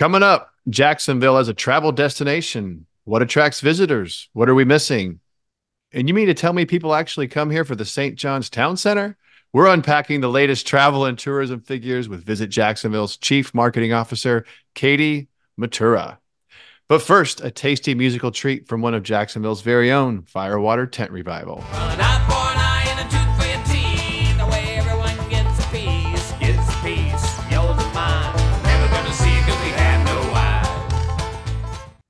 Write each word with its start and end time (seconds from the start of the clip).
Coming 0.00 0.22
up, 0.22 0.54
Jacksonville 0.70 1.36
as 1.36 1.48
a 1.48 1.52
travel 1.52 1.92
destination. 1.92 2.86
What 3.04 3.20
attracts 3.20 3.60
visitors? 3.60 4.30
What 4.32 4.48
are 4.48 4.54
we 4.54 4.64
missing? 4.64 5.20
And 5.92 6.08
you 6.08 6.14
mean 6.14 6.28
to 6.28 6.32
tell 6.32 6.54
me 6.54 6.64
people 6.64 6.94
actually 6.94 7.28
come 7.28 7.50
here 7.50 7.66
for 7.66 7.74
the 7.74 7.84
St. 7.84 8.16
John's 8.16 8.48
Town 8.48 8.78
Center? 8.78 9.18
We're 9.52 9.66
unpacking 9.66 10.22
the 10.22 10.30
latest 10.30 10.66
travel 10.66 11.04
and 11.04 11.18
tourism 11.18 11.60
figures 11.60 12.08
with 12.08 12.24
Visit 12.24 12.46
Jacksonville's 12.46 13.18
Chief 13.18 13.52
Marketing 13.52 13.92
Officer, 13.92 14.46
Katie 14.74 15.28
Mitura. 15.60 16.16
But 16.88 17.02
first, 17.02 17.42
a 17.42 17.50
tasty 17.50 17.94
musical 17.94 18.30
treat 18.30 18.68
from 18.68 18.80
one 18.80 18.94
of 18.94 19.02
Jacksonville's 19.02 19.60
very 19.60 19.92
own 19.92 20.22
Firewater 20.22 20.86
Tent 20.86 21.10
Revival. 21.10 21.62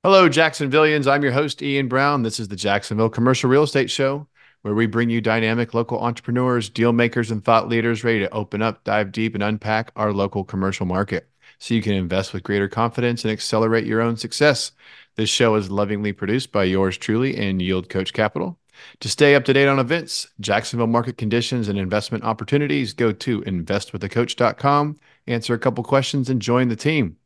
Hello, 0.03 0.27
Jacksonvillians. 0.27 1.05
I'm 1.05 1.21
your 1.21 1.31
host, 1.31 1.61
Ian 1.61 1.87
Brown. 1.87 2.23
This 2.23 2.39
is 2.39 2.47
the 2.47 2.55
Jacksonville 2.55 3.07
Commercial 3.07 3.51
Real 3.51 3.61
Estate 3.61 3.91
Show, 3.91 4.27
where 4.63 4.73
we 4.73 4.87
bring 4.87 5.11
you 5.11 5.21
dynamic 5.21 5.75
local 5.75 5.99
entrepreneurs, 5.99 6.71
deal 6.71 6.91
makers, 6.91 7.29
and 7.29 7.45
thought 7.45 7.69
leaders 7.69 8.03
ready 8.03 8.17
to 8.17 8.33
open 8.33 8.63
up, 8.63 8.83
dive 8.83 9.11
deep, 9.11 9.35
and 9.35 9.43
unpack 9.43 9.91
our 9.95 10.11
local 10.11 10.43
commercial 10.43 10.87
market 10.87 11.29
so 11.59 11.75
you 11.75 11.83
can 11.83 11.93
invest 11.93 12.33
with 12.33 12.41
greater 12.41 12.67
confidence 12.67 13.23
and 13.23 13.31
accelerate 13.31 13.85
your 13.85 14.01
own 14.01 14.17
success. 14.17 14.71
This 15.17 15.29
show 15.29 15.53
is 15.53 15.69
lovingly 15.69 16.13
produced 16.13 16.51
by 16.51 16.63
yours 16.63 16.97
truly 16.97 17.37
and 17.37 17.61
Yield 17.61 17.87
Coach 17.87 18.11
Capital. 18.11 18.57
To 19.01 19.07
stay 19.07 19.35
up 19.35 19.45
to 19.45 19.53
date 19.53 19.67
on 19.67 19.77
events, 19.77 20.27
Jacksonville 20.39 20.87
market 20.87 21.19
conditions, 21.19 21.67
and 21.67 21.77
investment 21.77 22.23
opportunities, 22.23 22.93
go 22.93 23.11
to 23.11 23.41
investwiththecoach.com, 23.41 24.97
answer 25.27 25.53
a 25.53 25.59
couple 25.59 25.83
questions, 25.83 26.27
and 26.27 26.41
join 26.41 26.69
the 26.69 26.75
team. 26.75 27.17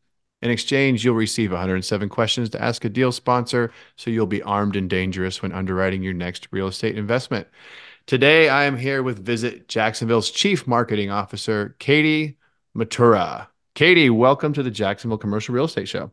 In 0.45 0.51
exchange, 0.51 1.03
you'll 1.03 1.15
receive 1.15 1.49
107 1.49 2.07
questions 2.07 2.51
to 2.51 2.61
ask 2.61 2.85
a 2.85 2.89
deal 2.89 3.11
sponsor, 3.11 3.71
so 3.95 4.11
you'll 4.11 4.27
be 4.27 4.43
armed 4.43 4.75
and 4.75 4.87
dangerous 4.87 5.41
when 5.41 5.51
underwriting 5.51 6.03
your 6.03 6.13
next 6.13 6.47
real 6.51 6.67
estate 6.67 6.99
investment. 6.99 7.47
Today, 8.05 8.47
I 8.47 8.65
am 8.65 8.77
here 8.77 9.01
with 9.01 9.25
Visit 9.25 9.67
Jacksonville's 9.67 10.29
Chief 10.29 10.67
Marketing 10.67 11.09
Officer, 11.09 11.75
Katie 11.79 12.37
Mitura. 12.77 13.47
Katie, 13.73 14.11
welcome 14.11 14.53
to 14.53 14.61
the 14.61 14.69
Jacksonville 14.69 15.17
Commercial 15.17 15.55
Real 15.55 15.65
Estate 15.65 15.87
Show. 15.87 16.11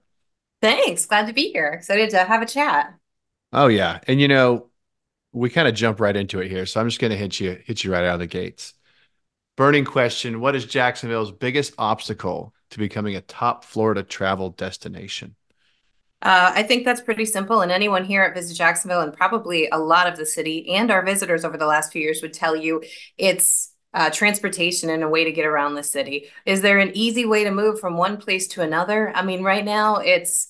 Thanks. 0.62 1.04
Glad 1.04 1.26
to 1.26 1.34
be 1.34 1.52
here. 1.52 1.68
Excited 1.68 2.08
to 2.08 2.24
have 2.24 2.40
a 2.40 2.46
chat. 2.46 2.94
Oh 3.52 3.66
yeah, 3.66 4.00
and 4.08 4.18
you 4.18 4.28
know, 4.28 4.70
we 5.32 5.50
kind 5.50 5.68
of 5.68 5.74
jump 5.74 6.00
right 6.00 6.16
into 6.16 6.40
it 6.40 6.48
here, 6.48 6.64
so 6.64 6.80
I'm 6.80 6.88
just 6.88 7.02
going 7.02 7.10
to 7.10 7.18
hit 7.18 7.38
you 7.38 7.60
hit 7.66 7.84
you 7.84 7.92
right 7.92 8.06
out 8.06 8.14
of 8.14 8.20
the 8.20 8.26
gates. 8.26 8.72
Burning 9.58 9.84
question: 9.84 10.40
What 10.40 10.56
is 10.56 10.64
Jacksonville's 10.64 11.32
biggest 11.32 11.74
obstacle 11.76 12.54
to 12.72 12.78
becoming 12.78 13.16
a 13.16 13.20
top 13.20 13.64
Florida 13.64 14.02
travel 14.02 14.50
destination? 14.50 15.36
Uh, 16.20 16.52
I 16.54 16.62
think 16.62 16.84
that's 16.84 17.00
pretty 17.00 17.24
simple. 17.24 17.62
And 17.62 17.72
anyone 17.72 18.04
here 18.04 18.22
at 18.22 18.34
Visit 18.34 18.54
Jacksonville, 18.54 19.00
and 19.00 19.12
probably 19.12 19.68
a 19.70 19.78
lot 19.78 20.06
of 20.06 20.16
the 20.16 20.26
city 20.26 20.74
and 20.74 20.90
our 20.90 21.04
visitors 21.04 21.44
over 21.44 21.56
the 21.56 21.66
last 21.66 21.92
few 21.92 22.00
years, 22.00 22.22
would 22.22 22.32
tell 22.32 22.54
you 22.54 22.82
it's 23.18 23.72
uh, 23.92 24.08
transportation 24.10 24.88
and 24.88 25.02
a 25.02 25.08
way 25.08 25.24
to 25.24 25.32
get 25.32 25.46
around 25.46 25.74
the 25.74 25.82
city. 25.82 26.30
Is 26.46 26.62
there 26.62 26.78
an 26.78 26.92
easy 26.94 27.26
way 27.26 27.44
to 27.44 27.50
move 27.50 27.80
from 27.80 27.96
one 27.96 28.16
place 28.16 28.46
to 28.48 28.62
another? 28.62 29.12
I 29.14 29.22
mean, 29.22 29.42
right 29.42 29.64
now 29.64 29.96
it's 29.96 30.48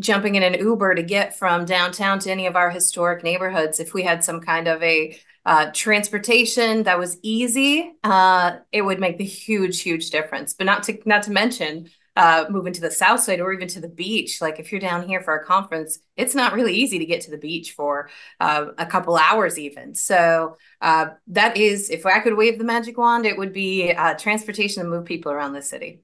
jumping 0.00 0.36
in 0.36 0.42
an 0.44 0.54
Uber 0.54 0.94
to 0.94 1.02
get 1.02 1.36
from 1.36 1.64
downtown 1.64 2.20
to 2.20 2.30
any 2.30 2.46
of 2.46 2.56
our 2.56 2.70
historic 2.70 3.24
neighborhoods. 3.24 3.80
If 3.80 3.92
we 3.92 4.04
had 4.04 4.22
some 4.22 4.40
kind 4.40 4.68
of 4.68 4.82
a 4.82 5.18
uh, 5.48 5.70
transportation 5.72 6.82
that 6.82 6.98
was 6.98 7.16
easy, 7.22 7.94
uh, 8.04 8.58
it 8.70 8.82
would 8.82 9.00
make 9.00 9.16
the 9.16 9.24
huge, 9.24 9.80
huge 9.80 10.10
difference. 10.10 10.52
But 10.52 10.66
not 10.66 10.82
to 10.84 10.98
not 11.06 11.22
to 11.22 11.30
mention 11.30 11.88
uh, 12.16 12.44
moving 12.50 12.74
to 12.74 12.80
the 12.80 12.90
south 12.90 13.20
side 13.20 13.40
or 13.40 13.52
even 13.52 13.68
to 13.68 13.80
the 13.80 13.88
beach. 13.88 14.42
Like 14.42 14.60
if 14.60 14.70
you're 14.70 14.80
down 14.80 15.08
here 15.08 15.22
for 15.22 15.34
a 15.36 15.44
conference, 15.44 16.00
it's 16.16 16.34
not 16.34 16.52
really 16.52 16.74
easy 16.74 16.98
to 16.98 17.06
get 17.06 17.22
to 17.22 17.30
the 17.30 17.38
beach 17.38 17.72
for 17.72 18.10
uh, 18.40 18.66
a 18.76 18.84
couple 18.84 19.16
hours 19.16 19.58
even. 19.58 19.94
So 19.94 20.56
uh, 20.82 21.06
that 21.28 21.56
is, 21.56 21.88
if 21.88 22.04
I 22.04 22.18
could 22.20 22.36
wave 22.36 22.58
the 22.58 22.64
magic 22.64 22.98
wand, 22.98 23.24
it 23.24 23.38
would 23.38 23.52
be 23.52 23.92
uh, 23.92 24.14
transportation 24.14 24.82
to 24.82 24.88
move 24.90 25.06
people 25.06 25.32
around 25.32 25.54
the 25.54 25.62
city. 25.62 26.02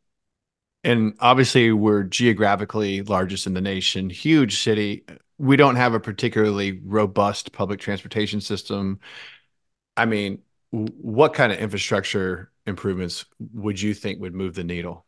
And 0.84 1.14
obviously, 1.20 1.72
we're 1.72 2.04
geographically 2.04 3.02
largest 3.02 3.46
in 3.46 3.54
the 3.54 3.60
nation, 3.60 4.08
huge 4.08 4.60
city. 4.60 5.04
We 5.38 5.56
don't 5.56 5.76
have 5.76 5.94
a 5.94 6.00
particularly 6.00 6.80
robust 6.84 7.52
public 7.52 7.80
transportation 7.80 8.40
system. 8.40 9.00
I 9.96 10.06
mean, 10.06 10.42
what 10.70 11.34
kind 11.34 11.52
of 11.52 11.58
infrastructure 11.58 12.50
improvements 12.66 13.24
would 13.52 13.80
you 13.80 13.94
think 13.94 14.20
would 14.20 14.34
move 14.34 14.54
the 14.54 14.64
needle? 14.64 15.06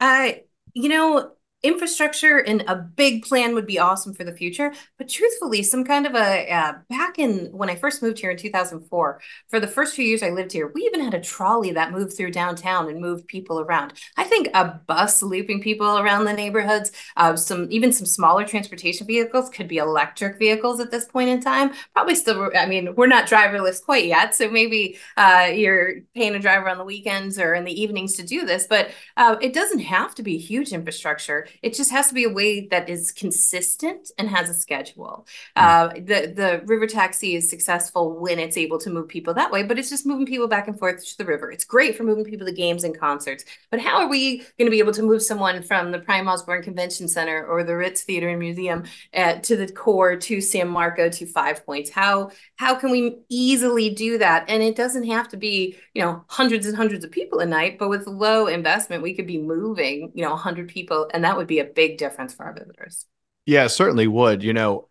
I, 0.00 0.44
you 0.74 0.88
know, 0.88 1.32
infrastructure 1.62 2.38
and 2.38 2.62
a 2.68 2.76
big 2.76 3.24
plan 3.24 3.54
would 3.54 3.66
be 3.66 3.78
awesome 3.78 4.14
for 4.14 4.24
the 4.24 4.34
future. 4.34 4.72
But 4.96 5.08
truthfully 5.08 5.62
some 5.62 5.84
kind 5.84 6.06
of 6.06 6.14
a 6.14 6.50
uh, 6.50 6.72
back 6.88 7.18
in 7.18 7.46
when 7.52 7.70
i 7.70 7.74
first 7.74 8.02
moved 8.02 8.18
here 8.18 8.30
in 8.30 8.36
2004 8.36 9.20
for 9.48 9.60
the 9.60 9.66
first 9.66 9.94
few 9.94 10.04
years 10.04 10.22
i 10.22 10.30
lived 10.30 10.52
here 10.52 10.70
we 10.74 10.82
even 10.82 11.00
had 11.00 11.14
a 11.14 11.20
trolley 11.20 11.72
that 11.72 11.92
moved 11.92 12.16
through 12.16 12.30
downtown 12.30 12.88
and 12.88 13.00
moved 13.00 13.26
people 13.26 13.60
around. 13.60 13.92
I 14.16 14.24
think 14.24 14.48
a 14.54 14.80
bus 14.86 15.22
looping 15.22 15.60
people 15.60 15.98
around 15.98 16.24
the 16.24 16.32
neighborhoods 16.32 16.92
uh, 17.16 17.36
some 17.36 17.66
even 17.70 17.92
some 17.92 18.06
smaller 18.06 18.44
transportation 18.44 19.06
vehicles 19.06 19.50
could 19.50 19.68
be 19.68 19.78
electric 19.78 20.38
vehicles 20.38 20.80
at 20.80 20.90
this 20.90 21.06
point 21.06 21.28
in 21.28 21.40
time. 21.40 21.72
Probably 21.94 22.14
still 22.14 22.50
i 22.56 22.66
mean 22.66 22.94
we're 22.94 23.06
not 23.06 23.26
driverless 23.26 23.82
quite 23.84 24.04
yet 24.04 24.34
so 24.34 24.48
maybe 24.50 24.98
uh, 25.16 25.50
you're 25.52 26.00
paying 26.14 26.34
a 26.34 26.38
driver 26.38 26.68
on 26.68 26.78
the 26.78 26.84
weekends 26.84 27.38
or 27.38 27.54
in 27.54 27.64
the 27.64 27.80
evenings 27.80 28.14
to 28.14 28.22
do 28.22 28.44
this 28.44 28.66
but 28.66 28.90
uh, 29.16 29.36
it 29.40 29.52
doesn't 29.52 29.80
have 29.80 30.14
to 30.14 30.22
be 30.22 30.38
huge 30.38 30.72
infrastructure 30.72 31.47
it 31.62 31.74
just 31.74 31.90
has 31.90 32.08
to 32.08 32.14
be 32.14 32.24
a 32.24 32.28
way 32.28 32.66
that 32.68 32.88
is 32.88 33.12
consistent 33.12 34.10
and 34.18 34.28
has 34.28 34.48
a 34.48 34.54
schedule. 34.54 35.26
Mm. 35.56 35.62
Uh, 35.62 35.88
the 35.94 36.32
the 36.34 36.62
river 36.66 36.86
taxi 36.86 37.34
is 37.34 37.48
successful 37.48 38.18
when 38.18 38.38
it's 38.38 38.56
able 38.56 38.78
to 38.78 38.90
move 38.90 39.08
people 39.08 39.34
that 39.34 39.50
way, 39.50 39.62
but 39.62 39.78
it's 39.78 39.90
just 39.90 40.06
moving 40.06 40.26
people 40.26 40.48
back 40.48 40.68
and 40.68 40.78
forth 40.78 41.04
to 41.06 41.18
the 41.18 41.24
river. 41.24 41.50
It's 41.50 41.64
great 41.64 41.96
for 41.96 42.04
moving 42.04 42.24
people 42.24 42.46
to 42.46 42.52
games 42.52 42.84
and 42.84 42.98
concerts, 42.98 43.44
but 43.70 43.80
how 43.80 43.98
are 43.98 44.08
we 44.08 44.38
going 44.58 44.66
to 44.66 44.70
be 44.70 44.78
able 44.78 44.92
to 44.92 45.02
move 45.02 45.22
someone 45.22 45.62
from 45.62 45.90
the 45.90 45.98
Prime 45.98 46.28
Osborne 46.28 46.62
Convention 46.62 47.08
Center 47.08 47.44
or 47.46 47.64
the 47.64 47.76
Ritz 47.76 48.02
Theater 48.02 48.28
and 48.28 48.38
Museum 48.38 48.84
uh, 49.14 49.34
to 49.34 49.56
the 49.56 49.72
core 49.72 50.16
to 50.16 50.40
San 50.40 50.68
Marco 50.68 51.08
to 51.08 51.26
Five 51.26 51.64
Points? 51.64 51.90
How 51.90 52.30
how 52.56 52.74
can 52.74 52.90
we 52.90 53.18
easily 53.28 53.90
do 53.90 54.18
that? 54.18 54.44
And 54.48 54.62
it 54.62 54.76
doesn't 54.76 55.04
have 55.04 55.28
to 55.28 55.36
be 55.36 55.76
you 55.94 56.02
know 56.02 56.24
hundreds 56.28 56.66
and 56.66 56.76
hundreds 56.76 57.04
of 57.04 57.10
people 57.10 57.40
a 57.40 57.46
night, 57.46 57.78
but 57.78 57.88
with 57.88 58.06
low 58.06 58.46
investment, 58.46 59.02
we 59.02 59.14
could 59.14 59.26
be 59.26 59.38
moving 59.38 60.12
you 60.14 60.24
know 60.24 60.30
100 60.30 60.68
people, 60.68 61.08
and 61.14 61.24
that 61.24 61.36
would 61.38 61.46
be 61.46 61.60
a 61.60 61.64
big 61.64 61.96
difference 61.96 62.34
for 62.34 62.44
our 62.44 62.52
visitors. 62.52 63.06
Yeah, 63.46 63.66
certainly 63.68 64.06
would. 64.06 64.42
You 64.42 64.52
know, 64.52 64.88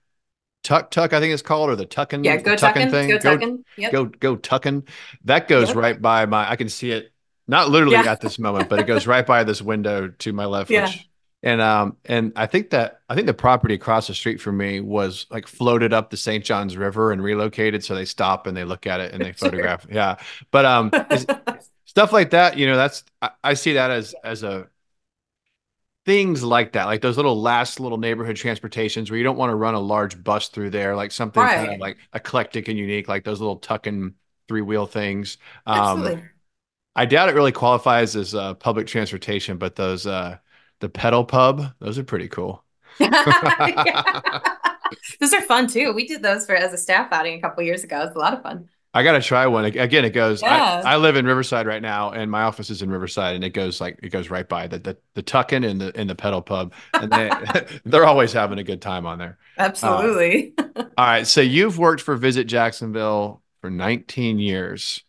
tuck 0.63 0.89
tuck, 0.89 1.13
I 1.13 1.19
think 1.19 1.33
it's 1.33 1.43
called, 1.43 1.69
or 1.69 1.75
the 1.75 1.85
tucking. 1.85 2.23
Yeah, 2.23 2.37
go 2.37 2.55
tucking 2.55 2.89
thing. 2.89 3.09
Go 3.09 3.19
Tuckin. 3.19 3.63
Yep. 3.77 3.91
Go 3.91 4.05
go 4.05 4.35
Tuckin. 4.35 4.87
That 5.25 5.47
goes 5.47 5.69
yep. 5.69 5.77
right 5.77 6.01
by 6.01 6.25
my. 6.25 6.49
I 6.49 6.55
can 6.55 6.69
see 6.69 6.91
it, 6.91 7.11
not 7.47 7.69
literally 7.69 7.93
yeah. 7.93 8.11
at 8.11 8.21
this 8.21 8.39
moment, 8.39 8.69
but 8.69 8.79
it 8.79 8.87
goes 8.87 9.05
right 9.05 9.25
by 9.25 9.43
this 9.43 9.61
window 9.61 10.07
to 10.07 10.33
my 10.33 10.45
left. 10.45 10.71
Yeah. 10.71 10.87
Which, 10.87 11.07
and 11.43 11.61
um 11.61 11.97
and 12.05 12.33
I 12.35 12.47
think 12.47 12.71
that 12.71 13.01
I 13.07 13.15
think 13.15 13.27
the 13.27 13.33
property 13.33 13.75
across 13.75 14.07
the 14.07 14.15
street 14.15 14.41
from 14.41 14.57
me 14.57 14.81
was 14.81 15.27
like 15.29 15.47
floated 15.47 15.93
up 15.93 16.09
the 16.09 16.17
St. 16.17 16.43
Johns 16.43 16.75
River 16.75 17.11
and 17.11 17.21
relocated, 17.21 17.83
so 17.83 17.93
they 17.93 18.05
stop 18.05 18.47
and 18.47 18.57
they 18.57 18.63
look 18.63 18.87
at 18.87 18.99
it 18.99 19.13
and 19.13 19.21
they 19.23 19.31
sure. 19.33 19.49
photograph. 19.49 19.85
Yeah, 19.89 20.15
but 20.49 20.65
um 20.65 20.91
stuff 21.85 22.11
like 22.11 22.31
that, 22.31 22.57
you 22.57 22.65
know, 22.65 22.75
that's 22.75 23.03
I, 23.21 23.29
I 23.43 23.53
see 23.53 23.73
that 23.73 23.91
as 23.91 24.15
as 24.23 24.43
a 24.43 24.67
things 26.07 26.41
like 26.41 26.71
that, 26.71 26.85
like 26.85 27.01
those 27.01 27.17
little 27.17 27.39
last 27.41 27.81
little 27.81 27.97
neighborhood 27.97 28.37
transportations 28.37 29.11
where 29.11 29.17
you 29.17 29.25
don't 29.25 29.35
want 29.35 29.49
to 29.49 29.55
run 29.55 29.73
a 29.73 29.79
large 29.79 30.23
bus 30.23 30.47
through 30.47 30.69
there, 30.69 30.95
like 30.95 31.11
something 31.11 31.43
right. 31.43 31.57
kind 31.57 31.73
of 31.73 31.79
like 31.81 31.97
eclectic 32.13 32.69
and 32.69 32.79
unique, 32.79 33.09
like 33.09 33.25
those 33.25 33.41
little 33.41 33.57
tucking 33.57 34.13
three 34.47 34.61
wheel 34.61 34.85
things. 34.85 35.37
Um, 35.65 35.77
Absolutely. 35.77 36.23
I 36.95 37.05
doubt 37.07 37.27
it 37.27 37.35
really 37.35 37.51
qualifies 37.51 38.15
as 38.15 38.33
uh, 38.33 38.53
public 38.53 38.87
transportation, 38.87 39.57
but 39.57 39.75
those 39.75 40.07
uh, 40.07 40.37
the 40.79 40.87
pedal 40.87 41.25
pub, 41.25 41.73
those 41.79 41.99
are 41.99 42.05
pretty 42.05 42.29
cool. 42.29 42.63
those 42.99 43.11
are 45.33 45.41
fun 45.41 45.67
too. 45.67 45.91
We 45.91 46.07
did 46.07 46.23
those 46.23 46.45
for 46.45 46.55
as 46.55 46.71
a 46.71 46.77
staff 46.77 47.09
outing 47.11 47.37
a 47.37 47.41
couple 47.41 47.63
years 47.63 47.83
ago. 47.83 48.03
It's 48.03 48.15
a 48.15 48.19
lot 48.19 48.33
of 48.33 48.41
fun. 48.41 48.69
I 48.97 49.03
gotta 49.03 49.21
try 49.21 49.45
one 49.45 49.63
again. 49.65 50.05
It 50.05 50.09
goes. 50.09 50.41
Yeah. 50.41 50.81
I, 50.83 50.93
I, 50.93 50.97
live 50.97 51.17
in 51.17 51.25
Riverside 51.27 51.67
right 51.67 51.83
now, 51.83 52.09
and 52.09 52.31
my 52.31 52.41
office 52.41 52.71
is 52.71 52.81
in 52.81 52.89
Riverside, 52.89 53.35
and 53.35 53.43
it 53.43 53.51
goes 53.51 53.79
like 53.79 53.99
it 54.01 54.09
goes 54.09 54.31
right 54.31 54.49
by 54.49 54.65
the 54.65 54.79
the, 54.79 54.97
the 55.13 55.21
Tuckin 55.21 55.69
and 55.69 55.79
the 55.79 55.99
in 55.99 56.07
the 56.07 56.15
pedal 56.15 56.41
pub, 56.41 56.73
and 56.95 57.11
they 57.11 57.29
they're 57.85 58.07
always 58.07 58.33
having 58.33 58.57
a 58.57 58.63
good 58.63 58.81
time 58.81 59.05
on 59.05 59.19
there. 59.19 59.37
Absolutely. 59.59 60.55
Uh, 60.57 60.63
all 60.97 61.05
right, 61.05 61.27
so 61.27 61.41
you've 61.41 61.77
worked 61.77 62.01
for 62.01 62.15
Visit 62.15 62.45
Jacksonville 62.45 63.43
for 63.61 63.69
19 63.69 64.39
years. 64.39 65.03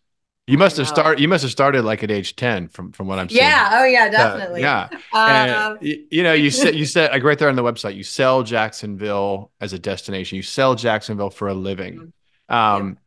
You 0.47 0.59
must 0.59 0.77
have 0.77 0.87
started. 0.87 1.19
You 1.19 1.29
must 1.29 1.41
have 1.43 1.51
started 1.51 1.83
like 1.83 2.03
at 2.03 2.11
age 2.11 2.37
10, 2.37 2.69
from 2.69 2.93
from 2.93 3.07
what 3.07 3.19
I'm 3.19 3.31
seeing. 3.31 3.41
Yeah. 3.41 3.71
Oh 3.73 3.85
yeah, 3.87 4.11
definitely. 4.11 4.65
Uh, 4.65 4.89
yeah. 5.15 5.67
Um, 5.67 5.79
you, 5.81 6.07
you 6.11 6.23
know, 6.23 6.35
you 6.35 6.51
said 6.51 6.75
you 6.75 6.85
said 6.95 7.11
like 7.11 7.23
right 7.23 7.39
there 7.39 7.49
on 7.49 7.57
the 7.57 7.63
website, 7.63 7.97
you 7.97 8.03
sell 8.03 8.43
Jacksonville 8.43 9.51
as 9.63 9.73
a 9.73 9.79
destination. 9.79 10.37
You 10.37 10.43
sell 10.43 10.75
Jacksonville 10.75 11.31
for 11.31 11.49
a 11.49 11.55
living. 11.55 12.13
Mm-hmm. 12.51 12.55
Um, 12.55 12.99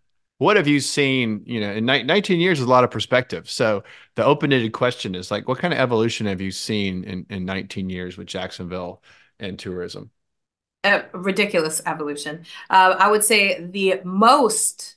what 0.41 0.57
have 0.57 0.67
you 0.67 0.79
seen? 0.79 1.43
You 1.45 1.59
know, 1.59 1.71
in 1.71 1.85
19 1.85 2.39
years 2.39 2.59
is 2.59 2.65
a 2.65 2.69
lot 2.69 2.83
of 2.83 2.89
perspective. 2.89 3.47
So 3.47 3.83
the 4.15 4.25
open-ended 4.25 4.73
question 4.73 5.13
is 5.13 5.29
like, 5.29 5.47
what 5.47 5.59
kind 5.59 5.71
of 5.71 5.79
evolution 5.79 6.25
have 6.25 6.41
you 6.41 6.49
seen 6.49 7.03
in, 7.03 7.27
in 7.29 7.45
19 7.45 7.91
years 7.91 8.17
with 8.17 8.25
Jacksonville 8.25 9.03
and 9.39 9.59
tourism? 9.59 10.09
A 10.83 11.03
ridiculous 11.13 11.79
evolution. 11.85 12.43
Uh, 12.71 12.95
I 12.97 13.11
would 13.11 13.23
say 13.23 13.63
the 13.63 14.01
most 14.03 14.95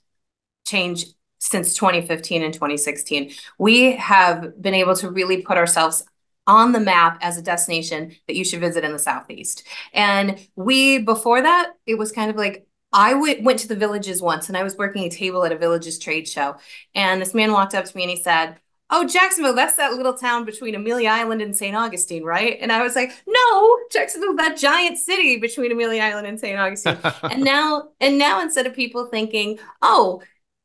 change 0.66 1.08
since 1.40 1.76
2015 1.76 2.42
and 2.42 2.54
2016. 2.54 3.32
We 3.58 3.96
have 3.96 4.62
been 4.62 4.72
able 4.72 4.96
to 4.96 5.10
really 5.10 5.42
put 5.42 5.58
ourselves 5.58 6.06
on 6.46 6.72
the 6.72 6.80
map 6.80 7.18
as 7.20 7.36
a 7.36 7.42
destination 7.42 8.16
that 8.28 8.36
you 8.36 8.46
should 8.46 8.60
visit 8.60 8.82
in 8.82 8.92
the 8.92 8.98
Southeast. 8.98 9.64
And 9.92 10.48
we, 10.56 11.00
before 11.00 11.42
that, 11.42 11.72
it 11.84 11.98
was 11.98 12.12
kind 12.12 12.30
of 12.30 12.36
like, 12.36 12.66
I 12.94 13.12
w- 13.12 13.42
went 13.42 13.58
to 13.58 13.68
the 13.68 13.76
villages 13.76 14.22
once 14.22 14.48
and 14.48 14.56
I 14.56 14.62
was 14.62 14.76
working 14.76 15.02
a 15.04 15.10
table 15.10 15.44
at 15.44 15.52
a 15.52 15.58
villages 15.58 15.98
trade 15.98 16.28
show. 16.28 16.56
And 16.94 17.20
this 17.20 17.34
man 17.34 17.52
walked 17.52 17.74
up 17.74 17.84
to 17.84 17.96
me 17.96 18.04
and 18.04 18.10
he 18.10 18.22
said, 18.22 18.56
Oh, 18.90 19.04
Jacksonville, 19.06 19.54
that's 19.54 19.76
that 19.76 19.94
little 19.94 20.12
town 20.14 20.44
between 20.44 20.74
Amelia 20.74 21.08
Island 21.08 21.42
and 21.42 21.56
St. 21.56 21.74
Augustine, 21.74 22.22
right? 22.22 22.56
And 22.60 22.70
I 22.70 22.82
was 22.82 22.94
like, 22.94 23.10
No, 23.26 23.78
Jacksonville, 23.90 24.36
that 24.36 24.56
giant 24.56 24.98
city 24.98 25.38
between 25.38 25.72
Amelia 25.72 26.02
Island 26.02 26.28
and 26.28 26.38
St. 26.38 26.56
Augustine. 26.56 26.98
and 27.24 27.42
now, 27.42 27.88
and 28.00 28.16
now 28.16 28.40
instead 28.40 28.66
of 28.66 28.74
people 28.74 29.06
thinking, 29.06 29.58
Oh, 29.82 30.22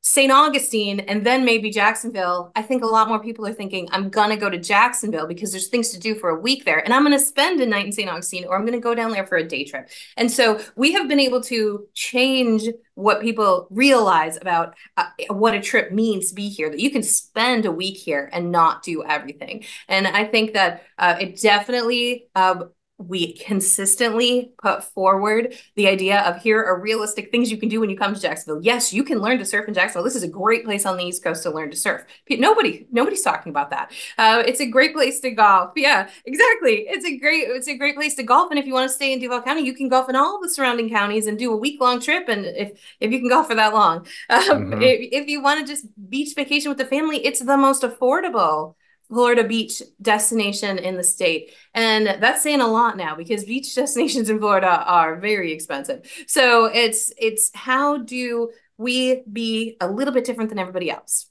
St. 0.10 0.32
Augustine 0.32 1.02
and 1.02 1.24
then 1.24 1.46
maybe 1.46 1.70
Jacksonville, 1.70 2.52
I 2.56 2.64
think 2.64 2.82
a 2.82 2.88
lot 2.88 3.08
more 3.08 3.20
people 3.20 3.46
are 3.46 3.54
thinking, 3.54 3.88
I'm 3.92 4.10
going 4.10 4.32
to 4.32 4.38
go 4.38 4.50
to 4.50 4.58
Jacksonville 4.58 5.28
because 5.28 5.52
there's 5.52 5.68
things 5.68 5.90
to 5.90 6.00
do 6.00 6.16
for 6.16 6.32
a 6.32 6.40
week 6.40 6.66
there. 6.66 6.80
And 6.80 6.96
I'm 6.96 7.04
going 7.04 7.16
to 7.16 7.24
spend 7.24 7.62
a 7.62 7.66
night 7.68 7.86
in 7.86 7.92
St. 7.92 8.10
Augustine 8.10 8.46
or 8.46 8.56
I'm 8.56 8.66
going 8.66 8.74
to 8.74 8.80
go 8.80 8.96
down 8.96 9.12
there 9.12 9.28
for 9.28 9.38
a 9.38 9.48
day 9.48 9.66
trip. 9.66 9.88
And 10.18 10.32
so 10.32 10.60
we 10.76 10.94
have 10.94 11.08
been 11.08 11.20
able 11.20 11.42
to 11.44 11.86
change 11.94 12.64
what 12.96 13.22
people 13.22 13.68
realize 13.70 14.36
about 14.38 14.74
uh, 14.98 15.10
what 15.28 15.54
a 15.54 15.62
trip 15.62 15.92
means 15.92 16.30
to 16.30 16.36
be 16.36 16.50
here, 16.50 16.72
that 16.72 16.80
you 16.80 16.90
can 16.90 17.04
spend 17.04 17.68
a 17.68 17.72
week 17.72 17.96
here 17.96 18.32
and 18.34 18.52
not 18.52 18.82
do 18.82 19.04
everything. 19.04 19.64
And 19.88 20.08
I 20.08 20.26
think 20.26 20.54
that 20.54 20.86
uh, 20.98 21.18
it 21.22 21.40
definitely 21.40 22.30
uh, 22.34 22.64
we 23.00 23.34
consistently 23.34 24.52
put 24.62 24.84
forward 24.84 25.56
the 25.76 25.88
idea 25.88 26.20
of 26.22 26.42
here 26.42 26.62
are 26.62 26.80
realistic 26.80 27.32
things 27.32 27.50
you 27.50 27.58
can 27.58 27.70
do 27.70 27.80
when 27.80 27.90
you 27.90 27.98
come 27.98 28.14
to 28.14 28.20
Jacksonville. 28.20 28.62
Yes, 28.62 28.92
you 28.92 29.04
can 29.04 29.20
learn 29.20 29.40
to 29.40 29.46
surf 29.46 29.68
in 29.70 29.74
Jacksonville. 29.74 30.04
This 30.04 30.18
is 30.18 30.24
a 30.24 30.28
great 30.28 30.66
place 30.66 30.86
on 30.86 30.98
the 30.98 31.06
East 31.06 31.24
Coast 31.24 31.44
to 31.44 31.50
learn 31.50 31.72
to 31.72 31.78
surf. 31.78 32.04
Nobody, 32.30 32.88
nobody's 32.92 33.22
talking 33.22 33.52
about 33.52 33.70
that. 33.70 33.94
Uh, 34.18 34.44
it's 34.46 34.60
a 34.60 34.66
great 34.66 34.94
place 34.94 35.22
to 35.22 35.32
golf. 35.32 35.72
Yeah, 35.78 36.10
exactly. 36.26 36.86
It's 36.90 37.06
a 37.06 37.18
great, 37.18 37.48
it's 37.48 37.70
a 37.70 37.78
great 37.78 37.96
place 37.96 38.16
to 38.16 38.24
golf. 38.24 38.52
And 38.52 38.60
if 38.60 38.66
you 38.66 38.74
want 38.74 38.90
to 38.90 38.94
stay 38.94 39.14
in 39.14 39.20
Duval 39.20 39.44
County, 39.44 39.62
you 39.62 39.74
can 39.74 39.88
golf 39.88 40.10
in 40.10 40.18
all 40.18 40.42
the 40.42 40.50
surrounding 40.50 40.90
counties 40.90 41.28
and 41.28 41.40
do 41.40 41.54
a 41.54 41.58
week 41.58 41.80
long 41.80 42.02
trip. 42.02 42.28
And 42.28 42.46
if 42.46 42.80
if 43.00 43.12
you 43.14 43.20
can 43.20 43.30
golf 43.30 43.48
for 43.48 43.56
that 43.56 43.74
long, 43.74 44.00
um, 44.30 44.42
mm-hmm. 44.42 44.82
if, 44.82 45.24
if 45.24 45.28
you 45.28 45.42
want 45.42 45.66
to 45.66 45.72
just 45.72 45.86
beach 46.10 46.36
vacation 46.36 46.70
with 46.70 46.78
the 46.78 46.86
family, 46.86 47.26
it's 47.26 47.40
the 47.40 47.58
most 47.58 47.84
affordable 47.84 48.76
Florida 49.10 49.44
beach 49.44 49.82
destination 50.02 50.78
in 50.78 50.96
the 50.96 51.04
state. 51.04 51.52
And 51.74 52.22
that's 52.22 52.44
saying 52.44 52.62
a 52.62 52.68
lot 52.68 52.96
now 52.96 53.16
because 53.16 53.44
beach 53.44 53.74
destinations 53.76 54.30
in 54.30 54.40
Florida 54.40 54.84
are 54.86 55.16
very 55.18 55.52
expensive. 55.52 56.10
So 56.28 56.66
it's 56.66 57.12
it's 57.18 57.52
how 57.54 57.98
do 57.98 58.52
we 58.78 59.24
be 59.32 59.76
a 59.82 59.90
little 59.90 60.14
bit 60.14 60.26
different 60.26 60.50
than 60.50 60.60
everybody 60.60 60.90
else? 60.90 61.28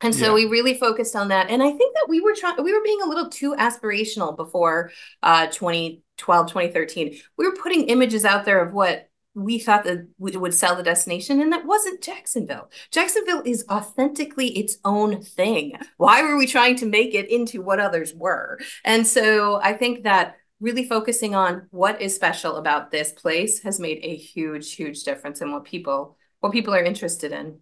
And 0.00 0.14
so 0.14 0.26
yeah. 0.26 0.34
we 0.34 0.44
really 0.44 0.74
focused 0.74 1.16
on 1.16 1.28
that. 1.28 1.50
And 1.50 1.60
I 1.60 1.72
think 1.72 1.94
that 1.94 2.06
we 2.08 2.20
were 2.20 2.34
trying 2.34 2.62
we 2.62 2.72
were 2.72 2.84
being 2.84 3.02
a 3.02 3.08
little 3.08 3.28
too 3.28 3.56
aspirational 3.56 4.36
before 4.36 4.92
uh 5.22 5.46
2012, 5.48 6.46
2013. 6.46 7.18
We 7.36 7.46
were 7.46 7.56
putting 7.56 7.88
images 7.88 8.24
out 8.24 8.44
there 8.44 8.62
of 8.62 8.72
what 8.72 9.07
we 9.38 9.58
thought 9.58 9.84
that 9.84 10.08
we 10.18 10.36
would 10.36 10.54
sell 10.54 10.74
the 10.74 10.82
destination, 10.82 11.40
and 11.40 11.52
that 11.52 11.66
wasn't 11.66 12.02
Jacksonville. 12.02 12.70
Jacksonville 12.90 13.42
is 13.44 13.64
authentically 13.70 14.48
its 14.58 14.78
own 14.84 15.22
thing. 15.22 15.78
Why 15.96 16.22
were 16.22 16.36
we 16.36 16.46
trying 16.46 16.76
to 16.76 16.86
make 16.86 17.14
it 17.14 17.30
into 17.30 17.62
what 17.62 17.80
others 17.80 18.12
were? 18.14 18.58
And 18.84 19.06
so 19.06 19.60
I 19.62 19.74
think 19.74 20.02
that 20.04 20.36
really 20.60 20.84
focusing 20.84 21.34
on 21.34 21.68
what 21.70 22.02
is 22.02 22.14
special 22.14 22.56
about 22.56 22.90
this 22.90 23.12
place 23.12 23.62
has 23.62 23.78
made 23.78 24.00
a 24.02 24.16
huge, 24.16 24.74
huge 24.74 25.04
difference 25.04 25.40
in 25.40 25.52
what 25.52 25.64
people 25.64 26.16
what 26.40 26.52
people 26.52 26.74
are 26.74 26.82
interested 26.82 27.32
in. 27.32 27.60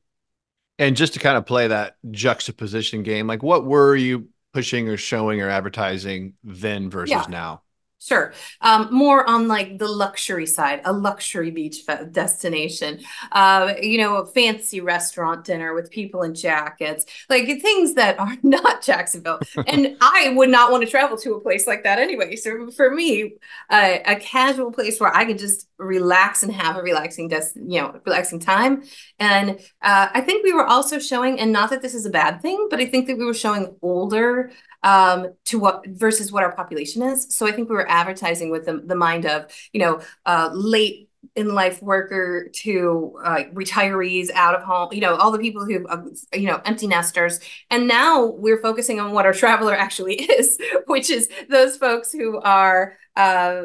And 0.78 0.96
just 0.96 1.14
to 1.14 1.18
kind 1.18 1.38
of 1.38 1.46
play 1.46 1.68
that 1.68 1.96
juxtaposition 2.10 3.02
game, 3.02 3.26
like 3.26 3.42
what 3.42 3.64
were 3.64 3.96
you 3.96 4.28
pushing 4.52 4.88
or 4.88 4.96
showing 4.98 5.40
or 5.40 5.48
advertising 5.48 6.34
then 6.44 6.90
versus 6.90 7.12
yeah. 7.12 7.24
now? 7.28 7.62
Sure. 7.98 8.34
Um, 8.60 8.88
more 8.92 9.28
on 9.28 9.48
like 9.48 9.78
the 9.78 9.88
luxury 9.88 10.46
side, 10.46 10.82
a 10.84 10.92
luxury 10.92 11.50
beach 11.50 11.78
destination, 12.12 13.00
uh, 13.32 13.72
you 13.82 13.98
know, 13.98 14.16
a 14.18 14.26
fancy 14.26 14.80
restaurant 14.80 15.44
dinner 15.44 15.74
with 15.74 15.90
people 15.90 16.22
in 16.22 16.34
jackets, 16.34 17.06
like 17.30 17.46
things 17.46 17.94
that 17.94 18.20
are 18.20 18.36
not 18.42 18.82
Jacksonville. 18.82 19.40
and 19.66 19.96
I 20.02 20.34
would 20.36 20.50
not 20.50 20.70
want 20.70 20.84
to 20.84 20.90
travel 20.90 21.16
to 21.16 21.34
a 21.34 21.40
place 21.40 21.66
like 21.66 21.84
that 21.84 21.98
anyway. 21.98 22.36
So 22.36 22.70
for 22.70 22.94
me, 22.94 23.36
uh, 23.70 23.98
a 24.04 24.16
casual 24.16 24.70
place 24.70 25.00
where 25.00 25.14
I 25.14 25.24
can 25.24 25.38
just 25.38 25.66
relax 25.78 26.42
and 26.42 26.52
have 26.52 26.76
a 26.76 26.82
relaxing, 26.82 27.28
des- 27.28 27.52
you 27.56 27.80
know, 27.80 27.98
relaxing 28.04 28.40
time. 28.40 28.82
And 29.18 29.58
uh, 29.82 30.08
I 30.12 30.20
think 30.20 30.44
we 30.44 30.52
were 30.52 30.66
also 30.66 30.98
showing, 30.98 31.40
and 31.40 31.50
not 31.50 31.70
that 31.70 31.82
this 31.82 31.94
is 31.94 32.06
a 32.06 32.10
bad 32.10 32.42
thing, 32.42 32.68
but 32.70 32.78
I 32.78 32.86
think 32.86 33.06
that 33.06 33.16
we 33.16 33.24
were 33.24 33.34
showing 33.34 33.74
older 33.82 34.52
um, 34.86 35.34
to 35.46 35.58
what 35.58 35.84
versus 35.88 36.30
what 36.30 36.44
our 36.44 36.52
population 36.52 37.02
is. 37.02 37.26
So 37.34 37.46
I 37.46 37.50
think 37.50 37.68
we 37.68 37.74
were 37.74 37.90
advertising 37.90 38.50
with 38.50 38.66
the, 38.66 38.78
the 38.78 38.94
mind 38.94 39.26
of, 39.26 39.46
you 39.72 39.80
know, 39.80 40.00
uh, 40.24 40.48
late 40.52 41.10
in 41.34 41.52
life 41.52 41.82
worker 41.82 42.48
to 42.52 43.18
uh, 43.24 43.42
retirees 43.52 44.30
out 44.32 44.54
of 44.54 44.62
home, 44.62 44.92
you 44.92 45.00
know, 45.00 45.16
all 45.16 45.32
the 45.32 45.40
people 45.40 45.64
who, 45.64 45.84
uh, 45.88 46.02
you 46.32 46.46
know, 46.46 46.62
empty 46.64 46.86
nesters. 46.86 47.40
And 47.68 47.88
now 47.88 48.26
we're 48.26 48.62
focusing 48.62 49.00
on 49.00 49.10
what 49.10 49.26
our 49.26 49.32
traveler 49.42 49.74
actually 49.74 50.14
is, 50.14 50.56
which 50.86 51.10
is 51.10 51.28
those 51.50 51.76
folks 51.76 52.12
who 52.12 52.40
are 52.40 52.96
uh, 53.16 53.64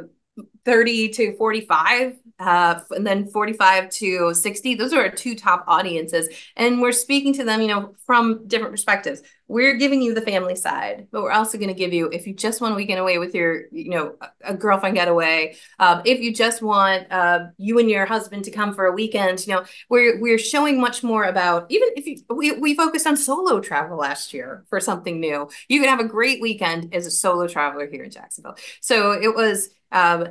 30 0.65 1.09
to 1.09 1.35
45 1.37 2.17
uh, 2.39 2.79
and 2.91 3.05
then 3.05 3.27
45 3.27 3.89
to 3.89 4.33
60 4.33 4.75
those 4.75 4.93
are 4.93 5.01
our 5.01 5.09
two 5.09 5.35
top 5.35 5.63
audiences. 5.67 6.29
And 6.55 6.81
we're 6.81 6.91
speaking 6.91 7.33
to 7.35 7.43
them 7.43 7.61
you 7.61 7.67
know 7.67 7.95
from 8.05 8.47
different 8.47 8.71
perspectives. 8.71 9.21
We're 9.47 9.75
giving 9.75 10.01
you 10.01 10.13
the 10.13 10.21
family 10.21 10.55
side 10.55 11.07
but 11.11 11.23
we're 11.23 11.31
also 11.31 11.57
going 11.57 11.67
to 11.67 11.73
give 11.73 11.93
you 11.93 12.09
if 12.11 12.25
you 12.25 12.33
just 12.33 12.61
want 12.61 12.73
a 12.73 12.77
weekend 12.77 12.99
away 12.99 13.17
with 13.17 13.35
your 13.35 13.63
you 13.71 13.89
know 13.89 14.15
a 14.43 14.53
girlfriend 14.53 14.95
getaway 14.95 15.55
um, 15.79 16.01
if 16.05 16.21
you 16.21 16.33
just 16.33 16.61
want 16.61 17.11
uh, 17.11 17.47
you 17.57 17.77
and 17.79 17.89
your 17.89 18.05
husband 18.05 18.45
to 18.45 18.51
come 18.51 18.73
for 18.73 18.85
a 18.85 18.93
weekend 18.93 19.45
you 19.45 19.53
know 19.53 19.63
we're 19.89 20.19
we're 20.21 20.37
showing 20.37 20.79
much 20.79 21.03
more 21.03 21.25
about 21.25 21.65
even 21.69 21.89
if 21.95 22.05
you 22.05 22.17
we, 22.29 22.51
we 22.53 22.75
focused 22.75 23.07
on 23.07 23.17
solo 23.17 23.59
travel 23.59 23.97
last 23.97 24.33
year 24.33 24.65
for 24.69 24.79
something 24.79 25.19
new. 25.19 25.49
You 25.67 25.79
could 25.79 25.89
have 25.89 25.99
a 25.99 26.07
great 26.07 26.41
weekend 26.41 26.93
as 26.93 27.05
a 27.05 27.11
solo 27.11 27.47
traveler 27.47 27.87
here 27.87 28.03
in 28.03 28.11
jacksonville. 28.11 28.57
So 28.81 29.11
it 29.13 29.33
was 29.33 29.69
um, 29.91 30.27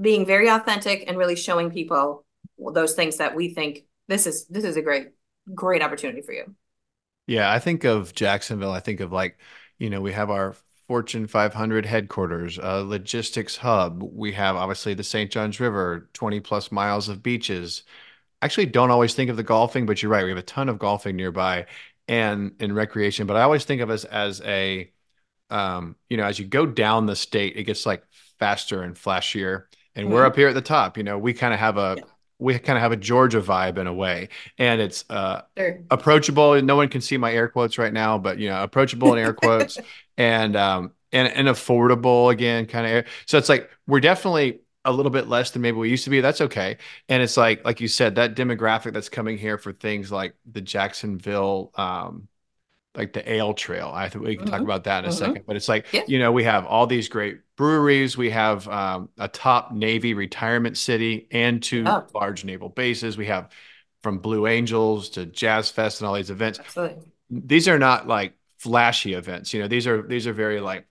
being 0.00 0.26
very 0.26 0.48
authentic 0.48 1.04
and 1.06 1.16
really 1.16 1.36
showing 1.36 1.70
people 1.70 2.24
those 2.72 2.94
things 2.94 3.16
that 3.18 3.34
we 3.34 3.54
think 3.54 3.84
this 4.08 4.26
is 4.26 4.46
this 4.46 4.64
is 4.64 4.76
a 4.76 4.82
great 4.82 5.08
great 5.54 5.82
opportunity 5.82 6.22
for 6.22 6.32
you. 6.32 6.54
Yeah, 7.26 7.50
I 7.50 7.58
think 7.58 7.84
of 7.84 8.14
Jacksonville. 8.14 8.70
I 8.70 8.80
think 8.80 9.00
of 9.00 9.12
like, 9.12 9.38
you 9.78 9.90
know, 9.90 10.00
we 10.00 10.12
have 10.12 10.30
our 10.30 10.54
Fortune 10.86 11.26
500 11.26 11.84
headquarters, 11.84 12.58
a 12.58 12.84
logistics 12.84 13.56
hub. 13.56 14.02
We 14.02 14.32
have 14.32 14.54
obviously 14.54 14.94
the 14.94 15.02
St. 15.02 15.30
Johns 15.30 15.58
River, 15.58 16.08
20 16.12 16.40
plus 16.40 16.70
miles 16.70 17.08
of 17.08 17.22
beaches. 17.22 17.82
Actually, 18.42 18.66
don't 18.66 18.90
always 18.90 19.14
think 19.14 19.30
of 19.30 19.36
the 19.36 19.42
golfing, 19.42 19.86
but 19.86 20.02
you're 20.02 20.12
right. 20.12 20.22
We 20.24 20.30
have 20.30 20.38
a 20.38 20.42
ton 20.42 20.68
of 20.68 20.78
golfing 20.78 21.16
nearby 21.16 21.66
and 22.06 22.52
in 22.60 22.72
recreation. 22.72 23.26
But 23.26 23.36
I 23.36 23.42
always 23.42 23.64
think 23.64 23.82
of 23.82 23.90
us 23.90 24.04
as 24.04 24.40
a, 24.42 24.92
um, 25.50 25.96
you 26.08 26.16
know, 26.16 26.24
as 26.24 26.38
you 26.38 26.44
go 26.46 26.66
down 26.66 27.06
the 27.06 27.16
state, 27.16 27.56
it 27.56 27.64
gets 27.64 27.86
like 27.86 28.04
faster 28.38 28.82
and 28.82 28.94
flashier 28.94 29.64
and 29.96 30.12
we're 30.12 30.24
up 30.24 30.36
here 30.36 30.48
at 30.48 30.54
the 30.54 30.60
top. 30.60 30.96
You 30.96 31.02
know, 31.02 31.18
we 31.18 31.32
kind 31.32 31.52
of 31.52 31.60
have 31.60 31.76
a 31.78 31.94
yeah. 31.98 32.04
we 32.38 32.58
kind 32.58 32.76
of 32.76 32.82
have 32.82 32.92
a 32.92 32.96
Georgia 32.96 33.40
vibe 33.40 33.78
in 33.78 33.86
a 33.86 33.94
way, 33.94 34.28
and 34.58 34.80
it's 34.80 35.04
uh, 35.10 35.42
sure. 35.56 35.80
approachable. 35.90 36.60
No 36.62 36.76
one 36.76 36.88
can 36.88 37.00
see 37.00 37.16
my 37.16 37.32
air 37.32 37.48
quotes 37.48 37.78
right 37.78 37.92
now, 37.92 38.18
but 38.18 38.38
you 38.38 38.48
know, 38.48 38.62
approachable 38.62 39.12
in 39.14 39.18
air 39.18 39.32
quotes, 39.34 39.78
and 40.16 40.54
um, 40.54 40.92
and 41.12 41.28
and 41.28 41.48
affordable 41.48 42.30
again, 42.30 42.66
kind 42.66 42.98
of. 42.98 43.06
So 43.26 43.38
it's 43.38 43.48
like 43.48 43.70
we're 43.86 44.00
definitely 44.00 44.60
a 44.84 44.92
little 44.92 45.10
bit 45.10 45.28
less 45.28 45.50
than 45.50 45.62
maybe 45.62 45.78
we 45.78 45.90
used 45.90 46.04
to 46.04 46.10
be. 46.10 46.20
That's 46.20 46.40
okay. 46.40 46.78
And 47.08 47.20
it's 47.20 47.36
like, 47.36 47.64
like 47.64 47.80
you 47.80 47.88
said, 47.88 48.14
that 48.14 48.36
demographic 48.36 48.92
that's 48.92 49.08
coming 49.08 49.36
here 49.36 49.58
for 49.58 49.72
things 49.72 50.12
like 50.12 50.36
the 50.50 50.60
Jacksonville 50.60 51.72
um, 51.74 52.28
like 52.96 53.12
the 53.12 53.30
ale 53.30 53.54
trail. 53.54 53.90
I 53.94 54.08
think 54.08 54.24
we 54.24 54.36
can 54.36 54.46
mm-hmm. 54.46 54.54
talk 54.54 54.62
about 54.62 54.84
that 54.84 55.04
in 55.04 55.10
a 55.10 55.12
mm-hmm. 55.12 55.18
second. 55.18 55.44
But 55.46 55.56
it's 55.56 55.68
like 55.68 55.92
yeah. 55.92 56.02
you 56.06 56.18
know 56.18 56.32
we 56.32 56.44
have 56.44 56.66
all 56.66 56.86
these 56.86 57.08
great 57.08 57.40
breweries. 57.56 58.16
We 58.16 58.30
have 58.30 58.66
um, 58.68 59.08
a 59.18 59.28
top 59.28 59.72
Navy 59.72 60.14
retirement 60.14 60.76
city 60.76 61.28
and 61.30 61.62
two 61.62 61.84
oh. 61.86 62.06
large 62.14 62.44
naval 62.44 62.68
bases. 62.68 63.16
We 63.16 63.26
have 63.26 63.50
from 64.02 64.18
Blue 64.18 64.46
Angels 64.46 65.10
to 65.10 65.26
Jazz 65.26 65.70
Fest 65.70 66.00
and 66.00 66.08
all 66.08 66.14
these 66.14 66.30
events. 66.30 66.58
Absolutely. 66.58 67.12
These 67.30 67.68
are 67.68 67.78
not 67.78 68.06
like 68.06 68.34
flashy 68.58 69.14
events. 69.14 69.52
You 69.52 69.62
know, 69.62 69.68
these 69.68 69.86
are 69.86 70.02
these 70.02 70.26
are 70.26 70.32
very 70.32 70.60
like 70.60 70.86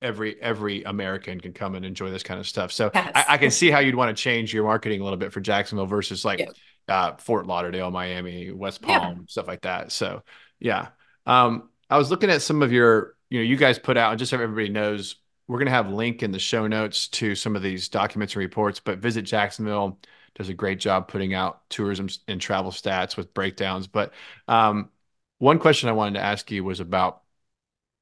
every 0.00 0.40
every 0.40 0.84
American 0.84 1.40
can 1.40 1.52
come 1.52 1.74
and 1.74 1.84
enjoy 1.84 2.10
this 2.10 2.22
kind 2.22 2.38
of 2.38 2.46
stuff. 2.46 2.72
So 2.72 2.90
yes. 2.94 3.10
I, 3.14 3.24
I, 3.30 3.38
can 3.38 3.50
see 3.50 3.68
how 3.68 3.80
you'd 3.80 3.96
want 3.96 4.16
to 4.16 4.22
change 4.22 4.54
your 4.54 4.62
marketing 4.62 5.00
a 5.00 5.04
little 5.04 5.18
bit 5.18 5.32
for 5.32 5.40
Jacksonville 5.40 5.86
versus 5.86 6.24
like. 6.24 6.40
Yeah 6.40 6.46
uh, 6.88 7.16
Fort 7.16 7.46
Lauderdale, 7.46 7.90
Miami, 7.90 8.50
West 8.50 8.82
Palm, 8.82 9.18
yeah. 9.18 9.24
stuff 9.26 9.46
like 9.46 9.62
that. 9.62 9.92
So 9.92 10.22
yeah. 10.58 10.88
Um, 11.28 11.68
I 11.88 11.98
was 11.98 12.10
looking 12.10 12.30
at 12.30 12.42
some 12.42 12.62
of 12.62 12.72
your, 12.72 13.14
you 13.30 13.38
know, 13.38 13.44
you 13.44 13.56
guys 13.56 13.78
put 13.78 13.96
out, 13.96 14.10
and 14.10 14.18
just 14.18 14.30
so 14.30 14.40
everybody 14.40 14.70
knows, 14.70 15.16
we're 15.46 15.58
going 15.58 15.66
to 15.66 15.72
have 15.72 15.90
link 15.90 16.22
in 16.22 16.32
the 16.32 16.38
show 16.38 16.66
notes 16.66 17.06
to 17.08 17.34
some 17.34 17.54
of 17.54 17.62
these 17.62 17.88
documents 17.88 18.34
and 18.34 18.40
reports, 18.40 18.80
but 18.80 18.98
visit 18.98 19.22
Jacksonville 19.22 20.00
does 20.34 20.48
a 20.48 20.54
great 20.54 20.80
job 20.80 21.08
putting 21.08 21.34
out 21.34 21.68
tourism 21.68 22.08
and 22.26 22.40
travel 22.40 22.70
stats 22.70 23.16
with 23.16 23.34
breakdowns. 23.34 23.86
But 23.86 24.12
um, 24.46 24.90
one 25.38 25.58
question 25.58 25.88
I 25.88 25.92
wanted 25.92 26.18
to 26.18 26.24
ask 26.24 26.50
you 26.50 26.64
was 26.64 26.80
about, 26.80 27.22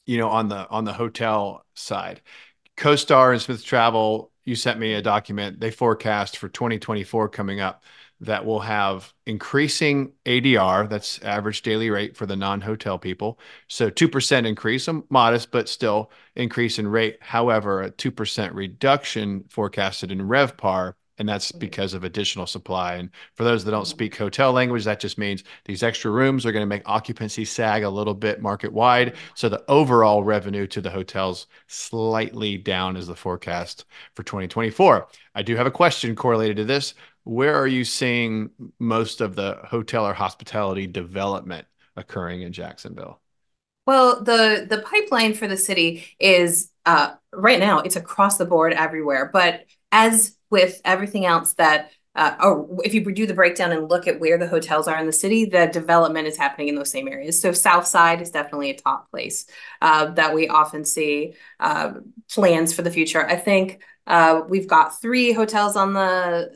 you 0.06 0.18
know, 0.18 0.28
on 0.28 0.48
the 0.48 0.68
on 0.68 0.84
the 0.84 0.92
hotel 0.92 1.64
side, 1.74 2.20
CoStar 2.76 3.32
and 3.32 3.42
Smith 3.42 3.64
Travel. 3.64 4.32
You 4.44 4.54
sent 4.54 4.78
me 4.78 4.94
a 4.94 5.02
document. 5.02 5.58
They 5.58 5.72
forecast 5.72 6.36
for 6.38 6.48
2024 6.48 7.28
coming 7.30 7.60
up 7.60 7.82
that 8.20 8.44
will 8.44 8.60
have 8.60 9.12
increasing 9.26 10.12
ADR, 10.24 10.88
that's 10.88 11.22
average 11.22 11.62
daily 11.62 11.90
rate 11.90 12.16
for 12.16 12.26
the 12.26 12.36
non-hotel 12.36 12.98
people. 12.98 13.38
So 13.68 13.90
2% 13.90 14.46
increase, 14.46 14.88
a 14.88 15.02
modest 15.10 15.50
but 15.50 15.68
still 15.68 16.10
increase 16.34 16.78
in 16.78 16.88
rate. 16.88 17.18
However, 17.20 17.82
a 17.82 17.90
2% 17.90 18.54
reduction 18.54 19.44
forecasted 19.48 20.10
in 20.10 20.20
RevPAR 20.20 20.94
and 21.18 21.28
that's 21.28 21.52
because 21.52 21.94
of 21.94 22.04
additional 22.04 22.46
supply. 22.46 22.94
And 22.94 23.10
for 23.34 23.44
those 23.44 23.64
that 23.64 23.70
don't 23.70 23.86
speak 23.86 24.16
hotel 24.16 24.52
language, 24.52 24.84
that 24.84 25.00
just 25.00 25.18
means 25.18 25.44
these 25.64 25.82
extra 25.82 26.10
rooms 26.10 26.44
are 26.44 26.52
going 26.52 26.62
to 26.62 26.66
make 26.66 26.82
occupancy 26.86 27.44
sag 27.44 27.82
a 27.82 27.90
little 27.90 28.14
bit 28.14 28.42
market 28.42 28.72
wide. 28.72 29.08
Mm-hmm. 29.08 29.30
So 29.34 29.48
the 29.48 29.64
overall 29.68 30.24
revenue 30.24 30.66
to 30.68 30.80
the 30.80 30.90
hotels 30.90 31.46
slightly 31.68 32.58
down 32.58 32.96
is 32.96 33.06
the 33.06 33.16
forecast 33.16 33.86
for 34.14 34.22
2024. 34.22 35.08
I 35.34 35.42
do 35.42 35.56
have 35.56 35.66
a 35.66 35.70
question 35.70 36.14
correlated 36.14 36.58
to 36.58 36.64
this. 36.64 36.94
Where 37.26 37.56
are 37.56 37.66
you 37.66 37.84
seeing 37.84 38.50
most 38.78 39.20
of 39.20 39.34
the 39.34 39.58
hotel 39.64 40.06
or 40.06 40.14
hospitality 40.14 40.86
development 40.86 41.66
occurring 41.96 42.42
in 42.42 42.52
Jacksonville? 42.52 43.20
Well, 43.84 44.22
the 44.22 44.64
the 44.70 44.78
pipeline 44.78 45.34
for 45.34 45.48
the 45.48 45.56
city 45.56 46.04
is 46.20 46.70
uh, 46.84 47.14
right 47.32 47.58
now 47.58 47.80
it's 47.80 47.96
across 47.96 48.36
the 48.38 48.44
board 48.44 48.74
everywhere. 48.74 49.28
But 49.32 49.64
as 49.90 50.36
with 50.50 50.80
everything 50.84 51.26
else 51.26 51.54
that 51.54 51.90
uh, 52.14 52.36
or 52.40 52.78
if 52.84 52.94
you 52.94 53.04
do 53.12 53.26
the 53.26 53.34
breakdown 53.34 53.72
and 53.72 53.90
look 53.90 54.06
at 54.06 54.20
where 54.20 54.38
the 54.38 54.46
hotels 54.46 54.86
are 54.86 54.96
in 54.96 55.06
the 55.06 55.12
city, 55.12 55.46
the 55.46 55.66
development 55.66 56.28
is 56.28 56.36
happening 56.36 56.68
in 56.68 56.76
those 56.76 56.92
same 56.92 57.08
areas. 57.08 57.42
So 57.42 57.50
South 57.50 57.88
Side 57.88 58.22
is 58.22 58.30
definitely 58.30 58.70
a 58.70 58.78
top 58.78 59.10
place 59.10 59.46
uh, 59.82 60.12
that 60.12 60.32
we 60.32 60.46
often 60.46 60.84
see 60.84 61.34
uh, 61.58 61.94
plans 62.30 62.72
for 62.72 62.82
the 62.82 62.90
future. 62.92 63.26
I 63.26 63.34
think 63.34 63.82
uh, 64.06 64.42
we've 64.48 64.68
got 64.68 65.00
three 65.00 65.32
hotels 65.32 65.74
on 65.74 65.92
the 65.92 66.52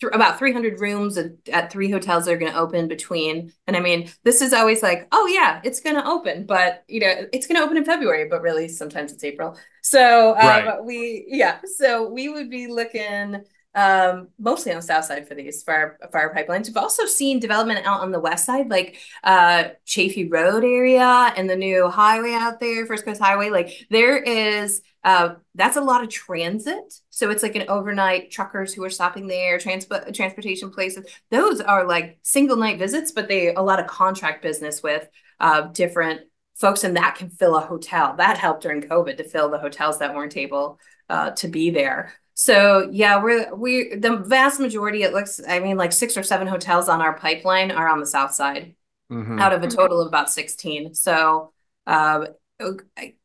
th- 0.00 0.12
about 0.14 0.38
300 0.38 0.80
rooms 0.80 1.16
at, 1.16 1.32
at 1.52 1.72
three 1.72 1.90
hotels 1.90 2.24
that 2.24 2.34
are 2.34 2.38
going 2.38 2.52
to 2.52 2.58
open 2.58 2.88
between. 2.88 3.52
And 3.66 3.76
I 3.76 3.80
mean, 3.80 4.10
this 4.24 4.40
is 4.42 4.52
always 4.52 4.82
like, 4.82 5.08
oh 5.12 5.26
yeah, 5.26 5.60
it's 5.64 5.80
going 5.80 5.96
to 5.96 6.06
open, 6.06 6.46
but 6.46 6.84
you 6.88 7.00
know, 7.00 7.26
it's 7.32 7.46
going 7.46 7.60
to 7.60 7.64
open 7.64 7.76
in 7.76 7.84
February, 7.84 8.28
but 8.28 8.42
really 8.42 8.68
sometimes 8.68 9.12
it's 9.12 9.24
April. 9.24 9.58
So 9.82 10.30
um, 10.30 10.36
right. 10.36 10.84
we, 10.84 11.24
yeah, 11.28 11.58
so 11.64 12.08
we 12.08 12.28
would 12.28 12.50
be 12.50 12.66
looking 12.66 13.44
um, 13.74 14.28
mostly 14.38 14.72
on 14.72 14.76
the 14.76 14.82
south 14.82 15.06
side 15.06 15.26
for 15.26 15.34
these 15.34 15.62
fire 15.62 15.98
fire 16.12 16.32
pipelines. 16.34 16.66
We've 16.66 16.76
also 16.76 17.06
seen 17.06 17.40
development 17.40 17.86
out 17.86 18.00
on 18.00 18.12
the 18.12 18.20
west 18.20 18.44
side, 18.44 18.68
like 18.68 18.98
uh 19.24 19.70
Chaffee 19.86 20.28
Road 20.28 20.62
area 20.62 21.32
and 21.36 21.48
the 21.48 21.56
new 21.56 21.88
highway 21.88 22.32
out 22.32 22.60
there, 22.60 22.86
First 22.86 23.04
Coast 23.04 23.20
Highway. 23.20 23.48
Like 23.50 23.86
there 23.90 24.18
is 24.18 24.82
uh 25.04 25.34
that's 25.54 25.76
a 25.76 25.80
lot 25.80 26.02
of 26.02 26.10
transit. 26.10 27.00
So 27.08 27.30
it's 27.30 27.42
like 27.42 27.56
an 27.56 27.68
overnight 27.68 28.30
truckers 28.30 28.74
who 28.74 28.84
are 28.84 28.90
stopping 28.90 29.26
there, 29.26 29.58
transport 29.58 30.14
transportation 30.14 30.70
places. 30.70 31.06
Those 31.30 31.60
are 31.62 31.86
like 31.86 32.18
single 32.22 32.56
night 32.56 32.78
visits, 32.78 33.12
but 33.12 33.28
they 33.28 33.54
a 33.54 33.62
lot 33.62 33.80
of 33.80 33.86
contract 33.86 34.42
business 34.42 34.82
with 34.82 35.08
uh 35.40 35.62
different 35.68 36.20
folks 36.54 36.84
and 36.84 36.96
that 36.96 37.16
can 37.16 37.30
fill 37.30 37.56
a 37.56 37.60
hotel. 37.60 38.14
That 38.18 38.36
helped 38.36 38.62
during 38.62 38.82
COVID 38.82 39.16
to 39.16 39.24
fill 39.24 39.50
the 39.50 39.58
hotels 39.58 39.98
that 39.98 40.14
weren't 40.14 40.36
able 40.36 40.78
uh, 41.08 41.30
to 41.32 41.48
be 41.48 41.70
there. 41.70 42.12
So 42.34 42.88
yeah, 42.90 43.22
we're 43.22 43.54
we 43.54 43.94
the 43.94 44.16
vast 44.16 44.60
majority. 44.60 45.02
It 45.02 45.12
looks. 45.12 45.40
I 45.46 45.60
mean, 45.60 45.76
like 45.76 45.92
six 45.92 46.16
or 46.16 46.22
seven 46.22 46.46
hotels 46.46 46.88
on 46.88 47.00
our 47.00 47.14
pipeline 47.14 47.70
are 47.70 47.88
on 47.88 48.00
the 48.00 48.06
south 48.06 48.32
side, 48.32 48.74
mm-hmm. 49.10 49.38
out 49.38 49.52
of 49.52 49.62
a 49.62 49.68
total 49.68 50.00
of 50.00 50.08
about 50.08 50.30
sixteen. 50.30 50.94
So 50.94 51.52
uh, 51.86 52.26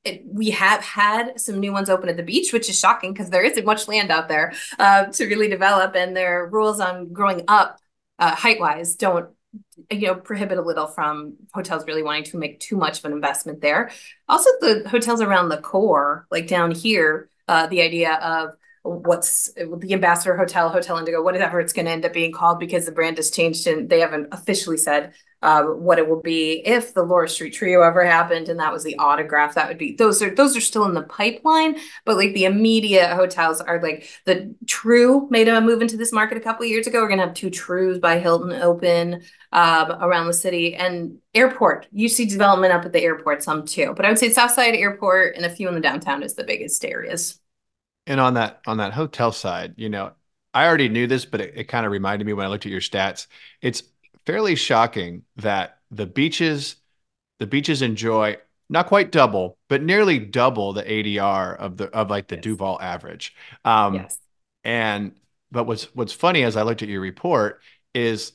it, 0.03 0.23
we 0.25 0.51
have 0.51 0.81
had 0.81 1.39
some 1.39 1.59
new 1.59 1.71
ones 1.71 1.89
open 1.89 2.09
at 2.09 2.17
the 2.17 2.23
beach, 2.23 2.51
which 2.51 2.69
is 2.69 2.79
shocking 2.79 3.13
because 3.13 3.29
there 3.29 3.43
isn't 3.43 3.65
much 3.65 3.87
land 3.87 4.11
out 4.11 4.27
there 4.27 4.53
uh, 4.79 5.05
to 5.05 5.25
really 5.25 5.47
develop, 5.47 5.95
and 5.95 6.15
their 6.15 6.47
rules 6.47 6.79
on 6.79 7.13
growing 7.13 7.43
up 7.47 7.79
uh, 8.19 8.35
height 8.35 8.59
wise 8.59 8.95
don't 8.95 9.29
you 9.91 10.07
know 10.07 10.15
prohibit 10.15 10.57
a 10.57 10.61
little 10.61 10.87
from 10.87 11.35
hotels 11.53 11.85
really 11.87 12.03
wanting 12.03 12.23
to 12.23 12.37
make 12.37 12.59
too 12.59 12.75
much 12.75 12.99
of 12.99 13.05
an 13.05 13.13
investment 13.13 13.61
there. 13.61 13.91
Also, 14.27 14.49
the 14.59 14.83
hotels 14.89 15.21
around 15.21 15.49
the 15.49 15.57
core, 15.57 16.27
like 16.31 16.47
down 16.47 16.71
here, 16.71 17.29
uh, 17.47 17.67
the 17.67 17.81
idea 17.81 18.15
of 18.15 18.51
what's 18.87 19.51
the 19.53 19.93
ambassador 19.93 20.37
hotel 20.37 20.69
hotel 20.69 20.97
indigo 20.97 21.21
whatever 21.21 21.59
it's 21.59 21.73
going 21.73 21.85
to 21.85 21.91
end 21.91 22.05
up 22.05 22.13
being 22.13 22.31
called 22.31 22.59
because 22.59 22.85
the 22.85 22.91
brand 22.91 23.17
has 23.17 23.29
changed 23.29 23.67
and 23.67 23.89
they 23.89 23.99
haven't 23.99 24.27
officially 24.31 24.77
said 24.77 25.13
uh, 25.41 25.63
what 25.63 25.99
it 25.99 26.09
will 26.09 26.21
be. 26.21 26.63
If 26.65 26.93
the 26.93 27.03
laura 27.03 27.29
street 27.29 27.51
trio 27.51 27.81
ever 27.81 28.03
happened 28.03 28.49
and 28.49 28.59
that 28.59 28.73
was 28.73 28.83
the 28.83 28.97
autograph 28.97 29.53
that 29.55 29.67
would 29.67 29.77
be 29.77 29.95
those 29.95 30.21
are 30.21 30.33
those 30.33 30.57
are 30.57 30.61
still 30.61 30.85
in 30.85 30.93
the 30.93 31.03
pipeline 31.03 31.77
but 32.05 32.17
like 32.17 32.33
the 32.33 32.45
immediate 32.45 33.13
hotels 33.15 33.61
are 33.61 33.81
like 33.81 34.09
the 34.25 34.55
true 34.65 35.27
made 35.29 35.47
a 35.47 35.61
move 35.61 35.81
into 35.81 35.97
this 35.97 36.11
market 36.11 36.37
a 36.37 36.41
couple 36.41 36.65
years 36.65 36.87
ago. 36.87 37.01
We're 37.01 37.07
going 37.07 37.19
to 37.19 37.25
have 37.25 37.35
two 37.35 37.49
Trus 37.49 37.99
by 37.99 38.19
hilton 38.19 38.53
open 38.53 39.21
um, 39.51 39.91
around 39.91 40.27
the 40.27 40.33
city 40.33 40.75
and 40.75 41.17
airport. 41.33 41.87
You 41.91 42.09
see 42.09 42.25
development 42.25 42.73
up 42.73 42.85
at 42.85 42.91
the 42.91 43.01
airport 43.01 43.43
some 43.43 43.65
too 43.65 43.93
but 43.95 44.05
i 44.05 44.09
would 44.09 44.19
say 44.19 44.31
southside 44.31 44.75
airport 44.75 45.35
and 45.35 45.45
a 45.45 45.49
few 45.49 45.67
in 45.67 45.75
the 45.75 45.81
downtown 45.81 46.23
is 46.23 46.35
the 46.35 46.43
biggest 46.43 46.83
areas 46.83 47.39
and 48.07 48.19
on 48.19 48.33
that 48.35 48.61
on 48.65 48.77
that 48.77 48.93
hotel 48.93 49.31
side, 49.31 49.75
you 49.77 49.89
know, 49.89 50.13
I 50.53 50.65
already 50.65 50.89
knew 50.89 51.05
this, 51.05 51.25
but 51.25 51.41
it, 51.41 51.53
it 51.55 51.63
kind 51.65 51.85
of 51.85 51.91
reminded 51.91 52.25
me 52.25 52.33
when 52.33 52.45
I 52.45 52.49
looked 52.49 52.65
at 52.65 52.71
your 52.71 52.81
stats. 52.81 53.27
It's 53.61 53.83
fairly 54.25 54.55
shocking 54.55 55.23
that 55.35 55.77
the 55.91 56.05
beaches, 56.05 56.77
the 57.39 57.47
beaches 57.47 57.81
enjoy 57.81 58.37
not 58.69 58.87
quite 58.87 59.11
double, 59.11 59.57
but 59.69 59.81
nearly 59.81 60.19
double 60.19 60.73
the 60.73 60.83
ADR 60.83 61.55
of 61.57 61.77
the 61.77 61.85
of 61.89 62.09
like 62.09 62.27
the 62.27 62.35
yes. 62.35 62.43
Duval 62.43 62.81
average. 62.81 63.35
Um, 63.63 63.95
yes. 63.95 64.19
And 64.63 65.13
but 65.51 65.65
what's 65.65 65.83
what's 65.95 66.13
funny 66.13 66.43
as 66.43 66.57
I 66.57 66.63
looked 66.63 66.81
at 66.81 66.89
your 66.89 67.01
report 67.01 67.61
is 67.93 68.33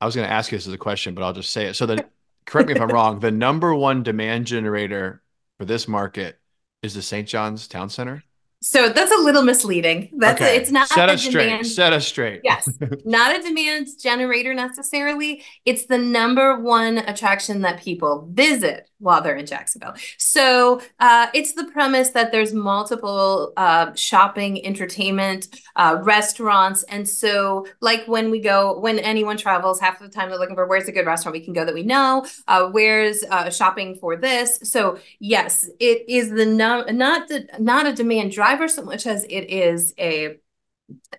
I 0.00 0.06
was 0.06 0.16
going 0.16 0.26
to 0.26 0.32
ask 0.32 0.50
you 0.50 0.58
this 0.58 0.66
as 0.66 0.72
a 0.72 0.78
question, 0.78 1.14
but 1.14 1.22
I'll 1.22 1.32
just 1.32 1.52
say 1.52 1.66
it. 1.66 1.74
So 1.74 1.86
the 1.86 2.04
correct 2.46 2.68
me 2.68 2.74
if 2.74 2.80
I'm 2.80 2.88
wrong. 2.88 3.20
The 3.20 3.30
number 3.30 3.74
one 3.74 4.02
demand 4.02 4.46
generator 4.46 5.22
for 5.58 5.64
this 5.64 5.86
market 5.86 6.38
is 6.82 6.94
the 6.94 7.02
St. 7.02 7.28
John's 7.28 7.68
Town 7.68 7.90
Center. 7.90 8.24
So 8.62 8.90
that's 8.90 9.10
a 9.10 9.22
little 9.22 9.42
misleading. 9.42 10.10
That's 10.18 10.40
okay. 10.40 10.56
it's 10.56 10.70
not 10.70 10.88
set 10.88 11.08
us 11.08 11.24
demand, 11.24 11.64
straight. 11.64 11.74
Set 11.74 11.92
us 11.94 12.06
straight. 12.06 12.40
Yes, 12.44 12.68
not 13.06 13.34
a 13.34 13.42
demand 13.42 13.88
generator 13.98 14.52
necessarily. 14.52 15.42
It's 15.64 15.86
the 15.86 15.96
number 15.96 16.60
one 16.60 16.98
attraction 16.98 17.62
that 17.62 17.80
people 17.80 18.28
visit 18.30 18.89
while 19.00 19.20
they're 19.22 19.36
in 19.36 19.46
Jacksonville. 19.46 19.94
So 20.18 20.80
uh, 21.00 21.26
it's 21.34 21.54
the 21.54 21.64
premise 21.64 22.10
that 22.10 22.30
there's 22.30 22.54
multiple 22.54 23.52
uh, 23.56 23.92
shopping, 23.94 24.64
entertainment, 24.64 25.48
uh, 25.74 25.98
restaurants, 26.02 26.84
and 26.84 27.08
so 27.08 27.66
like 27.80 28.06
when 28.06 28.30
we 28.30 28.40
go, 28.40 28.78
when 28.78 28.98
anyone 29.00 29.36
travels, 29.36 29.80
half 29.80 30.00
of 30.00 30.08
the 30.08 30.14
time 30.14 30.28
they're 30.28 30.38
looking 30.38 30.54
for 30.54 30.66
where's 30.66 30.86
a 30.86 30.92
good 30.92 31.06
restaurant 31.06 31.32
we 31.32 31.44
can 31.44 31.54
go 31.54 31.64
that 31.64 31.74
we 31.74 31.82
know, 31.82 32.24
uh, 32.46 32.68
where's 32.68 33.24
uh, 33.24 33.50
shopping 33.50 33.96
for 33.96 34.16
this. 34.16 34.60
So 34.62 34.98
yes, 35.18 35.68
it 35.80 36.04
is 36.08 36.30
the 36.30 36.46
no, 36.46 36.84
not 36.84 37.26
the 37.28 37.48
not 37.58 37.86
a 37.86 37.92
demand 37.92 38.30
driver 38.30 38.60
driver 38.60 38.68
so 38.68 38.82
much 38.82 39.06
as 39.06 39.24
it 39.24 39.50
is 39.50 39.94
a 39.98 40.36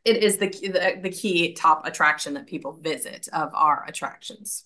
it 0.04 0.24
is 0.24 0.38
the, 0.38 0.50
the 0.50 1.00
the 1.02 1.10
key 1.10 1.54
top 1.54 1.86
attraction 1.86 2.34
that 2.34 2.48
people 2.48 2.74
visit 2.74 3.28
of 3.34 3.54
our 3.54 3.86
attractions 3.88 4.66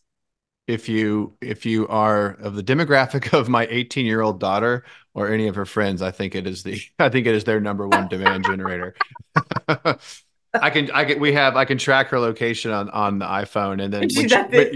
if 0.67 0.89
you 0.89 1.34
if 1.41 1.65
you 1.65 1.88
are 1.88 2.31
of 2.39 2.55
the 2.55 2.63
demographic 2.63 3.34
of 3.38 3.50
my 3.50 3.67
18 3.69 4.05
year 4.05 4.22
old 4.22 4.39
daughter 4.39 4.84
or 5.13 5.31
any 5.31 5.48
of 5.48 5.55
her 5.55 5.65
friends 5.65 6.01
i 6.01 6.12
think 6.12 6.36
it 6.36 6.48
is 6.48 6.63
the 6.63 6.81
i 7.00 7.10
think 7.10 7.27
it 7.27 7.36
is 7.36 7.43
their 7.43 7.60
number 7.60 7.88
one 7.88 8.07
demand 8.07 8.45
generator 8.50 8.95
I 10.62 10.69
can, 10.69 10.89
I 10.91 11.03
can, 11.03 11.19
we 11.19 11.34
have, 11.34 11.57
I 11.57 11.65
can 11.65 11.77
track 11.77 12.07
her 12.07 12.19
location 12.19 12.72
on, 12.72 12.89
on 12.91 13.19
the 13.19 13.25
iPhone. 13.25 13.84
And 13.84 13.93
then 13.93 14.01
when 14.01 14.10
she, 14.10 14.29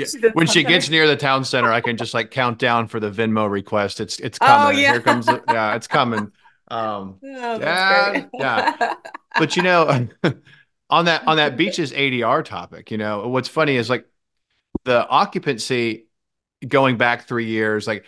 she, 0.06 0.28
when 0.34 0.46
she 0.46 0.64
gets 0.66 0.90
near 0.90 1.08
the 1.08 1.16
town 1.16 1.46
center, 1.46 1.72
I 1.72 1.80
can 1.80 1.96
just 1.96 2.14
like 2.14 2.32
count 2.32 2.60
down 2.60 2.90
for 2.90 3.00
the 3.00 3.10
Venmo 3.10 3.50
request. 3.50 4.02
It's, 4.02 4.20
it's 4.20 4.38
oh, 4.42 4.46
coming. 4.46 4.78
Oh, 4.78 4.80
yeah. 4.82 4.92
Here 4.92 5.02
comes, 5.02 5.28
yeah, 5.28 5.76
it's 5.76 5.88
coming. 5.88 6.34
Um, 6.68 7.18
oh, 7.24 7.60
yeah, 7.60 8.26
yeah. 8.34 8.96
But 9.38 9.56
you 9.56 9.64
know, 9.64 10.08
on 10.90 11.06
that 11.06 11.28
on 11.28 11.38
that 11.38 11.58
beaches 11.58 11.92
ADR 11.92 12.44
topic, 12.44 12.92
you 12.92 12.98
know, 12.98 13.28
what's 13.28 13.50
funny 13.50 13.76
is 13.76 13.90
like 13.90 14.06
the 14.90 15.08
occupancy 15.08 16.08
going 16.68 16.98
back 16.98 17.28
three 17.28 17.46
years, 17.48 17.88
like 17.88 18.06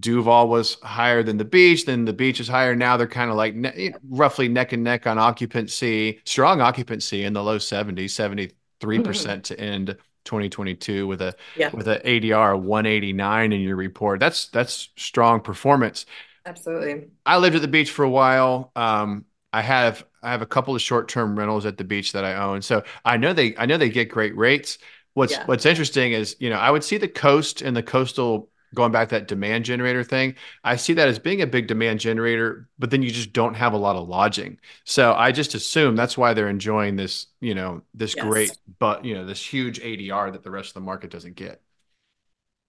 Duval 0.00 0.48
was 0.48 0.76
higher 0.82 1.22
than 1.22 1.36
the 1.38 1.44
beach, 1.44 1.86
then 1.86 2.04
the 2.04 2.12
beach 2.12 2.40
is 2.40 2.48
higher. 2.48 2.74
Now 2.76 2.96
they're 2.96 3.06
kind 3.06 3.30
of 3.30 3.36
like 3.36 3.54
ne- 3.54 3.94
roughly 4.08 4.48
neck 4.48 4.72
and 4.72 4.84
neck 4.84 5.06
on 5.06 5.18
occupancy, 5.18 6.20
strong 6.24 6.60
occupancy 6.60 7.24
in 7.24 7.32
the 7.34 7.42
low 7.42 7.58
70s, 7.58 8.14
73% 8.14 9.44
to 9.44 9.60
end 9.60 9.96
2022 10.24 11.06
with 11.06 11.22
a 11.22 11.34
Yeah. 11.56 11.70
with 11.72 11.88
a 11.88 12.00
ADR 12.08 12.54
of 12.54 12.62
189 12.64 13.52
in 13.52 13.60
your 13.60 13.76
report. 13.76 14.20
That's 14.20 14.48
that's 14.48 14.90
strong 14.96 15.40
performance. 15.40 16.06
Absolutely. 16.46 17.08
I 17.24 17.38
lived 17.38 17.56
at 17.56 17.62
the 17.62 17.68
beach 17.68 17.90
for 17.90 18.04
a 18.04 18.10
while. 18.10 18.72
Um, 18.76 19.24
I 19.52 19.62
have 19.62 20.04
I 20.22 20.30
have 20.30 20.42
a 20.42 20.46
couple 20.46 20.74
of 20.74 20.82
short 20.82 21.08
term 21.08 21.38
rentals 21.38 21.66
at 21.66 21.76
the 21.78 21.84
beach 21.84 22.12
that 22.12 22.24
I 22.24 22.34
own, 22.34 22.62
so 22.62 22.82
I 23.04 23.16
know 23.18 23.32
they 23.32 23.56
I 23.56 23.66
know 23.66 23.76
they 23.76 23.90
get 23.90 24.08
great 24.08 24.36
rates. 24.36 24.78
What's 25.14 25.36
Yeah. 25.36 25.46
What's 25.46 25.66
interesting 25.66 26.12
is 26.12 26.36
you 26.40 26.50
know 26.50 26.56
I 26.56 26.70
would 26.70 26.84
see 26.84 26.96
the 26.98 27.08
coast 27.08 27.62
and 27.62 27.76
the 27.76 27.82
coastal 27.82 28.50
going 28.74 28.90
back 28.92 29.08
to 29.08 29.14
that 29.16 29.28
demand 29.28 29.64
generator 29.64 30.02
thing. 30.02 30.34
I 30.64 30.74
see 30.76 30.94
that 30.94 31.06
as 31.08 31.20
being 31.20 31.40
a 31.42 31.46
big 31.46 31.68
demand 31.68 32.00
generator, 32.00 32.68
but 32.78 32.90
then 32.90 33.02
you 33.02 33.10
just 33.10 33.32
don't 33.32 33.54
have 33.54 33.72
a 33.72 33.76
lot 33.76 33.94
of 33.94 34.08
lodging. 34.08 34.58
So 34.84 35.14
I 35.14 35.30
just 35.30 35.54
assume 35.54 35.94
that's 35.94 36.18
why 36.18 36.34
they're 36.34 36.48
enjoying 36.48 36.96
this 36.96 37.26
you 37.40 37.54
know 37.54 37.82
this 37.94 38.14
Yes. 38.14 38.16
great 38.16 38.58
but 38.78 39.04
you 39.04 39.14
know 39.14 39.24
this 39.26 39.44
huge 39.44 39.80
ADR 39.80 40.30
that 40.32 40.42
the 40.42 40.50
rest 40.50 40.70
of 40.70 40.74
the 40.74 40.80
market 40.80 41.10
doesn't 41.10 41.36
get. 41.36 41.60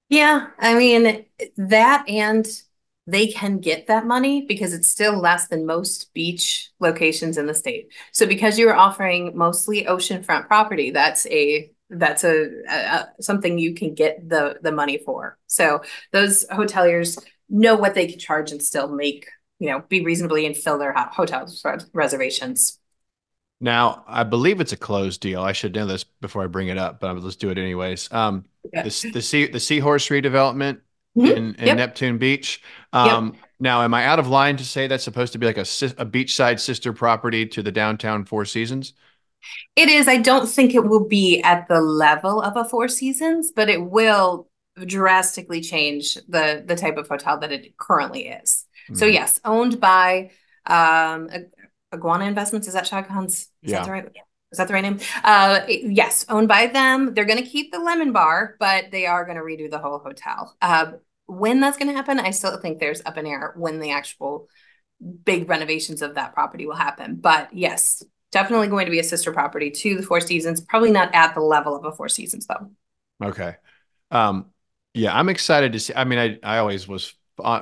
Yeah, 0.10 0.48
I 0.60 0.75
mean 0.75 1.25
that 1.58 2.08
and 2.08 2.46
they 3.08 3.28
can 3.28 3.60
get 3.60 3.88
that 3.88 4.06
money 4.06 4.46
because 4.48 4.74
it's 4.74 4.90
still 4.90 5.20
less 5.20 5.48
than 5.48 5.66
most 5.66 6.14
beach 6.14 6.72
locations 6.80 7.38
in 7.38 7.46
the 7.46 7.54
state. 7.54 7.92
So 8.12 8.25
because 8.25 8.58
you 8.58 8.68
are 8.70 8.75
offering 8.75 9.36
mostly 9.38 9.84
oceanfront 9.86 10.48
property, 10.48 10.92
that's 10.92 11.25
a 11.28 11.72
that's 11.89 12.24
a, 12.24 12.50
a, 12.70 13.08
something 13.22 13.58
you 13.58 13.74
can 13.75 13.94
get 13.94 14.27
the 14.27 14.58
the 14.62 14.72
money 14.72 14.98
for. 14.98 15.38
So 15.48 15.82
those 16.12 16.46
hoteliers 16.48 17.22
know 17.50 17.75
what 17.75 17.94
they 17.94 18.08
can 18.08 18.20
charge 18.20 18.51
and 18.51 18.62
still 18.62 18.88
make, 18.88 19.27
you 19.60 19.70
know, 19.70 19.84
be 19.88 20.04
reasonably 20.04 20.46
and 20.46 20.56
fill 20.56 20.77
their 20.77 20.94
ho- 20.94 21.10
hotel 21.12 21.48
reservations. 21.94 22.80
Now, 23.62 24.04
I 24.08 24.24
believe 24.24 24.60
it's 24.60 24.74
a 24.74 24.77
closed 24.77 25.22
deal. 25.22 25.42
I 25.42 25.54
should 25.54 25.74
know 25.74 25.86
this 25.86 26.04
before 26.04 26.44
I 26.44 26.48
bring 26.48 26.68
it 26.68 26.77
up, 26.77 27.00
but 27.00 27.18
let's 27.18 27.36
do 27.38 27.50
it 27.50 27.58
anyways. 27.58 28.12
Um, 28.12 28.46
Yeah. 28.74 28.84
the 28.84 29.12
the 29.13 29.22
sea 29.22 29.48
the 29.48 29.60
Seahorse 29.60 30.10
redevelopment 30.10 30.82
Mhm. 31.18 31.38
in, 31.38 31.56
in 31.56 31.65
Yep. 31.68 31.77
Neptune 31.77 32.18
Beach. 32.18 32.62
Um, 32.92 33.38
now, 33.60 33.82
am 33.84 33.94
I 33.94 34.06
out 34.06 34.20
of 34.20 34.27
line 34.27 34.58
to 34.58 34.65
say 34.65 34.88
that's 34.88 35.04
supposed 35.06 35.34
to 35.34 35.39
be 35.39 35.46
like 35.46 35.58
a 35.58 35.62
a 35.62 36.06
beachside 36.06 36.60
sister 36.60 36.92
property 36.92 37.46
to 37.48 37.63
the 37.63 37.72
downtown 37.72 38.25
Four 38.25 38.44
Seasons? 38.46 38.94
It 39.75 39.90
is. 39.90 40.08
I 40.08 40.18
don't 40.18 40.48
think 40.48 40.74
it 40.74 40.84
will 40.86 41.08
be 41.08 41.42
at 41.42 41.68
the 41.68 41.82
level 41.82 42.42
of 42.42 42.56
a 42.58 42.66
Four 42.66 42.88
Seasons, 42.88 43.52
but 43.56 43.70
it 43.70 43.82
will 43.82 44.50
drastically 44.86 45.62
change 45.62 46.16
the 46.28 46.64
the 46.66 46.75
type 46.75 46.98
of 46.98 47.08
hotel 47.08 47.40
that 47.40 47.52
it 47.52 47.78
currently 47.78 48.28
is. 48.28 48.66
So 48.94 49.06
Mhm. 49.06 49.14
yes, 49.14 49.40
owned 49.46 49.80
by 49.80 50.32
um 50.66 51.30
Ig- 51.30 51.52
Iguana 51.94 52.25
Investments. 52.25 52.68
Is 52.68 52.74
that 52.74 52.88
Shad 52.88 53.08
Khan's? 53.08 53.34
Is 53.64 53.72
Yeah. 53.72 53.78
that 53.80 53.86
the 53.86 53.92
right? 53.92 54.06
Is 54.52 54.58
that 54.58 54.68
the 54.68 54.74
right 54.74 54.82
name? 54.82 55.00
Uh, 55.24 55.62
yes, 55.68 56.25
owned 56.30 56.48
by 56.48 56.68
them. 56.68 57.14
They're 57.14 57.25
going 57.25 57.44
to 57.44 57.50
keep 57.50 57.72
the 57.72 57.80
lemon 57.80 58.14
bar, 58.14 58.56
but 58.60 58.92
they 58.92 59.06
are 59.06 59.25
going 59.25 59.38
to 59.38 59.44
redo 59.44 59.70
the 59.70 59.80
whole 59.80 60.00
hotel. 60.00 60.56
Uh, 60.62 60.94
when 61.25 61.60
that's 61.60 61.78
going 61.78 61.90
to 61.90 61.96
happen, 61.96 62.20
I 62.20 62.32
still 62.32 62.56
think 62.58 62.80
there's 62.80 63.02
up 63.06 63.18
in 63.18 63.25
air 63.25 63.54
when 63.58 63.80
the 63.80 63.92
actual 63.92 64.48
big 65.24 65.50
renovations 65.50 66.02
of 66.02 66.16
that 66.16 66.34
property 66.34 66.66
will 66.66 66.75
happen. 66.75 67.16
But 67.16 67.54
yes, 67.54 68.02
definitely 68.36 68.68
going 68.68 68.86
to 68.86 68.92
be 68.92 69.00
a 69.00 69.04
sister 69.04 69.32
property 69.32 69.72
to 69.72 69.96
the 69.96 70.04
Four 70.04 70.20
Seasons. 70.20 70.60
Probably 70.60 70.92
not 70.92 71.15
at 71.15 71.34
the 71.34 71.39
level 71.39 71.74
of 71.74 71.86
a 71.86 71.92
Four 71.94 72.10
Seasons 72.10 72.46
though. 72.46 72.70
Okay. 73.24 73.56
Um, 74.12 74.48
yeah, 74.94 75.18
I'm 75.18 75.30
excited 75.30 75.72
to 75.72 75.80
see. 75.80 75.94
I 75.96 76.04
mean, 76.04 76.20
I, 76.20 76.39
I 76.44 76.58
always 76.58 76.86
was 76.88 77.13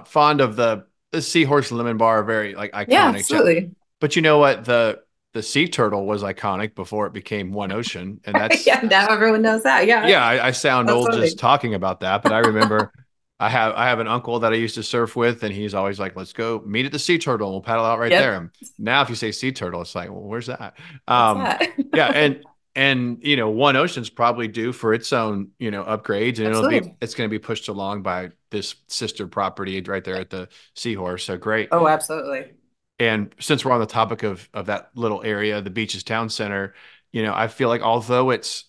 fond 0.05 0.41
of 0.41 0.55
the 0.55 0.85
the 1.11 1.21
Seahorse 1.21 1.71
Lemon 1.71 1.97
Bar, 1.97 2.23
very 2.23 2.55
like 2.55 2.71
iconic. 2.71 2.87
Yeah, 2.89 3.09
absolutely. 3.09 3.71
But 4.01 4.15
you 4.15 4.23
know 4.23 4.39
what? 4.39 4.65
The 4.65 5.03
the 5.33 5.43
sea 5.43 5.67
turtle 5.67 6.05
was 6.07 6.23
iconic 6.23 6.73
before 6.73 7.05
it 7.05 7.13
became 7.13 7.53
One 7.53 7.71
Ocean, 7.71 8.19
and 8.25 8.35
that's 8.39 8.65
yeah, 8.65 8.81
now 8.81 9.07
everyone 9.07 9.43
knows 9.43 9.61
that. 9.63 9.85
Yeah. 9.85 10.07
yeah. 10.07 10.25
I, 10.25 10.47
I 10.47 10.51
sound 10.51 10.87
That's 10.87 10.95
old 10.95 11.07
funny. 11.09 11.21
just 11.21 11.37
talking 11.37 11.75
about 11.75 11.99
that, 11.99 12.23
but 12.23 12.31
I 12.31 12.39
remember 12.39 12.91
I 13.43 13.49
have 13.49 13.73
I 13.75 13.85
have 13.87 13.99
an 13.99 14.07
uncle 14.07 14.39
that 14.39 14.53
I 14.53 14.55
used 14.55 14.75
to 14.75 14.83
surf 14.83 15.15
with, 15.15 15.43
and 15.43 15.53
he's 15.53 15.73
always 15.73 15.99
like, 15.99 16.15
"Let's 16.15 16.33
go 16.33 16.61
meet 16.65 16.85
at 16.85 16.91
the 16.91 16.99
sea 16.99 17.17
turtle, 17.17 17.47
and 17.47 17.53
we'll 17.55 17.61
paddle 17.61 17.85
out 17.85 17.99
right 17.99 18.11
Yep. 18.11 18.19
there." 18.21 18.35
And 18.35 18.49
now, 18.77 19.01
if 19.01 19.09
you 19.09 19.15
say 19.15 19.31
sea 19.31 19.51
turtle, 19.51 19.81
it's 19.81 19.95
like, 19.95 20.09
well, 20.09 20.21
where's 20.21 20.47
that? 20.47 20.75
Um, 21.07 21.39
that? 21.39 21.69
yeah, 21.93 22.07
and 22.13 22.43
and 22.75 23.19
you 23.21 23.35
know, 23.35 23.49
One 23.49 23.75
Ocean's 23.75 24.09
probably 24.09 24.47
due 24.47 24.71
for 24.73 24.93
its 24.93 25.13
own 25.13 25.51
you 25.59 25.71
know 25.71 25.83
upgrades, 25.83 26.39
and 26.39 26.47
it'll 26.47 26.69
be 26.69 26.81
it's 27.01 27.15
going 27.15 27.29
to 27.29 27.31
be 27.31 27.39
pushed 27.39 27.67
along 27.67 28.03
by 28.03 28.31
this 28.51 28.75
sister 28.87 29.27
property 29.27 29.81
right 29.81 30.03
there 30.03 30.15
at 30.15 30.29
the 30.29 30.49
Seahorse. 30.75 31.23
So 31.25 31.37
great. 31.37 31.69
oh, 31.71 31.87
absolutely. 31.87 32.53
And 32.99 33.33
since 33.39 33.65
we're 33.65 33.71
on 33.71 33.79
the 33.79 33.85
topic 33.85 34.23
of 34.23 34.47
of 34.53 34.67
that 34.67 34.91
little 34.95 35.23
area, 35.23 35.61
the 35.61 35.69
Beaches 35.69 36.03
Town 36.03 36.29
Center, 36.29 36.73
you 37.11 37.23
know, 37.23 37.33
I 37.33 37.47
feel 37.47 37.69
like 37.69 37.81
although 37.81 38.29
it's 38.29 38.65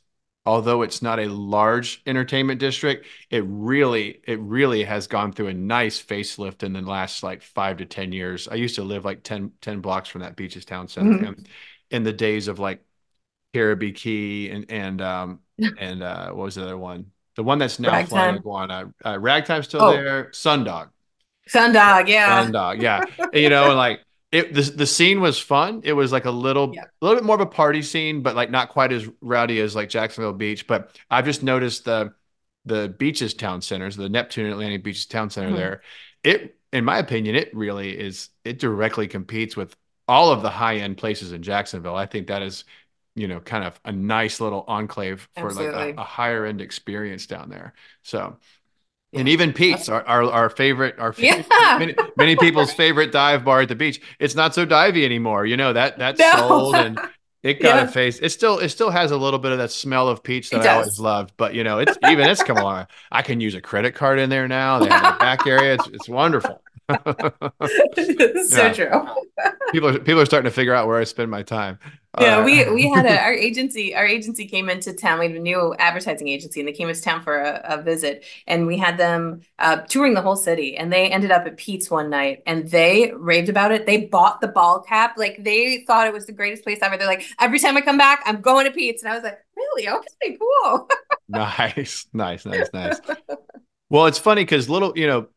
although 0.46 0.82
it's 0.82 1.00
not 1.02 1.18
a 1.18 1.26
large 1.26 2.02
entertainment 2.06 2.60
district, 2.60 3.06
it 3.30 3.44
really 3.46 4.20
it 4.26 4.38
really 4.40 4.84
has 4.84 5.06
gone 5.06 5.32
through 5.32 5.48
a 5.48 5.54
nice 5.54 6.02
facelift 6.02 6.62
in 6.62 6.72
the 6.72 6.82
last 6.82 7.22
like 7.22 7.42
five 7.42 7.78
to 7.78 7.86
ten 7.86 8.12
years. 8.12 8.48
I 8.48 8.54
used 8.56 8.74
to 8.76 8.82
live 8.84 9.04
like 9.04 9.22
10, 9.22 9.52
10 9.60 9.80
blocks 9.80 10.08
from 10.08 10.20
that 10.22 10.36
Beaches 10.36 10.64
Town 10.64 10.88
Center, 10.88 11.18
Mhm. 11.18 11.28
and 11.28 11.48
in 11.90 12.02
the 12.02 12.12
days 12.12 12.48
of 12.48 12.58
like 12.58 12.84
Caribbee 13.54 13.94
Key 13.94 14.50
and 14.50 14.66
and 14.70 15.00
um 15.00 15.40
and 15.78 16.02
uh 16.02 16.28
what 16.30 16.44
was 16.44 16.54
the 16.56 16.62
other 16.62 16.78
one? 16.78 17.06
The 17.36 17.42
one 17.42 17.58
that's 17.58 17.78
now 17.80 17.90
flying 18.04 18.34
Ragtime. 18.34 18.36
iguana. 18.36 18.94
Uh, 19.04 19.18
Ragtime's 19.18 19.66
still 19.66 19.82
Oh. 19.82 19.92
there. 19.92 20.30
Sundog. 20.32 20.90
Sundog, 21.48 22.08
yeah. 22.08 22.44
Sundog, 22.46 22.80
yeah. 22.80 23.02
You 23.32 23.48
know, 23.48 23.68
and 23.70 23.76
like 23.76 24.00
it 24.34 24.52
the, 24.54 24.62
the 24.62 24.86
scene 24.86 25.20
was 25.20 25.38
fun. 25.38 25.80
It 25.84 25.92
was 25.92 26.12
like 26.12 26.24
a 26.24 26.30
little 26.30 26.72
Yeah. 26.74 26.84
a 26.84 27.04
little 27.04 27.16
bit 27.20 27.24
more 27.24 27.36
of 27.36 27.40
a 27.40 27.46
party 27.46 27.82
scene, 27.82 28.22
but 28.22 28.34
like 28.36 28.50
not 28.50 28.68
quite 28.70 28.92
as 28.92 29.08
rowdy 29.20 29.60
as 29.60 29.74
like 29.74 29.88
Jacksonville 29.88 30.32
Beach. 30.32 30.66
But 30.66 30.90
I've 31.10 31.24
just 31.24 31.42
noticed 31.42 31.84
the 31.84 32.12
the 32.66 32.88
beaches 32.88 33.34
town 33.34 33.60
centers, 33.62 33.96
the 33.96 34.08
Neptune 34.08 34.50
Atlantic 34.50 34.82
Beaches 34.82 35.06
Town 35.06 35.30
Center 35.30 35.50
Mhm. 35.50 35.56
there. 35.56 35.82
It 36.22 36.58
in 36.72 36.84
my 36.84 36.98
opinion, 36.98 37.36
it 37.36 37.54
really 37.54 37.98
is 37.98 38.30
it 38.44 38.58
directly 38.58 39.06
competes 39.06 39.56
with 39.56 39.76
all 40.08 40.30
of 40.32 40.42
the 40.42 40.50
high 40.50 40.76
end 40.76 40.96
places 40.98 41.32
in 41.32 41.42
Jacksonville. 41.42 41.94
I 41.94 42.06
think 42.06 42.26
that 42.26 42.42
is, 42.42 42.64
you 43.14 43.28
know, 43.28 43.40
kind 43.40 43.64
of 43.64 43.78
a 43.84 43.92
nice 43.92 44.40
little 44.40 44.64
enclave 44.66 45.28
for 45.36 45.52
like 45.52 45.66
a, 45.96 46.00
a 46.00 46.04
higher 46.04 46.44
end 46.44 46.60
experience 46.60 47.26
down 47.26 47.48
there. 47.50 47.74
So 48.02 48.38
Yeah. 49.14 49.20
and 49.20 49.28
even 49.28 49.52
Pete's, 49.52 49.88
our, 49.88 50.02
our, 50.06 50.24
our 50.24 50.50
favorite, 50.50 50.98
our 50.98 51.12
favorite, 51.12 51.46
Yeah. 51.50 51.78
many, 51.78 51.94
many 52.16 52.36
people's 52.36 52.72
favorite 52.72 53.12
dive 53.12 53.44
bar 53.44 53.62
at 53.62 53.68
the 53.68 53.74
beach. 53.74 54.00
It's 54.18 54.34
not 54.34 54.54
so 54.54 54.66
divey 54.66 55.04
anymore. 55.04 55.46
You 55.46 55.56
know 55.56 55.72
that 55.72 55.98
that's 55.98 56.18
No. 56.20 56.34
sold 56.36 56.74
and 56.76 56.98
it 57.42 57.60
got 57.62 57.76
Yeah. 57.76 57.82
a 57.84 57.88
face. 57.88 58.18
It 58.20 58.30
still 58.30 58.58
it 58.58 58.70
still 58.70 58.90
has 58.90 59.10
a 59.10 59.16
little 59.16 59.38
bit 59.38 59.52
of 59.52 59.58
that 59.58 59.70
smell 59.70 60.08
of 60.08 60.22
peach 60.22 60.50
that 60.50 60.66
I 60.66 60.74
always 60.76 60.98
loved. 60.98 61.34
But 61.36 61.54
you 61.54 61.62
know, 61.62 61.78
it's 61.78 61.96
even 62.08 62.28
it's 62.28 62.42
come 62.42 62.56
along. 62.56 62.86
I 63.12 63.22
can 63.22 63.40
use 63.40 63.54
a 63.54 63.60
credit 63.60 63.94
card 63.94 64.18
in 64.18 64.30
there 64.30 64.48
now. 64.48 64.78
They 64.78 64.88
have 64.88 65.14
a 65.14 65.18
back 65.18 65.46
area. 65.46 65.74
It's 65.74 65.86
it's 65.88 66.08
wonderful. 66.08 66.60
so 68.48 68.72
true. 68.72 68.90
people 69.72 69.88
are 69.88 69.98
people 69.98 70.20
are 70.20 70.26
starting 70.26 70.50
to 70.50 70.54
figure 70.54 70.74
out 70.74 70.86
where 70.86 70.98
I 70.98 71.04
spend 71.04 71.30
my 71.30 71.42
time. 71.42 71.78
Yeah, 72.20 72.38
Uh, 72.38 72.44
we 72.44 72.70
we 72.74 72.88
had 72.88 73.06
a 73.06 73.18
our 73.18 73.32
agency 73.32 73.94
our 73.94 74.06
agency 74.06 74.46
came 74.46 74.68
into 74.68 74.92
town. 74.92 75.18
We 75.18 75.28
had 75.28 75.36
a 75.36 75.40
new 75.40 75.74
advertising 75.78 76.28
agency, 76.28 76.60
and 76.60 76.68
they 76.68 76.72
came 76.72 76.88
into 76.88 77.00
town 77.00 77.22
for 77.22 77.38
a, 77.40 77.60
a 77.64 77.82
visit, 77.82 78.24
and 78.46 78.66
we 78.66 78.76
had 78.76 78.98
them 78.98 79.40
uh, 79.58 79.78
touring 79.88 80.14
the 80.14 80.20
whole 80.22 80.36
city. 80.36 80.76
And 80.76 80.92
they 80.92 81.10
ended 81.10 81.30
up 81.30 81.46
at 81.46 81.56
Pete's 81.56 81.90
one 81.90 82.10
night, 82.10 82.42
and 82.46 82.70
they 82.70 83.12
raved 83.16 83.48
about 83.48 83.72
it. 83.72 83.86
They 83.86 84.06
bought 84.06 84.40
the 84.42 84.48
ball 84.48 84.80
cap, 84.82 85.16
like 85.16 85.42
they 85.42 85.84
thought 85.86 86.06
it 86.06 86.12
was 86.12 86.26
the 86.26 86.32
greatest 86.32 86.64
place 86.64 86.78
ever. 86.82 86.96
They're 86.98 87.06
like, 87.06 87.24
every 87.40 87.58
time 87.58 87.76
I 87.76 87.80
come 87.80 87.98
back, 87.98 88.22
I'm 88.26 88.42
going 88.42 88.66
to 88.66 88.72
Pete's, 88.72 89.02
and 89.02 89.10
I 89.10 89.14
was 89.14 89.24
like, 89.24 89.38
really? 89.56 89.88
Okay, 89.88 90.36
cool. 90.38 90.88
nice, 91.28 92.06
nice, 92.12 92.44
nice, 92.44 92.68
nice. 92.74 93.00
Well, 93.90 94.06
it's 94.06 94.18
funny 94.18 94.42
because 94.42 94.68
little, 94.68 94.92
you 94.96 95.06
know, 95.06 95.28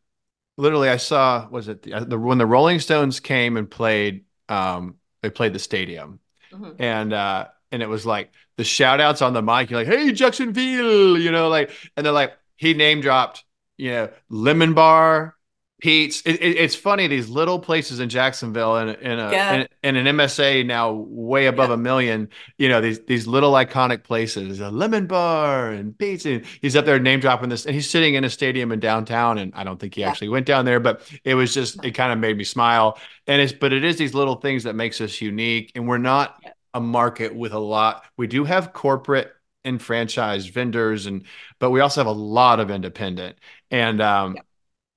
literally, 0.58 0.90
I 0.90 0.98
saw 0.98 1.48
was 1.48 1.68
it 1.68 1.82
the, 1.82 2.00
the 2.00 2.18
when 2.18 2.38
the 2.38 2.46
Rolling 2.46 2.80
Stones 2.80 3.20
came 3.20 3.56
and 3.56 3.70
played, 3.70 4.24
um, 4.48 4.96
they 5.22 5.30
played 5.30 5.54
the 5.54 5.58
stadium, 5.58 6.20
Mhm. 6.52 6.76
and 6.78 7.12
uh, 7.12 7.48
and 7.72 7.82
it 7.82 7.88
was 7.88 8.04
like 8.06 8.32
the 8.58 8.64
shout 8.64 9.00
outs 9.00 9.22
on 9.22 9.32
the 9.32 9.42
mic. 9.42 9.70
You're 9.70 9.80
like, 9.84 9.88
hey, 9.88 10.12
Jacksonville, 10.12 11.18
you 11.18 11.30
know, 11.32 11.48
like, 11.48 11.70
and 11.96 12.04
they're 12.04 12.12
like, 12.12 12.34
he 12.56 12.74
name 12.74 13.00
dropped, 13.00 13.44
you 13.78 13.90
know, 13.92 14.10
Lemon 14.28 14.74
Bar, 14.74 15.36
Pete's. 15.80 16.22
It, 16.22 16.32
it, 16.42 16.56
it's 16.56 16.74
funny 16.74 17.06
these 17.06 17.28
little 17.28 17.58
places 17.60 18.00
in 18.00 18.08
Jacksonville 18.08 18.76
and 18.76 18.90
in 19.00 19.18
a 19.18 19.30
Yeah. 19.30 19.54
in, 19.54 19.96
in 19.96 20.06
an 20.06 20.16
MSA 20.16 20.66
now 20.66 20.92
way 20.92 21.46
above 21.46 21.68
Yeah. 21.70 21.74
a 21.74 21.76
million. 21.78 22.28
You 22.58 22.68
know, 22.68 22.80
these 22.80 23.00
these 23.04 23.26
little 23.26 23.52
iconic 23.52 24.02
places, 24.02 24.58
a 24.60 24.70
Lemon 24.70 25.06
Bar 25.06 25.70
and 25.70 25.96
Pete's. 25.96 26.26
And 26.26 26.44
he's 26.60 26.74
up 26.74 26.84
there 26.84 26.98
name 26.98 27.20
dropping 27.20 27.48
this, 27.48 27.64
and 27.64 27.74
he's 27.74 27.88
sitting 27.88 28.14
in 28.14 28.24
a 28.24 28.30
stadium 28.30 28.72
in 28.72 28.80
downtown. 28.80 29.38
And 29.38 29.52
I 29.54 29.62
don't 29.64 29.78
think 29.78 29.94
he 29.94 30.00
Yeah. 30.00 30.08
actually 30.10 30.30
went 30.30 30.46
down 30.46 30.64
there, 30.64 30.80
but 30.80 31.02
it 31.24 31.34
was 31.36 31.54
just 31.54 31.84
it 31.84 31.92
kind 31.92 32.12
of 32.12 32.18
made 32.18 32.36
me 32.36 32.44
smile. 32.44 32.98
And 33.26 33.40
it's 33.40 33.52
but 33.52 33.72
it 33.72 33.84
is 33.84 33.96
these 33.98 34.14
little 34.14 34.36
things 34.36 34.64
that 34.64 34.74
makes 34.74 35.00
us 35.00 35.20
unique, 35.20 35.72
and 35.76 35.86
we're 35.88 35.98
not 35.98 36.42
a 36.74 36.80
market 36.80 37.34
with 37.34 37.52
a 37.52 37.58
lot. 37.58 38.04
We 38.16 38.26
do 38.26 38.44
have 38.44 38.72
corporate 38.72 39.32
and 39.64 39.80
franchise 39.82 40.46
vendors, 40.46 41.06
and 41.06 41.24
but 41.58 41.70
we 41.70 41.80
also 41.80 42.00
have 42.00 42.06
a 42.06 42.10
lot 42.12 42.58
of 42.60 42.70
independent. 42.70 43.36
And 43.70 44.00
um, 44.00 44.34
Yeah. 44.36 44.42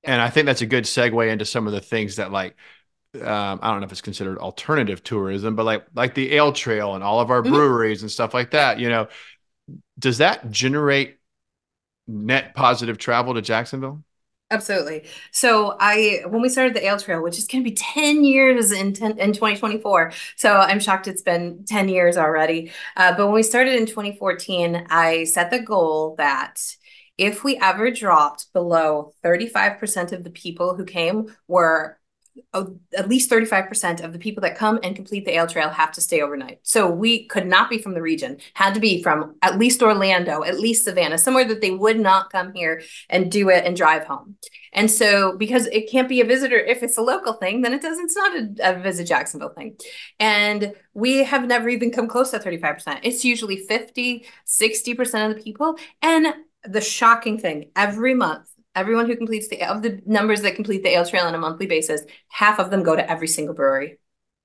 And 0.04 0.22
I 0.22 0.30
think 0.30 0.46
that's 0.46 0.62
a 0.62 0.66
good 0.66 0.86
segue 0.86 1.32
into 1.32 1.46
some 1.46 1.68
of 1.68 1.74
the 1.74 1.82
things 1.82 2.16
that 2.18 2.32
like 2.32 2.56
um, 3.22 3.60
I 3.62 3.72
don't 3.72 3.82
know 3.82 3.86
if 3.86 3.92
it's 3.92 4.02
considered 4.02 4.40
alternative 4.40 5.04
tourism, 5.04 5.56
but 5.56 5.66
like 5.66 5.86
like 5.96 6.16
the 6.16 6.34
ale 6.34 6.54
trail 6.54 6.96
and 6.96 7.04
all 7.04 7.20
of 7.22 7.32
our 7.32 7.44
Mhm. 7.44 7.50
breweries 7.52 8.04
and 8.04 8.12
stuff 8.12 8.34
like 8.34 8.52
that. 8.52 8.80
You 8.80 8.90
know, 8.90 9.08
does 10.00 10.20
that 10.20 10.52
generate 10.52 11.18
net 12.08 12.56
positive 12.56 12.98
travel 12.98 13.36
to 13.36 13.42
Jacksonville? 13.42 14.04
Absolutely. 14.50 15.06
So 15.32 15.78
I 15.80 16.24
when 16.28 16.42
we 16.42 16.50
started 16.50 16.74
the 16.74 16.86
Ale 16.86 17.00
Trail, 17.00 17.22
which 17.24 17.38
is 17.38 17.48
going 17.48 17.64
to 17.64 17.70
be 17.70 17.74
10 17.74 18.26
years 18.26 18.74
in 18.74 18.92
10, 18.92 19.18
in 19.18 19.32
2024. 19.32 20.12
So 20.36 20.58
I'm 20.58 20.82
shocked 20.82 21.08
it's 21.08 21.22
been 21.22 21.64
10 21.66 21.88
years 21.88 22.18
already. 22.18 22.70
Uh, 22.98 23.16
but 23.16 23.28
when 23.28 23.36
we 23.36 23.44
started 23.44 23.76
in 23.76 23.86
2014, 23.86 24.88
I 24.90 25.24
set 25.24 25.52
the 25.52 25.60
goal 25.62 26.16
that 26.18 26.60
if 27.22 27.44
we 27.44 27.56
ever 27.58 27.92
dropped 27.92 28.52
below 28.52 29.14
35% 29.24 30.12
of 30.12 30.24
the 30.24 30.32
people 30.32 30.76
who 30.76 30.84
came 30.84 31.32
were 31.48 32.00
uh, 32.54 32.66
at 32.98 33.08
least 33.08 33.30
35% 33.30 34.04
of 34.04 34.12
the 34.12 34.18
people 34.18 34.42
that 34.42 34.58
come 34.58 34.80
and 34.82 34.96
complete 34.96 35.26
the 35.26 35.36
ale 35.36 35.46
trail 35.46 35.70
have 35.70 35.92
to 35.92 36.02
stay 36.02 36.22
overnight. 36.22 36.60
So 36.64 36.90
we 36.90 37.28
could 37.28 37.46
not 37.46 37.70
be 37.70 37.78
from 37.78 37.94
the 37.94 38.02
region, 38.02 38.38
had 38.56 38.74
to 38.74 38.80
be 38.80 39.04
from 39.04 39.36
at 39.44 39.60
least 39.60 39.84
Orlando, 39.84 40.44
at 40.44 40.60
least 40.60 40.86
Savannah, 40.86 41.20
somewhere 41.20 41.46
that 41.46 41.62
they 41.62 41.70
would 41.70 42.00
not 42.00 42.32
come 42.32 42.54
here 42.56 42.82
and 43.08 43.32
do 43.32 43.50
it 43.50 43.66
and 43.66 43.78
drive 43.78 44.06
home. 44.06 44.38
And 44.74 44.90
so 44.90 45.38
because 45.38 45.68
it 45.68 45.92
can't 45.92 46.10
be 46.10 46.22
a 46.22 46.26
visitor 46.26 46.58
if 46.58 46.82
it's 46.82 46.98
a 46.98 47.04
local 47.04 47.34
thing, 47.34 47.62
then 47.62 47.74
it 47.74 47.84
doesn't 47.84 48.06
it's 48.06 48.16
not 48.16 48.36
a, 48.36 48.78
a 48.78 48.82
visit 48.82 49.06
Jacksonville 49.06 49.54
thing. 49.54 49.76
And 50.20 50.74
we 50.96 51.24
have 51.24 51.46
never 51.46 51.70
even 51.70 51.92
come 51.92 52.08
close 52.08 52.32
to 52.32 52.40
35%. 52.40 53.02
It's 53.04 53.24
usually 53.24 53.58
50, 53.58 54.26
60% 54.48 55.30
of 55.30 55.36
the 55.36 55.44
people. 55.44 55.78
And 56.02 56.34
the 56.64 56.82
shocking 56.82 57.38
thing, 57.40 57.72
every 57.76 58.14
month 58.14 58.52
everyone 58.76 59.08
who 59.08 59.16
completes 59.16 59.48
the 59.48 59.64
of 59.64 59.82
the 59.82 60.02
numbers 60.06 60.42
that 60.42 60.56
complete 60.56 60.84
the 60.84 60.90
ale 60.90 61.06
trail 61.06 61.26
on 61.26 61.36
a 61.36 61.38
monthly 61.38 61.66
basis, 61.68 62.02
half 62.30 62.60
of 62.60 62.70
them 62.72 62.84
go 62.84 62.96
to 62.96 63.10
every 63.10 63.28
single 63.28 63.56
brewery. 63.56 63.98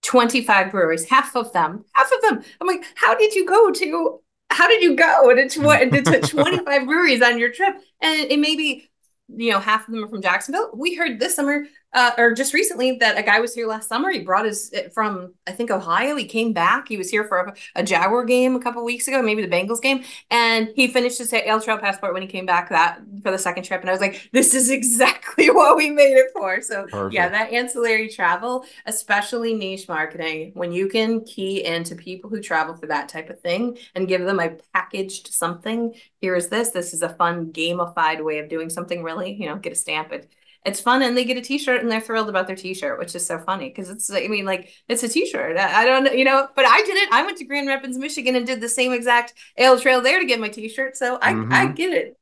25 0.02 0.70
breweries, 0.70 1.08
half 1.08 1.34
of 1.34 1.52
them, 1.52 1.84
half 1.92 2.10
of 2.12 2.20
them. 2.22 2.42
I'm 2.60 2.66
like, 2.66 2.84
how 2.94 3.16
did 3.16 3.34
you 3.34 3.46
go 3.46 3.70
to 3.72 4.20
how 4.50 4.68
did 4.68 4.80
you 4.80 4.94
go 4.94 5.34
to, 5.34 5.48
tw- 5.48 5.92
to 6.12 6.20
25 6.28 6.86
breweries 6.86 7.20
on 7.22 7.38
your 7.38 7.50
trip? 7.50 7.74
And 8.00 8.30
it 8.30 8.38
may 8.38 8.54
be, 8.54 8.88
you 9.28 9.50
know, 9.50 9.58
half 9.58 9.88
of 9.88 9.92
them 9.92 10.04
are 10.04 10.08
from 10.08 10.22
Jacksonville. 10.22 10.70
We 10.74 10.94
heard 10.94 11.18
this 11.18 11.34
summer 11.34 11.64
uh, 11.92 12.10
or 12.18 12.34
just 12.34 12.52
recently 12.52 12.98
that 12.98 13.18
a 13.18 13.22
guy 13.22 13.40
was 13.40 13.54
here 13.54 13.66
last 13.66 13.88
summer. 13.88 14.10
He 14.10 14.20
brought 14.20 14.44
his 14.44 14.74
from 14.92 15.34
I 15.46 15.52
think 15.52 15.70
Ohio. 15.70 16.16
He 16.16 16.26
came 16.26 16.52
back. 16.52 16.88
He 16.88 16.96
was 16.96 17.08
here 17.08 17.24
for 17.24 17.38
a, 17.38 17.54
a 17.76 17.82
Jaguar 17.82 18.24
game 18.24 18.54
a 18.54 18.60
couple 18.60 18.84
weeks 18.84 19.08
ago, 19.08 19.22
maybe 19.22 19.44
the 19.44 19.48
Bengals 19.48 19.80
game, 19.80 20.04
and 20.30 20.68
he 20.76 20.88
finished 20.88 21.18
his 21.18 21.32
Ale 21.32 21.60
Trail 21.60 21.78
passport 21.78 22.12
when 22.12 22.22
he 22.22 22.28
came 22.28 22.44
back 22.44 22.68
that 22.70 23.00
for 23.22 23.30
the 23.30 23.38
second 23.38 23.64
trip. 23.64 23.80
And 23.80 23.88
I 23.88 23.92
was 23.92 24.00
like, 24.00 24.28
this 24.32 24.54
is 24.54 24.70
exactly 24.76 25.50
what 25.50 25.76
we 25.76 25.90
made 25.90 26.16
it 26.16 26.30
for. 26.34 26.60
So 26.60 26.86
Perfect. 26.86 27.14
yeah, 27.14 27.28
that 27.28 27.52
ancillary 27.52 28.08
travel, 28.08 28.64
especially 28.84 29.54
niche 29.54 29.88
marketing, 29.88 30.52
when 30.54 30.72
you 30.72 30.88
can 30.88 31.24
key 31.24 31.64
into 31.64 31.94
people 31.94 32.28
who 32.28 32.40
travel 32.40 32.76
for 32.76 32.86
that 32.88 33.08
type 33.08 33.30
of 33.30 33.40
thing 33.40 33.78
and 33.94 34.08
give 34.08 34.22
them 34.22 34.40
a 34.40 34.56
packaged 34.74 35.28
something. 35.28 35.94
Here 36.20 36.34
is 36.34 36.48
this. 36.48 36.70
This 36.70 36.92
is 36.92 37.02
a 37.02 37.08
fun 37.08 37.52
gamified 37.52 38.22
way 38.22 38.38
of 38.38 38.48
doing 38.48 38.70
something. 38.70 39.02
Really, 39.02 39.32
you 39.32 39.46
know, 39.46 39.56
get 39.56 39.72
a 39.72 39.76
stamp. 39.76 40.12
It 40.12 40.30
it's 40.66 40.80
fun 40.80 41.02
and 41.02 41.16
they 41.16 41.24
get 41.24 41.38
a 41.38 41.40
t-shirt 41.40 41.80
and 41.80 41.90
they're 41.90 42.00
thrilled 42.00 42.28
about 42.28 42.46
their 42.46 42.56
t-shirt 42.56 42.98
which 42.98 43.14
is 43.14 43.26
so 43.26 43.38
funny 43.38 43.68
because 43.68 43.88
it's 43.88 44.10
i 44.10 44.26
mean 44.28 44.44
like 44.44 44.70
it's 44.88 45.02
a 45.02 45.08
t-shirt. 45.08 45.56
I, 45.56 45.82
I, 45.82 45.84
don't 45.84 46.04
know, 46.04 46.12
you 46.12 46.24
know 46.24 46.48
but 46.54 46.66
i 46.66 46.82
did 46.82 46.96
it. 46.96 47.08
I 47.12 47.24
went 47.24 47.38
to 47.38 47.44
grand 47.44 47.68
rapids 47.68 47.96
michigan 47.96 48.36
and 48.36 48.46
did 48.46 48.60
the 48.60 48.68
same 48.68 48.92
exact 48.92 49.32
ale 49.56 49.78
trail 49.80 50.00
there 50.00 50.18
to 50.18 50.26
get 50.26 50.40
my 50.40 50.48
t-shirt 50.48 50.96
so 50.96 51.18
i 51.22 51.32
mm-hmm. 51.32 51.52
i 51.52 51.66
get 51.66 51.92
it. 51.92 52.18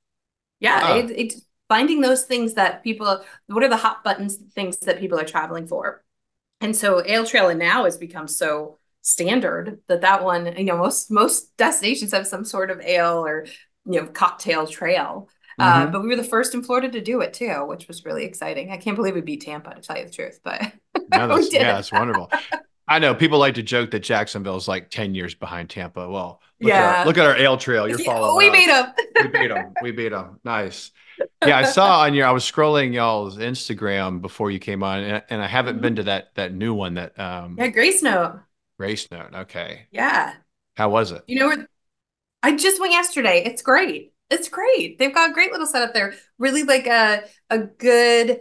Yeah 0.60 0.96
it, 0.96 1.10
it's 1.10 1.40
finding 1.68 2.00
those 2.00 2.24
things 2.24 2.54
that 2.54 2.82
people 2.82 3.22
what 3.46 3.62
are 3.62 3.68
the 3.68 3.76
hot 3.76 4.04
buttons 4.04 4.36
things 4.54 4.76
that 4.78 5.00
people 5.00 5.18
are 5.18 5.24
traveling 5.24 5.66
for? 5.66 6.04
And 6.60 6.74
so 6.74 7.02
ale 7.04 7.26
trail 7.26 7.48
and 7.48 7.58
now 7.58 7.84
has 7.84 7.96
become 7.96 8.28
so 8.28 8.78
standard 9.02 9.80
that 9.88 10.00
that 10.00 10.24
one 10.24 10.56
you 10.56 10.64
know 10.64 10.78
most 10.78 11.10
most 11.10 11.56
destinations 11.56 12.12
have 12.12 12.26
some 12.26 12.44
sort 12.44 12.70
of 12.70 12.80
ale 12.80 13.24
or 13.24 13.46
you 13.86 14.00
know 14.00 14.06
cocktail 14.06 14.66
trail 14.66 15.28
uh, 15.58 15.72
mm-hmm. 15.72 15.88
Uh, 15.88 15.90
but 15.90 16.02
we 16.02 16.08
were 16.08 16.16
the 16.16 16.24
first 16.24 16.54
in 16.54 16.62
Florida 16.62 16.88
to 16.90 17.00
do 17.00 17.20
it 17.20 17.34
too, 17.34 17.64
which 17.66 17.88
was 17.88 18.04
really 18.04 18.24
exciting. 18.24 18.70
I 18.70 18.76
can't 18.76 18.96
believe 18.96 19.14
we 19.14 19.20
beat 19.20 19.42
Tampa, 19.42 19.74
to 19.74 19.80
tell 19.80 19.96
you 19.96 20.04
the 20.04 20.10
truth, 20.10 20.40
but 20.42 20.60
no, 21.10 21.28
that's, 21.28 21.52
yeah, 21.52 21.74
that's 21.74 21.92
wonderful. 21.92 22.30
I 22.86 22.98
know 22.98 23.14
people 23.14 23.38
like 23.38 23.54
to 23.54 23.62
joke 23.62 23.90
that 23.92 24.00
Jacksonville 24.00 24.56
is 24.56 24.68
like 24.68 24.90
10 24.90 25.14
years 25.14 25.34
behind 25.34 25.70
Tampa. 25.70 26.08
Well, 26.08 26.42
look 26.60 26.68
yeah. 26.68 26.76
At 26.76 26.98
our, 26.98 27.06
look 27.06 27.18
at 27.18 27.26
our 27.26 27.36
ale 27.36 27.56
trail. 27.56 27.88
You're 27.88 27.98
following. 28.04 28.36
we 28.36 28.50
us. 28.50 28.56
beat 28.56 28.66
them. 28.66 28.92
we 29.22 29.28
beat 29.28 29.48
them. 29.48 29.74
We 29.82 29.92
beat 29.92 30.08
them. 30.10 30.40
Nice. 30.44 30.90
Yeah, 31.46 31.58
I 31.58 31.62
saw 31.62 32.00
on 32.00 32.14
your. 32.14 32.26
I 32.26 32.32
was 32.32 32.42
scrolling 32.42 32.92
y'all's 32.92 33.38
Instagram 33.38 34.20
before 34.20 34.50
you 34.50 34.58
came 34.58 34.82
on, 34.82 34.98
and, 34.98 35.22
and 35.30 35.40
I 35.40 35.46
haven't 35.46 35.74
mm-hmm. 35.74 35.82
been 35.82 35.96
to 35.96 36.02
that 36.04 36.34
that 36.34 36.52
new 36.52 36.74
one 36.74 36.94
that. 36.94 37.16
um 37.20 37.54
Yeah, 37.56 37.68
Grace 37.68 38.02
Note. 38.02 38.40
Grace 38.80 39.08
Note. 39.12 39.32
Okay. 39.32 39.86
Yeah. 39.92 40.34
How 40.76 40.88
was 40.88 41.12
it? 41.12 41.22
You 41.28 41.38
know? 41.38 41.66
I 42.42 42.56
just 42.56 42.80
went 42.80 42.94
yesterday. 42.94 43.44
It's 43.46 43.62
great 43.62 44.13
it's 44.34 44.48
great. 44.48 44.98
They've 44.98 45.14
got 45.14 45.30
a 45.30 45.32
great 45.32 45.52
little 45.52 45.66
setup 45.66 45.94
there. 45.94 46.14
Really 46.38 46.62
like 46.62 46.86
a 46.86 47.24
a 47.50 47.58
good 47.58 48.40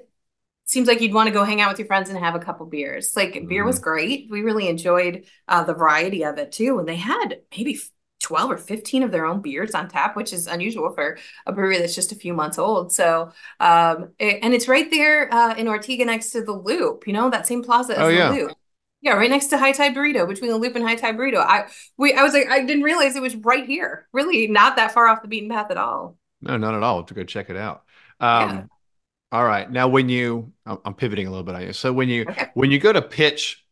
seems 0.65 0.87
like 0.87 1.01
you'd 1.01 1.13
want 1.13 1.27
to 1.27 1.33
go 1.33 1.43
hang 1.43 1.61
out 1.61 1.69
with 1.69 1.79
your 1.79 1.87
friends 1.87 2.09
and 2.09 2.17
have 2.17 2.35
a 2.35 2.39
couple 2.39 2.65
beers. 2.65 3.13
Like 3.15 3.33
mm-hmm. 3.33 3.47
beer 3.47 3.63
was 3.63 3.77
mm-hmm. 3.77 3.83
great. 3.83 4.27
We 4.29 4.41
really 4.41 4.67
enjoyed 4.67 5.25
uh, 5.47 5.63
the 5.63 5.73
variety 5.73 6.23
of 6.23 6.37
it 6.37 6.51
too. 6.51 6.79
And 6.79 6.87
they 6.87 6.95
had 6.95 7.41
maybe 7.55 7.79
12 8.21 8.51
or 8.51 8.57
15 8.57 9.03
of 9.03 9.11
their 9.11 9.25
own 9.25 9.41
beers 9.41 9.75
on 9.75 9.89
tap, 9.89 10.15
which 10.15 10.33
is 10.33 10.47
unusual 10.47 10.93
for 10.93 11.17
a 11.45 11.51
brewery 11.51 11.77
that's 11.77 11.95
just 11.95 12.11
a 12.11 12.15
few 12.15 12.33
months 12.33 12.57
old. 12.57 12.93
So, 12.93 13.31
um, 13.59 14.13
it, 14.17 14.39
and 14.41 14.53
it's 14.53 14.67
right 14.67 14.89
there 14.89 15.31
uh, 15.33 15.55
in 15.55 15.67
Ortega 15.67 16.05
next 16.05 16.31
to 16.31 16.41
the 16.41 16.53
Loop, 16.53 17.05
you 17.05 17.13
know, 17.13 17.29
that 17.29 17.45
same 17.45 17.61
plaza 17.61 17.93
as 17.93 17.99
oh, 17.99 18.07
the 18.07 18.15
yeah. 18.15 18.29
Loop. 18.29 18.57
Yeah, 19.03 19.13
right 19.13 19.29
next 19.29 19.47
to 19.47 19.57
High 19.57 19.73
Tide 19.73 19.93
Burrito, 19.93 20.25
between 20.25 20.49
the 20.49 20.57
Loop 20.57 20.77
and 20.77 20.85
High 20.85 20.95
Tide 20.95 21.17
Burrito. 21.17 21.37
I 21.37 21.65
we 21.97 22.13
I 22.13 22.23
was 22.23 22.33
like, 22.33 22.47
I 22.47 22.63
didn't 22.63 22.83
realize 22.83 23.17
it 23.17 23.21
was 23.21 23.35
right 23.35 23.65
here. 23.65 24.07
Really, 24.13 24.47
not 24.47 24.77
that 24.77 24.93
far 24.93 25.07
off 25.07 25.21
the 25.21 25.27
beaten 25.27 25.49
path 25.49 25.69
at 25.69 25.77
all. 25.77 26.17
No, 26.41 26.55
not 26.55 26.73
at 26.73 26.83
all. 26.83 27.03
To 27.03 27.13
go 27.13 27.25
check 27.25 27.49
it 27.49 27.57
out. 27.57 27.83
Um, 28.21 28.49
yeah. 28.49 28.63
All 29.33 29.43
right. 29.43 29.69
Now, 29.69 29.87
when 29.87 30.09
you, 30.09 30.53
I'm 30.65 30.93
pivoting 30.93 31.27
a 31.27 31.31
little 31.31 31.43
bit 31.43 31.55
on 31.55 31.63
you. 31.63 31.73
So 31.73 31.91
when 31.91 32.07
you 32.07 32.21
okay. 32.29 32.47
when 32.53 32.71
you 32.71 32.79
go 32.79 32.93
to 32.93 33.01
pitch 33.01 33.65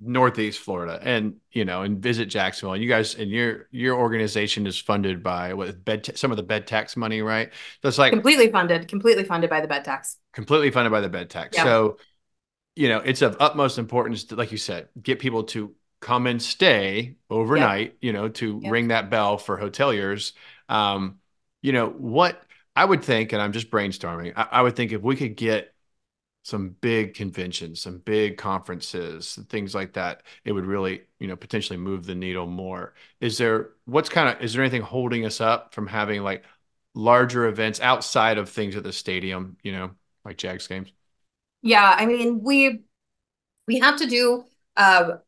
Northeast 0.00 0.58
Florida 0.60 1.00
and 1.02 1.36
you 1.50 1.64
know 1.64 1.82
and 1.82 2.02
visit 2.02 2.26
Jacksonville, 2.26 2.74
and 2.74 2.82
you 2.82 2.88
guys 2.90 3.14
and 3.14 3.30
your 3.30 3.68
your 3.70 3.96
organization 3.96 4.66
is 4.66 4.78
funded 4.78 5.22
by 5.22 5.54
what 5.54 5.84
bed 5.84 6.10
some 6.14 6.30
of 6.30 6.36
the 6.36 6.42
bed 6.42 6.66
tax 6.66 6.96
money, 6.96 7.22
right? 7.22 7.50
That's 7.82 7.96
like 7.96 8.12
completely 8.12 8.50
funded, 8.50 8.86
completely 8.88 9.24
funded 9.24 9.48
by 9.48 9.60
the 9.60 9.68
bed 9.68 9.84
tax. 9.84 10.18
Completely 10.34 10.70
funded 10.70 10.92
by 10.92 11.00
the 11.00 11.08
bed 11.08 11.30
tax. 11.30 11.56
Yeah. 11.56 11.64
So 11.64 11.98
you 12.78 12.88
know, 12.88 12.98
it's 12.98 13.22
of 13.22 13.36
utmost 13.40 13.76
importance 13.76 14.24
to, 14.24 14.36
like 14.36 14.52
you 14.52 14.58
said, 14.58 14.88
get 15.02 15.18
people 15.18 15.42
to 15.44 15.74
come 16.00 16.28
and 16.28 16.40
stay 16.40 17.16
overnight, 17.28 17.96
you 18.00 18.12
know, 18.12 18.28
to 18.28 18.60
ring 18.60 18.88
that 18.88 19.10
bell 19.10 19.36
for 19.36 19.58
hoteliers. 19.58 20.32
Um, 20.68 21.18
you 21.60 21.72
know, 21.72 21.88
what 21.88 22.40
I 22.76 22.84
would 22.84 23.02
think, 23.02 23.32
and 23.32 23.42
I'm 23.42 23.50
just 23.52 23.72
brainstorming, 23.72 24.32
I, 24.36 24.46
I 24.52 24.62
would 24.62 24.76
think 24.76 24.92
if 24.92 25.02
we 25.02 25.16
could 25.16 25.36
get 25.36 25.74
some 26.44 26.70
big 26.80 27.14
conventions, 27.14 27.80
some 27.82 27.98
big 27.98 28.38
conferences, 28.38 29.40
things 29.48 29.74
like 29.74 29.94
that, 29.94 30.22
it 30.44 30.52
would 30.52 30.64
really, 30.64 31.02
you 31.18 31.26
know, 31.26 31.36
potentially 31.36 31.78
move 31.78 32.06
the 32.06 32.14
needle 32.14 32.46
more. 32.46 32.94
Is 33.20 33.38
there 33.38 33.70
what's 33.86 34.08
kind 34.08 34.28
of 34.28 34.42
is 34.44 34.52
there 34.54 34.62
anything 34.62 34.82
holding 34.82 35.26
us 35.26 35.40
up 35.40 35.74
from 35.74 35.88
having 35.88 36.22
like 36.22 36.44
larger 36.94 37.46
events 37.46 37.80
outside 37.80 38.38
of 38.38 38.48
things 38.50 38.76
at 38.76 38.84
the 38.84 38.92
stadium, 38.92 39.56
you 39.64 39.72
know, 39.72 39.90
like 40.24 40.38
Jags 40.38 40.68
games? 40.68 40.92
Yeah, 41.68 41.94
I 41.98 42.06
mean, 42.06 42.42
we 42.42 42.80
we 43.66 43.78
have 43.80 43.98
to 43.98 44.06
do 44.06 44.44
uh, 44.76 45.18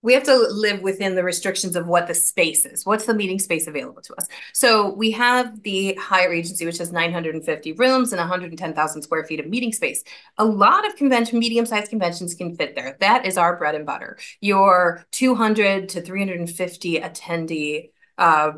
we 0.00 0.14
have 0.14 0.22
to 0.24 0.36
live 0.36 0.80
within 0.80 1.14
the 1.14 1.22
restrictions 1.22 1.76
of 1.76 1.86
what 1.86 2.06
the 2.06 2.14
space 2.14 2.64
is. 2.64 2.86
What's 2.86 3.04
the 3.04 3.14
meeting 3.14 3.38
space 3.38 3.66
available 3.66 4.00
to 4.02 4.14
us? 4.14 4.26
So 4.54 4.94
we 4.94 5.10
have 5.12 5.62
the 5.62 5.94
Hyatt 6.00 6.30
Regency, 6.30 6.64
which 6.64 6.78
has 6.78 6.92
950 6.92 7.72
rooms 7.72 8.12
and 8.12 8.20
110,000 8.20 9.02
square 9.02 9.24
feet 9.24 9.40
of 9.40 9.46
meeting 9.46 9.72
space. 9.72 10.04
A 10.38 10.44
lot 10.44 10.86
of 10.86 10.96
convention, 10.96 11.38
medium-sized 11.38 11.90
conventions 11.90 12.34
can 12.34 12.54
fit 12.54 12.74
there. 12.74 12.96
That 13.00 13.26
is 13.26 13.36
our 13.38 13.56
bread 13.56 13.74
and 13.74 13.86
butter. 13.86 14.18
Your 14.40 15.06
200 15.12 15.90
to 15.90 16.00
350 16.02 17.00
attendee 17.00 17.90
uh, 18.18 18.52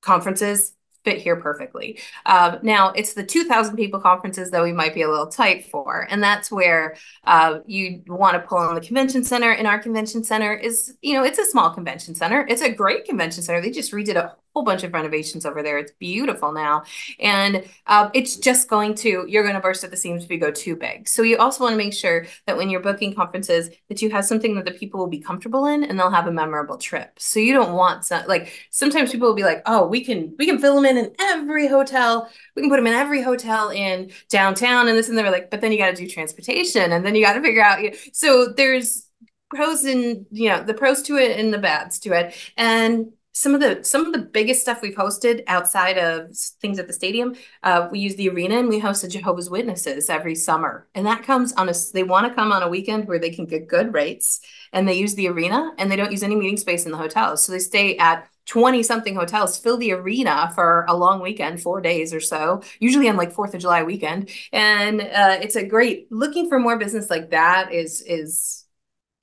conferences 0.00 0.73
fit 1.04 1.18
here 1.20 1.36
perfectly. 1.36 1.98
Um, 2.26 2.58
now, 2.62 2.90
it's 2.90 3.14
the 3.14 3.24
2,000 3.24 3.76
people 3.76 4.00
conferences 4.00 4.50
that 4.50 4.62
we 4.62 4.72
might 4.72 4.94
be 4.94 5.02
a 5.02 5.08
little 5.08 5.26
tight 5.26 5.66
for. 5.66 6.06
And 6.10 6.22
that's 6.22 6.50
where 6.50 6.96
uh, 7.24 7.60
you 7.66 8.02
want 8.06 8.34
to 8.34 8.40
pull 8.40 8.58
on 8.58 8.74
the 8.74 8.80
convention 8.80 9.22
center. 9.22 9.52
And 9.52 9.66
our 9.66 9.78
convention 9.78 10.24
center 10.24 10.54
is, 10.54 10.96
you 11.02 11.14
know, 11.14 11.22
it's 11.22 11.38
a 11.38 11.44
small 11.44 11.70
convention 11.70 12.14
center. 12.14 12.46
It's 12.48 12.62
a 12.62 12.70
great 12.70 13.04
convention 13.04 13.42
center. 13.42 13.60
They 13.60 13.70
just 13.70 13.92
redid 13.92 14.16
a 14.16 14.34
whole 14.54 14.62
bunch 14.64 14.84
of 14.84 14.92
renovations 14.92 15.44
over 15.44 15.62
there. 15.62 15.78
It's 15.78 15.92
beautiful 15.98 16.52
now. 16.52 16.84
And 17.18 17.64
uh, 17.86 18.08
it's 18.14 18.36
just 18.36 18.68
going 18.68 18.94
to, 18.96 19.26
you're 19.28 19.42
going 19.42 19.56
to 19.56 19.60
burst 19.60 19.82
at 19.82 19.90
the 19.90 19.96
seams 19.96 20.24
if 20.24 20.30
you 20.30 20.38
go 20.38 20.52
too 20.52 20.76
big. 20.76 21.08
So 21.08 21.22
you 21.22 21.38
also 21.38 21.64
want 21.64 21.72
to 21.72 21.76
make 21.76 21.92
sure 21.92 22.26
that 22.46 22.56
when 22.56 22.70
you're 22.70 22.80
booking 22.80 23.14
conferences, 23.14 23.70
that 23.88 24.00
you 24.00 24.10
have 24.10 24.24
something 24.24 24.54
that 24.54 24.64
the 24.64 24.70
people 24.70 25.00
will 25.00 25.08
be 25.08 25.18
comfortable 25.18 25.66
in 25.66 25.82
and 25.82 25.98
they'll 25.98 26.10
have 26.10 26.28
a 26.28 26.32
memorable 26.32 26.78
trip. 26.78 27.18
So 27.18 27.40
you 27.40 27.52
don't 27.52 27.72
want 27.72 28.04
some, 28.04 28.26
like 28.28 28.52
sometimes 28.70 29.10
people 29.10 29.26
will 29.26 29.34
be 29.34 29.42
like, 29.42 29.62
oh, 29.66 29.86
we 29.86 30.04
can, 30.04 30.34
we 30.38 30.46
can 30.46 30.60
fill 30.60 30.76
them 30.76 30.84
in 30.84 30.96
in 30.96 31.12
every 31.18 31.66
hotel. 31.66 32.30
We 32.54 32.62
can 32.62 32.70
put 32.70 32.76
them 32.76 32.86
in 32.86 32.94
every 32.94 33.22
hotel 33.22 33.70
in 33.70 34.12
downtown 34.30 34.86
and 34.86 34.96
this 34.96 35.08
and 35.08 35.18
they're 35.18 35.32
like, 35.32 35.50
but 35.50 35.60
then 35.60 35.72
you 35.72 35.78
got 35.78 35.90
to 35.90 35.96
do 35.96 36.08
transportation 36.08 36.92
and 36.92 37.04
then 37.04 37.16
you 37.16 37.24
got 37.24 37.32
to 37.32 37.42
figure 37.42 37.62
out, 37.62 37.82
you 37.82 37.90
know, 37.90 37.96
so 38.12 38.52
there's 38.56 39.08
pros 39.50 39.84
and, 39.84 40.26
you 40.30 40.48
know, 40.48 40.62
the 40.62 40.74
pros 40.74 41.02
to 41.02 41.16
it 41.16 41.38
and 41.38 41.52
the 41.52 41.58
bads 41.58 41.98
to 42.00 42.12
it. 42.12 42.34
And 42.56 43.12
some 43.34 43.52
of 43.52 43.60
the 43.60 43.82
some 43.82 44.06
of 44.06 44.12
the 44.12 44.20
biggest 44.20 44.60
stuff 44.62 44.80
we've 44.80 44.94
hosted 44.94 45.42
outside 45.48 45.98
of 45.98 46.34
things 46.62 46.78
at 46.78 46.86
the 46.86 46.92
stadium 46.92 47.34
uh, 47.64 47.88
we 47.90 47.98
use 47.98 48.14
the 48.14 48.28
arena 48.30 48.58
and 48.58 48.68
we 48.68 48.78
host 48.78 49.02
the 49.02 49.08
jehovah's 49.08 49.50
witnesses 49.50 50.08
every 50.08 50.34
summer. 50.36 50.86
And 50.94 51.04
that 51.06 51.24
comes 51.24 51.52
on 51.54 51.68
a 51.68 51.74
they 51.92 52.04
want 52.04 52.28
to 52.28 52.34
come 52.34 52.52
on 52.52 52.62
a 52.62 52.68
weekend 52.68 53.08
where 53.08 53.18
they 53.18 53.30
can 53.30 53.44
get 53.44 53.66
good 53.68 53.92
rates 53.92 54.40
and 54.72 54.88
they 54.88 54.94
use 54.94 55.14
the 55.16 55.28
arena 55.28 55.72
and 55.78 55.90
they 55.90 55.96
don't 55.96 56.12
use 56.12 56.22
any 56.22 56.36
meeting 56.36 56.56
space 56.56 56.86
in 56.86 56.92
the 56.92 56.98
hotels. 56.98 57.44
So 57.44 57.52
they 57.52 57.58
stay 57.58 57.96
at 57.96 58.28
20 58.46 58.82
something 58.82 59.14
hotels 59.14 59.58
fill 59.58 59.78
the 59.78 59.92
arena 59.92 60.52
for 60.54 60.84
a 60.86 60.94
long 60.94 61.20
weekend 61.22 61.62
four 61.62 61.80
days 61.80 62.12
or 62.12 62.20
so 62.20 62.62
usually 62.78 63.08
on 63.08 63.16
like 63.16 63.32
fourth 63.32 63.54
of 63.54 63.60
july 63.60 63.82
weekend. 63.82 64.30
And 64.52 65.00
uh, 65.00 65.38
it's 65.42 65.56
a 65.56 65.66
great 65.66 66.06
looking 66.12 66.48
for 66.48 66.60
more 66.60 66.78
business 66.78 67.10
like 67.10 67.30
that 67.30 67.72
is 67.72 68.00
is 68.02 68.63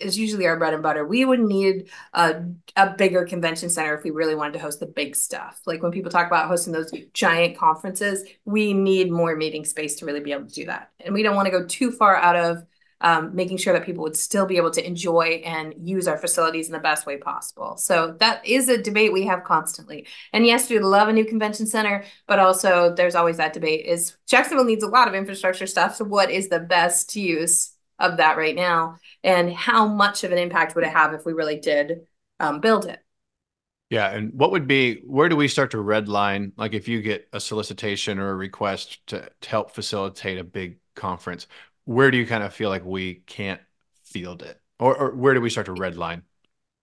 is 0.01 0.17
usually 0.17 0.47
our 0.47 0.57
bread 0.57 0.73
and 0.73 0.83
butter. 0.83 1.05
We 1.05 1.25
would 1.25 1.39
need 1.39 1.89
a, 2.13 2.43
a 2.75 2.89
bigger 2.91 3.25
convention 3.25 3.69
center 3.69 3.95
if 3.95 4.03
we 4.03 4.11
really 4.11 4.35
wanted 4.35 4.53
to 4.53 4.59
host 4.59 4.79
the 4.79 4.85
big 4.85 5.15
stuff. 5.15 5.61
Like 5.65 5.81
when 5.81 5.91
people 5.91 6.11
talk 6.11 6.27
about 6.27 6.47
hosting 6.47 6.73
those 6.73 6.91
giant 7.13 7.57
conferences, 7.57 8.23
we 8.45 8.73
need 8.73 9.11
more 9.11 9.35
meeting 9.35 9.65
space 9.65 9.95
to 9.95 10.05
really 10.05 10.19
be 10.19 10.31
able 10.31 10.47
to 10.47 10.53
do 10.53 10.65
that. 10.65 10.91
And 10.99 11.13
we 11.13 11.23
don't 11.23 11.35
want 11.35 11.45
to 11.45 11.51
go 11.51 11.65
too 11.65 11.91
far 11.91 12.15
out 12.15 12.35
of 12.35 12.65
um, 13.01 13.35
making 13.35 13.57
sure 13.57 13.73
that 13.73 13.85
people 13.85 14.03
would 14.03 14.15
still 14.15 14.45
be 14.45 14.57
able 14.57 14.71
to 14.71 14.85
enjoy 14.85 15.41
and 15.43 15.73
use 15.77 16.07
our 16.07 16.17
facilities 16.17 16.67
in 16.67 16.73
the 16.73 16.79
best 16.79 17.05
way 17.05 17.17
possible. 17.17 17.77
So 17.77 18.15
that 18.19 18.45
is 18.45 18.69
a 18.69 18.81
debate 18.81 19.11
we 19.11 19.25
have 19.25 19.43
constantly. 19.43 20.05
And 20.33 20.45
yes, 20.45 20.69
we 20.69 20.79
love 20.79 21.07
a 21.09 21.13
new 21.13 21.25
convention 21.25 21.65
center, 21.65 22.03
but 22.27 22.39
also 22.39 22.93
there's 22.93 23.15
always 23.15 23.37
that 23.37 23.53
debate 23.53 23.85
is 23.85 24.15
Jacksonville 24.27 24.65
needs 24.65 24.83
a 24.83 24.87
lot 24.87 25.07
of 25.07 25.15
infrastructure 25.15 25.67
stuff. 25.67 25.95
So 25.95 26.05
what 26.05 26.29
is 26.29 26.49
the 26.49 26.59
best 26.59 27.15
use 27.15 27.70
of 28.01 28.17
that 28.17 28.37
right 28.37 28.55
now 28.55 28.97
and 29.23 29.53
how 29.53 29.87
much 29.87 30.23
of 30.23 30.31
an 30.31 30.37
impact 30.37 30.75
would 30.75 30.83
it 30.83 30.91
have 30.91 31.13
if 31.13 31.25
we 31.25 31.33
really 31.33 31.59
did 31.59 32.01
um, 32.39 32.59
build 32.59 32.85
it? 32.85 32.99
Yeah 33.89 34.09
and 34.09 34.33
what 34.33 34.51
would 34.51 34.67
be 34.67 35.01
where 35.05 35.27
do 35.27 35.35
we 35.35 35.49
start 35.49 35.71
to 35.71 35.77
redline 35.77 36.53
like 36.55 36.73
if 36.73 36.87
you 36.87 37.01
get 37.01 37.27
a 37.33 37.41
solicitation 37.41 38.19
or 38.19 38.29
a 38.29 38.35
request 38.35 39.05
to, 39.07 39.29
to 39.41 39.49
help 39.49 39.71
facilitate 39.71 40.39
a 40.39 40.45
big 40.45 40.77
conference 40.95 41.45
where 41.83 42.09
do 42.09 42.17
you 42.17 42.25
kind 42.25 42.43
of 42.43 42.53
feel 42.53 42.69
like 42.69 42.85
we 42.85 43.15
can't 43.25 43.59
field 44.05 44.43
it? 44.43 44.59
Or, 44.79 44.95
or 44.95 45.15
where 45.15 45.33
do 45.33 45.41
we 45.41 45.49
start 45.49 45.65
to 45.65 45.73
redline 45.73 46.21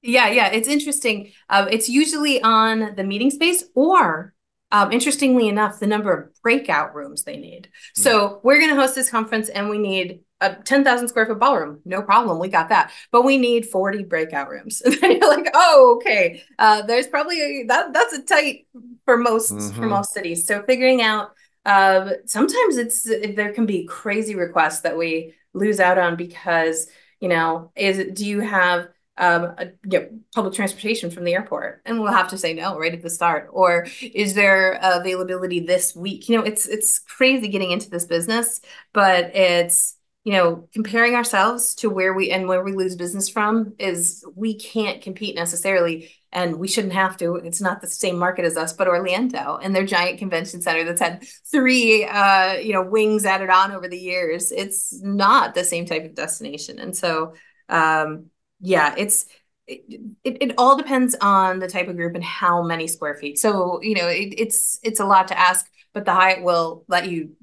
yeah 0.02 0.28
yeah 0.28 0.48
it's 0.48 0.68
interesting. 0.68 1.32
Uh, 1.48 1.66
it's 1.70 1.88
usually 1.88 2.42
on 2.42 2.94
the 2.94 3.04
meeting 3.04 3.30
space 3.30 3.64
or 3.74 4.34
um, 4.70 4.92
interestingly 4.92 5.48
enough, 5.48 5.80
the 5.80 5.86
number 5.86 6.12
of 6.12 6.42
breakout 6.42 6.94
rooms 6.94 7.24
they 7.24 7.36
need. 7.36 7.68
Hmm. 7.96 8.02
So 8.02 8.40
we're 8.42 8.58
going 8.58 8.74
to 8.74 8.80
host 8.80 8.94
this 8.94 9.10
conference 9.10 9.48
and 9.48 9.68
we 9.68 9.78
need 9.78 10.20
a 10.40 10.54
10,000 10.54 11.08
square 11.08 11.26
foot 11.26 11.38
ballroom. 11.38 11.80
No 11.84 12.02
problem. 12.02 12.38
We 12.38 12.48
got 12.48 12.68
that. 12.68 12.92
But 13.10 13.24
we 13.24 13.38
need 13.38 13.66
40 13.66 14.04
breakout 14.04 14.48
rooms. 14.48 14.82
And 14.88 14.94
then 14.94 15.12
you're 15.12 15.28
like, 15.28 15.50
oh, 15.54 15.96
okay. 15.96 16.42
Uh, 16.58 16.82
there's 16.82 17.06
probably 17.06 17.40
a, 17.40 17.66
that 17.66 17.92
that's 17.92 18.12
a 18.12 18.22
tight 18.22 18.66
for 19.04 19.16
most 19.16 19.52
mm-hmm. 19.52 19.76
for 19.76 19.86
most 19.86 20.12
cities. 20.12 20.46
So 20.46 20.62
figuring 20.62 21.02
out 21.02 21.30
uh, 21.64 22.12
sometimes 22.26 22.76
it's 22.76 23.04
there 23.04 23.52
can 23.52 23.66
be 23.66 23.84
crazy 23.84 24.34
requests 24.34 24.80
that 24.80 24.96
we 24.96 25.34
lose 25.54 25.80
out 25.80 25.98
on 25.98 26.16
because 26.16 26.88
you 27.20 27.28
know 27.28 27.72
is 27.76 28.16
do 28.16 28.24
you 28.24 28.40
have 28.40 28.88
um, 29.18 29.44
a, 29.58 29.66
you 29.84 29.98
know, 29.98 30.08
public 30.34 30.54
transportation 30.54 31.10
from 31.10 31.24
the 31.24 31.34
airport, 31.34 31.82
and 31.84 32.00
we'll 32.00 32.12
have 32.12 32.28
to 32.30 32.38
say 32.38 32.54
no 32.54 32.78
right 32.78 32.94
at 32.94 33.02
the 33.02 33.10
start. 33.10 33.48
Or 33.52 33.86
is 34.00 34.34
there 34.34 34.78
availability 34.80 35.60
this 35.60 35.94
week? 35.94 36.28
You 36.28 36.38
know, 36.38 36.44
it's 36.44 36.66
it's 36.66 37.00
crazy 37.00 37.48
getting 37.48 37.72
into 37.72 37.90
this 37.90 38.04
business, 38.04 38.60
but 38.92 39.34
it's 39.34 39.97
you 40.28 40.34
know 40.34 40.68
comparing 40.72 41.14
ourselves 41.14 41.74
to 41.74 41.88
where 41.88 42.12
we 42.12 42.30
and 42.30 42.46
where 42.48 42.62
we 42.62 42.72
lose 42.72 42.96
business 42.96 43.28
from 43.28 43.74
is 43.78 44.24
we 44.34 44.54
can't 44.54 45.00
compete 45.00 45.34
necessarily 45.34 46.10
and 46.32 46.58
we 46.58 46.68
shouldn't 46.68 46.92
have 46.92 47.16
to 47.16 47.36
it's 47.36 47.60
not 47.60 47.80
the 47.80 47.86
same 47.86 48.18
market 48.18 48.44
as 48.44 48.56
us 48.56 48.72
but 48.72 48.88
orlando 48.88 49.58
and 49.62 49.74
their 49.74 49.86
giant 49.86 50.18
convention 50.18 50.60
center 50.60 50.84
that's 50.84 51.00
had 51.00 51.24
three 51.50 52.04
uh 52.04 52.52
you 52.54 52.72
know 52.72 52.82
wings 52.82 53.24
added 53.24 53.50
on 53.50 53.72
over 53.72 53.88
the 53.88 53.98
years 53.98 54.52
it's 54.52 55.00
not 55.02 55.54
the 55.54 55.64
same 55.64 55.86
type 55.86 56.04
of 56.04 56.14
destination 56.14 56.78
and 56.78 56.96
so 56.96 57.32
um 57.68 58.30
yeah, 58.60 58.94
it's 58.96 59.26
it, 59.66 59.82
it, 60.24 60.36
it, 60.40 60.54
all 60.56 60.76
depends 60.76 61.14
on 61.20 61.58
the 61.58 61.68
type 61.68 61.88
of 61.88 61.96
group 61.96 62.14
and 62.14 62.24
how 62.24 62.62
many 62.62 62.88
square 62.88 63.14
feet. 63.14 63.38
So, 63.38 63.80
you 63.82 63.94
know, 63.94 64.08
it, 64.08 64.34
it's 64.38 64.80
it's 64.82 65.00
a 65.00 65.04
lot 65.04 65.28
to 65.28 65.38
ask, 65.38 65.66
but 65.92 66.04
the 66.04 66.14
Hyatt 66.14 66.42
will 66.42 66.84
let 66.88 67.08
you 67.08 67.36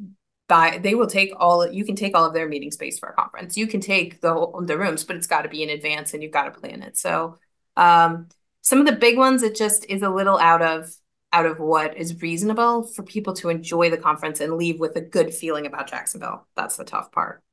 buy 0.47 0.79
they 0.81 0.95
will 0.95 1.07
take 1.07 1.31
all 1.37 1.69
you 1.71 1.85
can 1.85 1.95
take 1.95 2.15
all 2.15 2.25
of 2.25 2.33
their 2.33 2.47
meeting 2.47 2.71
space 2.71 2.99
for 2.99 3.09
a 3.09 3.13
conference. 3.13 3.57
You 3.57 3.67
can 3.67 3.81
take 3.81 4.21
the 4.21 4.51
the 4.65 4.77
rooms, 4.77 5.03
but 5.03 5.15
it's 5.15 5.27
got 5.27 5.41
to 5.41 5.49
be 5.49 5.63
in 5.63 5.69
advance 5.69 6.13
and 6.13 6.21
you've 6.21 6.31
got 6.31 6.45
to 6.45 6.59
plan 6.59 6.81
it. 6.81 6.97
So, 6.97 7.37
um 7.77 8.27
some 8.61 8.79
of 8.79 8.85
the 8.85 8.93
big 8.93 9.17
ones 9.17 9.43
it 9.43 9.55
just 9.55 9.85
is 9.89 10.01
a 10.01 10.09
little 10.09 10.39
out 10.39 10.61
of 10.61 10.93
out 11.33 11.45
of 11.45 11.59
what 11.59 11.97
is 11.97 12.21
reasonable 12.21 12.83
for 12.83 13.03
people 13.03 13.33
to 13.33 13.49
enjoy 13.49 13.89
the 13.89 13.97
conference 13.97 14.39
and 14.39 14.53
leave 14.53 14.79
with 14.79 14.95
a 14.95 15.01
good 15.01 15.33
feeling 15.33 15.65
about 15.65 15.87
Jacksonville. 15.87 16.47
That's 16.55 16.77
the 16.77 16.85
tough 16.85 17.11
part. 17.11 17.43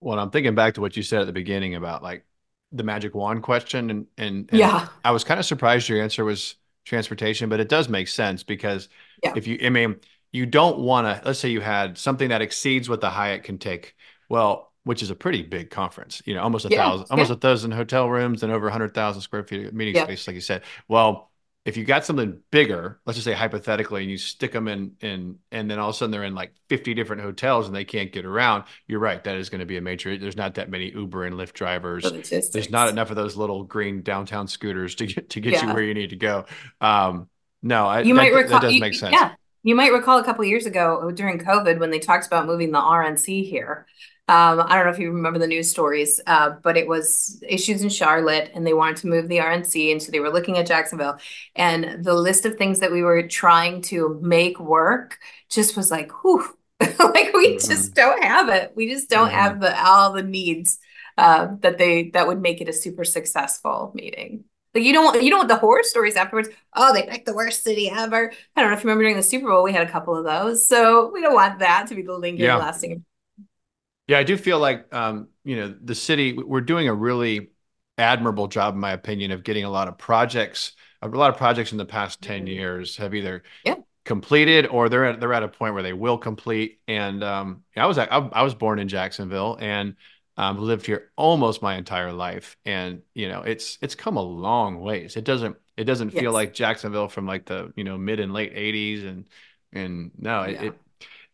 Well, 0.00 0.18
I'm 0.18 0.30
thinking 0.30 0.54
back 0.54 0.74
to 0.74 0.80
what 0.80 0.96
you 0.96 1.02
said 1.02 1.20
at 1.20 1.26
the 1.26 1.32
beginning 1.32 1.74
about 1.74 2.02
like 2.02 2.24
the 2.72 2.82
magic 2.82 3.14
wand 3.14 3.42
question 3.42 3.90
and 3.90 4.06
and, 4.18 4.48
and 4.50 4.58
yeah 4.58 4.88
i 5.04 5.10
was 5.10 5.24
kind 5.24 5.38
of 5.38 5.46
surprised 5.46 5.88
your 5.88 6.02
answer 6.02 6.24
was 6.24 6.56
transportation 6.84 7.48
but 7.48 7.60
it 7.60 7.68
does 7.68 7.88
make 7.88 8.08
sense 8.08 8.42
because 8.42 8.88
yeah. 9.22 9.32
if 9.36 9.46
you 9.46 9.58
i 9.62 9.68
mean 9.68 9.96
you 10.36 10.46
don't 10.46 10.78
want 10.78 11.06
to 11.06 11.26
let's 11.26 11.38
say 11.38 11.48
you 11.48 11.60
had 11.60 11.98
something 11.98 12.28
that 12.28 12.42
exceeds 12.42 12.88
what 12.88 13.00
the 13.00 13.10
hyatt 13.10 13.42
can 13.42 13.58
take 13.58 13.94
well 14.28 14.72
which 14.84 15.02
is 15.02 15.10
a 15.10 15.14
pretty 15.14 15.42
big 15.42 15.70
conference 15.70 16.22
you 16.26 16.34
know 16.34 16.42
almost 16.42 16.64
a 16.64 16.68
yeah. 16.68 16.78
thousand 16.78 17.06
almost 17.10 17.30
yeah. 17.30 17.36
a 17.36 17.38
thousand 17.38 17.72
hotel 17.72 18.08
rooms 18.08 18.42
and 18.42 18.52
over 18.52 18.66
100000 18.66 19.20
square 19.22 19.42
feet 19.44 19.66
of 19.66 19.74
meeting 19.74 20.02
space 20.02 20.26
like 20.26 20.34
you 20.34 20.40
said 20.40 20.62
well 20.88 21.30
if 21.66 21.76
you 21.76 21.84
got 21.84 22.04
something 22.04 22.38
bigger, 22.52 23.00
let's 23.04 23.16
just 23.16 23.24
say 23.24 23.32
hypothetically, 23.32 24.02
and 24.02 24.10
you 24.10 24.18
stick 24.18 24.52
them 24.52 24.68
in 24.68 24.92
in 25.00 25.38
and 25.50 25.68
then 25.68 25.80
all 25.80 25.88
of 25.88 25.96
a 25.96 25.98
sudden 25.98 26.12
they're 26.12 26.22
in 26.22 26.34
like 26.34 26.52
50 26.68 26.94
different 26.94 27.22
hotels 27.22 27.66
and 27.66 27.74
they 27.74 27.84
can't 27.84 28.12
get 28.12 28.24
around, 28.24 28.64
you're 28.86 29.00
right. 29.00 29.22
That 29.24 29.34
is 29.34 29.50
going 29.50 29.58
to 29.58 29.66
be 29.66 29.76
a 29.76 29.80
major. 29.80 30.16
There's 30.16 30.36
not 30.36 30.54
that 30.54 30.70
many 30.70 30.92
Uber 30.92 31.24
and 31.24 31.34
Lyft 31.34 31.54
drivers. 31.54 32.04
There's 32.52 32.70
not 32.70 32.88
enough 32.88 33.10
of 33.10 33.16
those 33.16 33.36
little 33.36 33.64
green 33.64 34.02
downtown 34.02 34.46
scooters 34.46 34.94
to 34.94 35.06
get 35.06 35.30
to 35.30 35.40
get 35.40 35.54
yeah. 35.54 35.66
you 35.66 35.74
where 35.74 35.82
you 35.82 35.94
need 35.94 36.10
to 36.10 36.16
go. 36.16 36.46
Um, 36.80 37.28
no, 37.64 37.88
I, 37.88 38.02
you 38.02 38.14
that, 38.14 38.20
might 38.20 38.32
recall, 38.32 38.60
that 38.60 38.62
does 38.62 38.74
you, 38.74 38.80
make 38.80 38.94
sense. 38.94 39.16
Yeah, 39.18 39.34
you 39.66 39.74
might 39.74 39.92
recall 39.92 40.18
a 40.18 40.24
couple 40.24 40.44
years 40.44 40.64
ago 40.64 41.10
during 41.10 41.40
COVID 41.40 41.80
when 41.80 41.90
they 41.90 41.98
talked 41.98 42.24
about 42.24 42.46
moving 42.46 42.70
the 42.70 42.78
RNC 42.78 43.48
here. 43.48 43.84
Um, 44.28 44.60
I 44.60 44.76
don't 44.76 44.84
know 44.84 44.92
if 44.92 45.00
you 45.00 45.10
remember 45.10 45.40
the 45.40 45.48
news 45.48 45.68
stories, 45.68 46.20
uh, 46.24 46.50
but 46.62 46.76
it 46.76 46.86
was 46.86 47.42
issues 47.46 47.82
in 47.82 47.88
Charlotte 47.88 48.52
and 48.54 48.64
they 48.64 48.74
wanted 48.74 48.98
to 48.98 49.08
move 49.08 49.28
the 49.28 49.38
RNC. 49.38 49.90
And 49.90 50.00
so 50.00 50.12
they 50.12 50.20
were 50.20 50.30
looking 50.30 50.56
at 50.56 50.68
Jacksonville. 50.68 51.18
And 51.56 52.04
the 52.04 52.14
list 52.14 52.46
of 52.46 52.54
things 52.54 52.78
that 52.78 52.92
we 52.92 53.02
were 53.02 53.26
trying 53.26 53.82
to 53.82 54.20
make 54.22 54.60
work 54.60 55.18
just 55.50 55.76
was 55.76 55.90
like, 55.90 56.12
whew, 56.22 56.46
like 56.80 57.32
we 57.34 57.56
mm-hmm. 57.56 57.66
just 57.68 57.92
don't 57.94 58.22
have 58.22 58.48
it. 58.48 58.72
We 58.76 58.88
just 58.88 59.10
don't 59.10 59.30
mm-hmm. 59.30 59.36
have 59.36 59.60
the 59.60 59.84
all 59.84 60.12
the 60.12 60.22
needs 60.22 60.78
uh, 61.18 61.48
that 61.62 61.76
they 61.76 62.10
that 62.10 62.28
would 62.28 62.40
make 62.40 62.60
it 62.60 62.68
a 62.68 62.72
super 62.72 63.02
successful 63.02 63.90
meeting. 63.96 64.44
Like 64.76 64.84
you 64.84 64.92
don't 64.92 65.04
want 65.04 65.22
you 65.22 65.30
don't 65.30 65.40
want 65.40 65.48
the 65.48 65.56
horror 65.56 65.82
stories 65.82 66.16
afterwards. 66.16 66.48
Oh, 66.74 66.92
they 66.92 67.02
picked 67.02 67.26
the 67.26 67.34
worst 67.34 67.64
city 67.64 67.90
ever. 67.90 68.32
I 68.54 68.60
don't 68.60 68.70
know 68.70 68.76
if 68.76 68.84
you 68.84 68.88
remember 68.88 69.04
during 69.04 69.16
the 69.16 69.22
Super 69.22 69.48
Bowl, 69.48 69.62
we 69.62 69.72
had 69.72 69.86
a 69.86 69.90
couple 69.90 70.16
of 70.16 70.24
those. 70.24 70.68
So 70.68 71.10
we 71.12 71.20
don't 71.20 71.34
want 71.34 71.58
that 71.60 71.88
to 71.88 71.94
be 71.94 72.02
the 72.02 72.16
lingering 72.16 72.46
yeah. 72.46 72.56
lasting 72.56 73.04
yeah, 74.06 74.18
I 74.18 74.22
do 74.22 74.36
feel 74.36 74.58
like 74.58 74.92
um, 74.94 75.28
you 75.44 75.56
know 75.56 75.74
the 75.82 75.94
city. 75.94 76.32
We're 76.32 76.60
doing 76.60 76.88
a 76.88 76.94
really 76.94 77.50
admirable 77.98 78.46
job, 78.46 78.74
in 78.74 78.80
my 78.80 78.92
opinion, 78.92 79.32
of 79.32 79.42
getting 79.42 79.64
a 79.64 79.70
lot 79.70 79.88
of 79.88 79.98
projects. 79.98 80.72
A 81.02 81.08
lot 81.08 81.30
of 81.30 81.36
projects 81.36 81.72
in 81.72 81.78
the 81.78 81.84
past 81.84 82.22
ten 82.22 82.40
mm-hmm. 82.40 82.48
years 82.48 82.96
have 82.96 83.14
either 83.14 83.42
yeah. 83.64 83.76
completed 84.04 84.66
or 84.66 84.88
they're 84.88 85.04
at 85.04 85.20
they're 85.20 85.32
at 85.32 85.42
a 85.42 85.48
point 85.48 85.74
where 85.74 85.82
they 85.82 85.92
will 85.92 86.18
complete. 86.18 86.80
And 86.86 87.24
um, 87.24 87.64
I 87.76 87.86
was 87.86 87.98
I, 87.98 88.06
I, 88.06 88.42
was 88.42 88.54
born 88.54 88.78
in 88.78 88.88
Jacksonville 88.88 89.58
and 89.60 89.96
um, 90.36 90.58
lived 90.58 90.86
here 90.86 91.10
almost 91.16 91.62
my 91.62 91.76
entire 91.76 92.12
life, 92.12 92.56
and 92.64 93.02
you 93.14 93.28
know 93.28 93.42
it's 93.42 93.78
it's 93.80 93.94
come 93.94 94.16
a 94.16 94.22
long 94.22 94.80
ways. 94.80 95.16
It 95.16 95.24
doesn't 95.24 95.56
it 95.76 95.84
doesn't 95.84 96.12
yes. 96.12 96.20
feel 96.20 96.32
like 96.32 96.52
Jacksonville 96.54 97.08
from 97.08 97.26
like 97.26 97.46
the 97.46 97.72
you 97.76 97.84
know 97.84 97.96
mid 97.96 98.20
and 98.20 98.32
late 98.32 98.54
'80s, 98.54 99.06
and 99.06 99.28
and 99.72 100.10
no, 100.18 100.44
yeah. 100.44 100.62
it, 100.62 100.64
it 100.64 100.80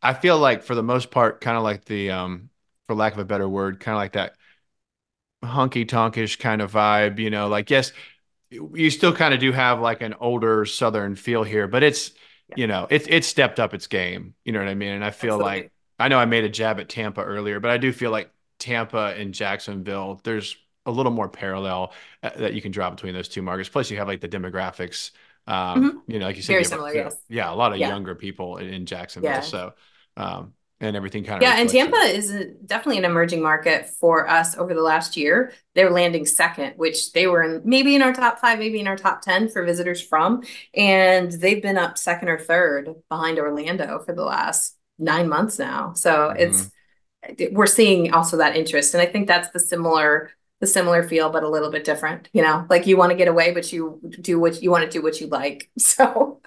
I 0.02 0.14
feel 0.14 0.38
like 0.38 0.62
for 0.62 0.74
the 0.74 0.82
most 0.82 1.10
part, 1.10 1.40
kind 1.40 1.56
of 1.56 1.62
like 1.62 1.84
the 1.84 2.10
um 2.10 2.50
for 2.86 2.94
lack 2.94 3.12
of 3.12 3.18
a 3.18 3.24
better 3.24 3.48
word, 3.48 3.80
kind 3.80 3.94
of 3.94 4.00
like 4.00 4.12
that 4.12 4.34
honky 5.44 5.86
tonkish 5.86 6.38
kind 6.38 6.62
of 6.62 6.72
vibe, 6.72 7.18
you 7.18 7.30
know, 7.30 7.48
like 7.48 7.70
yes, 7.70 7.92
you 8.50 8.90
still 8.90 9.14
kind 9.14 9.34
of 9.34 9.40
do 9.40 9.52
have 9.52 9.80
like 9.80 10.00
an 10.02 10.14
older 10.20 10.64
southern 10.64 11.16
feel 11.16 11.42
here, 11.42 11.66
but 11.66 11.82
it's 11.82 12.12
yeah. 12.48 12.54
you 12.56 12.66
know, 12.66 12.86
it's 12.90 13.06
it's 13.08 13.26
stepped 13.26 13.58
up 13.58 13.74
its 13.74 13.86
game. 13.86 14.34
You 14.44 14.52
know 14.52 14.60
what 14.60 14.68
I 14.68 14.74
mean? 14.74 14.92
And 14.92 15.04
I 15.04 15.10
feel 15.10 15.34
Absolutely. 15.34 15.62
like 15.62 15.72
I 15.98 16.08
know 16.08 16.18
I 16.18 16.24
made 16.24 16.44
a 16.44 16.48
jab 16.48 16.80
at 16.80 16.88
Tampa 16.88 17.22
earlier, 17.22 17.60
but 17.60 17.70
I 17.70 17.78
do 17.78 17.92
feel 17.92 18.10
like 18.10 18.30
Tampa 18.62 19.14
and 19.18 19.34
Jacksonville, 19.34 20.20
there's 20.22 20.56
a 20.86 20.90
little 20.90 21.12
more 21.12 21.28
parallel 21.28 21.92
uh, 22.22 22.30
that 22.36 22.54
you 22.54 22.62
can 22.62 22.70
draw 22.70 22.88
between 22.90 23.12
those 23.12 23.28
two 23.28 23.42
markets. 23.42 23.68
Plus, 23.68 23.90
you 23.90 23.98
have 23.98 24.06
like 24.06 24.20
the 24.20 24.28
demographics. 24.28 25.10
Um, 25.48 25.56
mm-hmm. 25.56 25.98
You 26.12 26.20
know, 26.20 26.26
like 26.26 26.36
you 26.36 26.42
said, 26.42 26.52
very 26.52 26.62
have, 26.62 26.68
similar. 26.68 26.94
Yes. 26.94 27.16
Yeah, 27.28 27.52
a 27.52 27.56
lot 27.56 27.72
of 27.72 27.78
yeah. 27.78 27.88
younger 27.88 28.14
people 28.14 28.58
in, 28.58 28.68
in 28.68 28.86
Jacksonville. 28.86 29.32
Yeah. 29.32 29.40
So, 29.40 29.72
um, 30.16 30.52
and 30.80 30.96
everything 30.96 31.22
kind 31.22 31.36
of 31.36 31.42
yeah 31.42 31.58
and 31.58 31.68
tampa 31.68 31.96
it. 31.96 32.16
is 32.16 32.30
a, 32.32 32.46
definitely 32.66 32.98
an 32.98 33.04
emerging 33.04 33.40
market 33.40 33.86
for 33.88 34.28
us 34.28 34.58
over 34.58 34.74
the 34.74 34.82
last 34.82 35.16
year 35.16 35.52
they're 35.74 35.90
landing 35.90 36.26
second 36.26 36.74
which 36.76 37.12
they 37.12 37.28
were 37.28 37.42
in 37.42 37.62
maybe 37.64 37.94
in 37.94 38.02
our 38.02 38.12
top 38.12 38.40
five 38.40 38.58
maybe 38.58 38.80
in 38.80 38.88
our 38.88 38.96
top 38.96 39.22
10 39.22 39.48
for 39.48 39.62
visitors 39.62 40.02
from 40.02 40.42
and 40.74 41.30
they've 41.30 41.62
been 41.62 41.78
up 41.78 41.96
second 41.96 42.28
or 42.28 42.38
third 42.38 42.92
behind 43.08 43.38
orlando 43.38 44.00
for 44.00 44.12
the 44.12 44.24
last 44.24 44.76
nine 44.98 45.28
months 45.28 45.56
now 45.56 45.92
so 45.94 46.10
mm-hmm. 46.10 46.40
it's 46.40 46.70
we're 47.52 47.66
seeing 47.66 48.12
also 48.12 48.36
that 48.36 48.56
interest 48.56 48.94
and 48.94 49.02
i 49.02 49.06
think 49.06 49.26
that's 49.26 49.50
the 49.50 49.60
similar 49.60 50.30
the 50.60 50.66
similar 50.66 51.02
feel 51.02 51.30
but 51.30 51.42
a 51.42 51.48
little 51.48 51.70
bit 51.70 51.84
different 51.84 52.28
you 52.32 52.42
know 52.42 52.66
like 52.70 52.86
you 52.86 52.96
want 52.96 53.10
to 53.10 53.16
get 53.16 53.28
away 53.28 53.52
but 53.52 53.72
you 53.72 54.00
do 54.20 54.38
what 54.38 54.62
you 54.62 54.70
want 54.70 54.84
to 54.84 54.90
do 54.90 55.02
what 55.02 55.20
you 55.20 55.26
like 55.26 55.70
so 55.78 56.40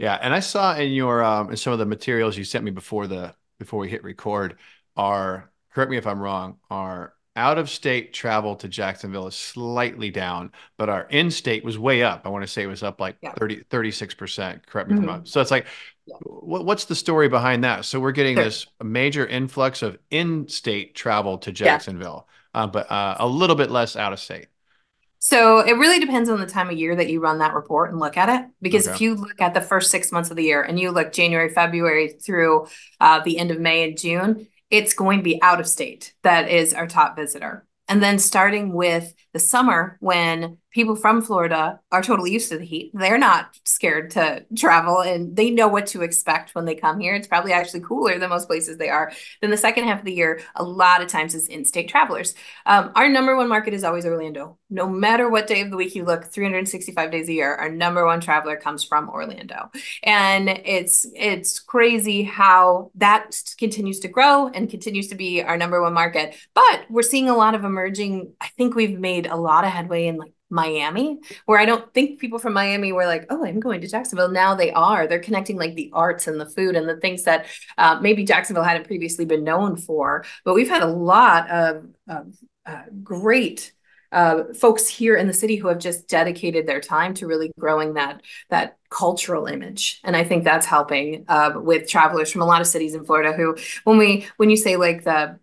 yeah, 0.00 0.18
and 0.22 0.32
I 0.32 0.40
saw 0.40 0.74
in 0.76 0.92
your 0.92 1.22
um 1.22 1.50
in 1.50 1.58
some 1.58 1.74
of 1.74 1.78
the 1.78 1.84
materials 1.84 2.34
you 2.34 2.42
sent 2.42 2.64
me 2.64 2.70
before 2.70 3.06
the 3.06 3.34
before 3.58 3.78
we 3.80 3.90
hit 3.90 4.02
record 4.02 4.56
are 4.96 5.50
correct 5.74 5.90
me 5.90 5.98
if 5.98 6.06
I'm 6.06 6.18
wrong, 6.18 6.56
are 6.70 7.12
out 7.36 7.58
of 7.58 7.68
state 7.68 8.14
travel 8.14 8.56
to 8.56 8.68
Jacksonville 8.68 9.26
is 9.26 9.36
slightly 9.36 10.10
down, 10.10 10.52
but 10.78 10.88
our 10.88 11.02
in 11.10 11.30
state 11.30 11.64
was 11.64 11.78
way 11.78 12.02
up. 12.02 12.22
I 12.24 12.30
want 12.30 12.42
to 12.44 12.48
say 12.48 12.62
it 12.62 12.66
was 12.66 12.82
up 12.82 12.98
like 12.98 13.16
yeah. 13.20 13.32
30, 13.32 13.64
36%. 13.70 14.64
Correct 14.66 14.88
me 14.88 14.94
mm-hmm. 14.94 15.02
if 15.02 15.02
I'm 15.02 15.06
wrong. 15.06 15.18
Mm-hmm. 15.18 15.26
So 15.26 15.40
it's 15.42 15.50
like. 15.50 15.66
What, 16.22 16.64
what's 16.64 16.84
the 16.86 16.94
story 16.94 17.28
behind 17.28 17.64
that? 17.64 17.84
So 17.84 18.00
we're 18.00 18.12
getting 18.12 18.36
sure. 18.36 18.44
this 18.44 18.66
major 18.82 19.26
influx 19.26 19.82
of 19.82 19.98
in 20.10 20.48
state 20.48 20.94
travel 20.94 21.38
to 21.38 21.52
Jacksonville, 21.52 22.28
yeah. 22.54 22.62
uh, 22.62 22.66
but 22.66 22.90
uh, 22.90 23.16
a 23.18 23.26
little 23.26 23.56
bit 23.56 23.70
less 23.70 23.96
out 23.96 24.12
of 24.12 24.20
state. 24.20 24.46
So 25.22 25.58
it 25.58 25.72
really 25.74 26.00
depends 26.00 26.30
on 26.30 26.40
the 26.40 26.46
time 26.46 26.70
of 26.70 26.78
year 26.78 26.96
that 26.96 27.10
you 27.10 27.20
run 27.20 27.38
that 27.38 27.54
report 27.54 27.90
and 27.90 28.00
look 28.00 28.16
at 28.16 28.28
it. 28.28 28.48
Because 28.62 28.86
okay. 28.86 28.94
if 28.94 29.00
you 29.02 29.14
look 29.14 29.40
at 29.40 29.52
the 29.52 29.60
first 29.60 29.90
six 29.90 30.10
months 30.10 30.30
of 30.30 30.36
the 30.36 30.44
year 30.44 30.62
and 30.62 30.80
you 30.80 30.90
look 30.92 31.12
January, 31.12 31.50
February 31.50 32.08
through 32.08 32.66
uh, 33.00 33.20
the 33.20 33.38
end 33.38 33.50
of 33.50 33.60
May 33.60 33.86
and 33.86 33.98
June, 33.98 34.46
it's 34.70 34.94
going 34.94 35.18
to 35.18 35.24
be 35.24 35.40
out 35.42 35.60
of 35.60 35.68
state 35.68 36.14
that 36.22 36.48
is 36.48 36.72
our 36.72 36.86
top 36.86 37.16
visitor. 37.16 37.66
And 37.86 38.02
then 38.02 38.18
starting 38.18 38.72
with 38.72 39.12
the 39.34 39.40
summer 39.40 39.98
when 40.00 40.58
people 40.70 40.94
from 40.94 41.20
Florida 41.20 41.80
are 41.90 42.02
totally 42.02 42.30
used 42.30 42.50
to 42.50 42.58
the 42.58 42.64
heat. 42.64 42.92
They're 42.94 43.18
not 43.18 43.58
scared 43.64 44.10
to 44.12 44.44
travel 44.56 45.00
and 45.00 45.34
they 45.36 45.50
know 45.50 45.68
what 45.68 45.86
to 45.88 46.02
expect 46.02 46.54
when 46.54 46.64
they 46.64 46.74
come 46.74 47.00
here. 47.00 47.14
It's 47.14 47.26
probably 47.26 47.52
actually 47.52 47.80
cooler 47.80 48.18
than 48.18 48.30
most 48.30 48.46
places 48.46 48.76
they 48.76 48.88
are. 48.88 49.12
Then 49.40 49.50
the 49.50 49.56
second 49.56 49.84
half 49.84 50.00
of 50.00 50.04
the 50.04 50.14
year, 50.14 50.40
a 50.54 50.62
lot 50.62 51.02
of 51.02 51.08
times 51.08 51.34
is 51.34 51.48
in-state 51.48 51.88
travelers. 51.88 52.34
Um, 52.66 52.92
our 52.94 53.08
number 53.08 53.36
one 53.36 53.48
market 53.48 53.74
is 53.74 53.84
always 53.84 54.06
Orlando. 54.06 54.58
No 54.70 54.88
matter 54.88 55.28
what 55.28 55.48
day 55.48 55.60
of 55.60 55.70
the 55.70 55.76
week 55.76 55.94
you 55.94 56.04
look, 56.04 56.26
365 56.26 57.10
days 57.10 57.28
a 57.28 57.32
year, 57.32 57.54
our 57.54 57.70
number 57.70 58.06
one 58.06 58.20
traveler 58.20 58.56
comes 58.56 58.84
from 58.84 59.08
Orlando. 59.08 59.70
And 60.04 60.48
it's 60.48 61.06
it's 61.14 61.58
crazy 61.58 62.22
how 62.22 62.92
that 62.94 63.42
continues 63.58 63.98
to 64.00 64.08
grow 64.08 64.48
and 64.48 64.70
continues 64.70 65.08
to 65.08 65.16
be 65.16 65.42
our 65.42 65.56
number 65.56 65.82
one 65.82 65.94
market. 65.94 66.36
But 66.54 66.84
we're 66.88 67.02
seeing 67.02 67.28
a 67.28 67.36
lot 67.36 67.54
of 67.54 67.64
emerging, 67.64 68.34
I 68.40 68.48
think 68.56 68.76
we've 68.76 68.98
made 68.98 69.26
a 69.26 69.36
lot 69.36 69.64
of 69.64 69.70
headway 69.70 70.06
in 70.06 70.16
like 70.16 70.32
Miami, 70.50 71.20
where 71.46 71.58
I 71.58 71.64
don't 71.64 71.92
think 71.94 72.18
people 72.18 72.38
from 72.38 72.52
Miami 72.52 72.92
were 72.92 73.06
like, 73.06 73.26
oh, 73.30 73.44
I'm 73.44 73.60
going 73.60 73.80
to 73.80 73.88
Jacksonville. 73.88 74.30
Now 74.30 74.54
they 74.54 74.72
are. 74.72 75.06
They're 75.06 75.20
connecting 75.20 75.56
like 75.56 75.74
the 75.74 75.90
arts 75.92 76.26
and 76.26 76.40
the 76.40 76.46
food 76.46 76.76
and 76.76 76.88
the 76.88 76.96
things 76.96 77.22
that 77.22 77.46
uh, 77.78 77.98
maybe 78.00 78.24
Jacksonville 78.24 78.64
hadn't 78.64 78.86
previously 78.86 79.24
been 79.24 79.44
known 79.44 79.76
for. 79.76 80.24
But 80.44 80.54
we've 80.54 80.68
had 80.68 80.82
a 80.82 80.86
lot 80.86 81.48
of, 81.48 81.86
of 82.08 82.34
uh, 82.66 82.82
great 83.02 83.72
uh, 84.12 84.52
folks 84.54 84.88
here 84.88 85.16
in 85.16 85.26
the 85.26 85.32
city 85.32 85.56
who 85.56 85.68
have 85.68 85.78
just 85.78 86.08
dedicated 86.08 86.66
their 86.66 86.80
time 86.80 87.14
to 87.14 87.26
really 87.26 87.52
growing 87.58 87.94
that 87.94 88.22
that 88.48 88.76
cultural 88.90 89.46
image 89.46 90.00
and 90.02 90.16
i 90.16 90.24
think 90.24 90.42
that's 90.42 90.66
helping 90.66 91.24
uh, 91.28 91.52
with 91.54 91.88
travelers 91.88 92.30
from 92.32 92.42
a 92.42 92.44
lot 92.44 92.60
of 92.60 92.66
cities 92.66 92.94
in 92.94 93.04
florida 93.04 93.32
who 93.32 93.56
when 93.84 93.98
we 93.98 94.26
when 94.36 94.50
you 94.50 94.56
say 94.56 94.76
like 94.76 95.04
the 95.04 95.38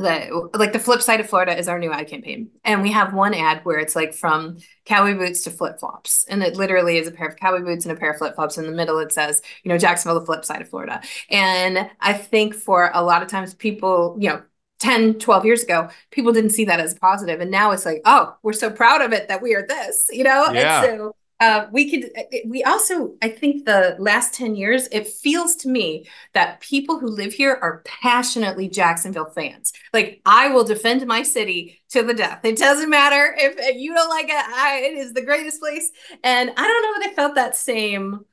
the 0.00 0.50
like 0.54 0.72
the 0.72 0.78
flip 0.78 1.02
side 1.02 1.20
of 1.20 1.28
Florida 1.28 1.56
is 1.56 1.68
our 1.68 1.78
new 1.78 1.92
ad 1.92 2.08
campaign. 2.08 2.50
And 2.64 2.82
we 2.82 2.92
have 2.92 3.14
one 3.14 3.34
ad 3.34 3.60
where 3.64 3.78
it's 3.78 3.94
like 3.94 4.14
from 4.14 4.58
cowboy 4.84 5.16
boots 5.16 5.42
to 5.44 5.50
flip 5.50 5.78
flops. 5.78 6.24
And 6.28 6.42
it 6.42 6.56
literally 6.56 6.96
is 6.96 7.06
a 7.06 7.12
pair 7.12 7.28
of 7.28 7.36
cowboy 7.36 7.64
boots 7.64 7.84
and 7.84 7.96
a 7.96 8.00
pair 8.00 8.10
of 8.10 8.18
flip 8.18 8.34
flops. 8.34 8.58
In 8.58 8.66
the 8.66 8.72
middle, 8.72 8.98
it 8.98 9.12
says, 9.12 9.42
you 9.62 9.68
know, 9.68 9.78
Jacksonville, 9.78 10.20
the 10.20 10.26
flip 10.26 10.44
side 10.44 10.62
of 10.62 10.68
Florida. 10.68 11.00
And 11.30 11.90
I 12.00 12.12
think 12.12 12.54
for 12.54 12.90
a 12.94 13.02
lot 13.02 13.22
of 13.22 13.28
times 13.28 13.54
people, 13.54 14.16
you 14.18 14.30
know, 14.30 14.42
10, 14.80 15.18
12 15.18 15.44
years 15.44 15.62
ago, 15.62 15.90
people 16.10 16.32
didn't 16.32 16.50
see 16.50 16.64
that 16.64 16.80
as 16.80 16.94
positive. 16.94 17.40
And 17.40 17.50
now 17.50 17.70
it's 17.70 17.84
like, 17.84 18.00
oh, 18.06 18.34
we're 18.42 18.54
so 18.54 18.70
proud 18.70 19.02
of 19.02 19.12
it 19.12 19.28
that 19.28 19.42
we 19.42 19.54
are 19.54 19.66
this, 19.66 20.08
you 20.10 20.24
know? 20.24 20.46
Yeah. 20.52 20.84
And 20.84 20.98
so 20.98 21.16
uh, 21.40 21.66
we 21.72 21.90
could 21.90 22.10
uh, 22.16 22.22
we 22.46 22.62
also 22.62 23.14
i 23.22 23.28
think 23.28 23.64
the 23.64 23.96
last 23.98 24.34
10 24.34 24.54
years 24.54 24.88
it 24.92 25.08
feels 25.08 25.56
to 25.56 25.68
me 25.68 26.06
that 26.34 26.60
people 26.60 26.98
who 26.98 27.06
live 27.06 27.32
here 27.32 27.58
are 27.62 27.82
passionately 27.84 28.68
jacksonville 28.68 29.30
fans. 29.34 29.72
Like 29.92 30.20
i 30.26 30.48
will 30.48 30.64
defend 30.64 31.06
my 31.06 31.22
city 31.22 31.80
to 31.90 32.02
the 32.02 32.14
death. 32.14 32.44
It 32.44 32.58
doesn't 32.58 32.90
matter 32.90 33.34
if, 33.36 33.54
if 33.58 33.76
you 33.76 33.94
don't 33.94 34.08
like 34.08 34.26
it 34.26 34.34
I, 34.34 34.82
it 34.84 34.98
is 34.98 35.12
the 35.12 35.24
greatest 35.24 35.60
place. 35.60 35.90
And 36.22 36.50
i 36.56 36.62
don't 36.62 36.82
know 36.82 37.06
if 37.06 37.12
i 37.12 37.14
felt 37.14 37.34
that 37.34 37.56
same 37.56 38.24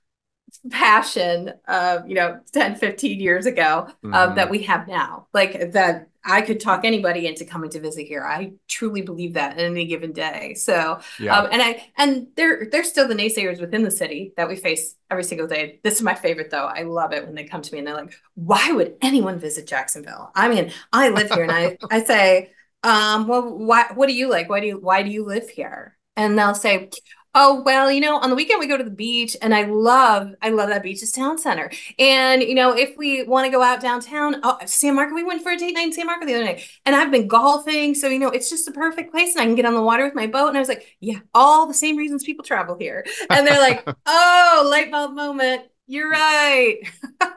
passion 0.71 1.53
of 1.67 2.07
you 2.07 2.15
know 2.15 2.39
10 2.53 2.75
15 2.75 3.19
years 3.19 3.45
ago 3.45 3.87
mm-hmm. 3.87 4.13
uh, 4.13 4.33
that 4.33 4.49
we 4.49 4.63
have 4.63 4.87
now. 4.87 5.27
Like 5.33 5.71
that 5.71 6.09
I 6.27 6.41
could 6.41 6.59
talk 6.59 6.83
anybody 6.83 7.25
into 7.25 7.45
coming 7.45 7.69
to 7.71 7.79
visit 7.79 8.05
here. 8.05 8.23
I 8.23 8.51
truly 8.67 9.01
believe 9.01 9.33
that 9.33 9.53
at 9.53 9.59
any 9.59 9.85
given 9.85 10.11
day. 10.11 10.53
So, 10.55 10.99
yeah. 11.19 11.39
um, 11.39 11.49
and 11.51 11.61
I 11.61 11.89
and 11.97 12.27
there 12.35 12.67
there's 12.69 12.89
still 12.89 13.07
the 13.07 13.15
naysayers 13.15 13.61
within 13.61 13.83
the 13.83 13.91
city 13.91 14.33
that 14.35 14.49
we 14.49 14.57
face 14.57 14.95
every 15.09 15.23
single 15.23 15.47
day. 15.47 15.79
This 15.83 15.95
is 15.95 16.01
my 16.01 16.13
favorite 16.13 16.51
though. 16.51 16.65
I 16.65 16.83
love 16.83 17.13
it 17.13 17.25
when 17.25 17.33
they 17.33 17.45
come 17.45 17.61
to 17.61 17.73
me 17.73 17.79
and 17.79 17.87
they're 17.87 17.95
like, 17.95 18.13
"Why 18.35 18.71
would 18.73 18.95
anyone 19.01 19.39
visit 19.39 19.67
Jacksonville?" 19.67 20.31
I 20.35 20.49
mean, 20.49 20.71
I 20.91 21.09
live 21.09 21.31
here, 21.31 21.43
and 21.43 21.51
I 21.51 21.77
I 21.89 22.03
say, 22.03 22.51
um, 22.83 23.27
"Well, 23.27 23.57
why? 23.57 23.85
What 23.93 24.07
do 24.07 24.13
you 24.13 24.29
like? 24.29 24.49
Why 24.49 24.59
do 24.59 24.67
you 24.67 24.79
why 24.79 25.03
do 25.03 25.09
you 25.09 25.25
live 25.25 25.49
here?" 25.49 25.97
And 26.17 26.37
they'll 26.37 26.55
say, 26.55 26.89
Oh, 27.39 27.61
well, 27.61 27.91
you 27.91 28.01
know, 28.01 28.17
on 28.17 28.31
the 28.31 28.35
weekend 28.35 28.59
we 28.59 28.65
go 28.65 28.77
to 28.77 28.83
the 28.83 28.89
beach 28.89 29.37
and 29.43 29.53
I 29.53 29.65
love, 29.65 30.33
I 30.41 30.49
love 30.49 30.69
that 30.69 30.81
Beaches 30.81 31.11
Town 31.11 31.37
Center. 31.37 31.69
And, 31.99 32.41
you 32.41 32.55
know, 32.55 32.75
if 32.75 32.97
we 32.97 33.21
want 33.21 33.45
to 33.45 33.51
go 33.51 33.61
out 33.61 33.79
downtown, 33.79 34.37
oh, 34.41 34.57
San 34.65 34.95
Marco, 34.95 35.13
we 35.13 35.23
went 35.23 35.43
for 35.43 35.51
a 35.51 35.55
date 35.55 35.73
night 35.73 35.85
in 35.85 35.93
San 35.93 36.07
Marco 36.07 36.25
the 36.25 36.33
other 36.33 36.45
night 36.45 36.67
and 36.83 36.95
I've 36.95 37.11
been 37.11 37.27
golfing. 37.27 37.93
So, 37.93 38.07
you 38.07 38.17
know, 38.17 38.29
it's 38.29 38.49
just 38.49 38.65
the 38.65 38.71
perfect 38.71 39.11
place 39.11 39.35
and 39.35 39.41
I 39.43 39.45
can 39.45 39.53
get 39.53 39.65
on 39.65 39.75
the 39.75 39.83
water 39.83 40.03
with 40.03 40.15
my 40.15 40.25
boat. 40.25 40.47
And 40.47 40.57
I 40.57 40.59
was 40.59 40.67
like, 40.67 40.97
yeah, 40.99 41.19
all 41.35 41.67
the 41.67 41.75
same 41.75 41.95
reasons 41.95 42.23
people 42.23 42.43
travel 42.43 42.75
here. 42.75 43.05
And 43.29 43.45
they're 43.45 43.59
like, 43.59 43.87
oh, 44.07 44.67
light 44.71 44.89
bulb 44.89 45.13
moment. 45.13 45.61
You're 45.85 46.09
right. 46.09 46.79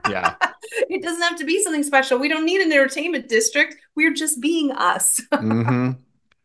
Yeah. 0.09 0.35
it 0.89 1.03
doesn't 1.03 1.23
have 1.23 1.39
to 1.39 1.45
be 1.45 1.63
something 1.63 1.83
special. 1.83 2.19
We 2.19 2.29
don't 2.29 2.47
need 2.47 2.63
an 2.63 2.73
entertainment 2.73 3.29
district. 3.29 3.77
We're 3.95 4.15
just 4.15 4.41
being 4.41 4.73
us. 4.73 5.21
mm-hmm. 5.33 5.93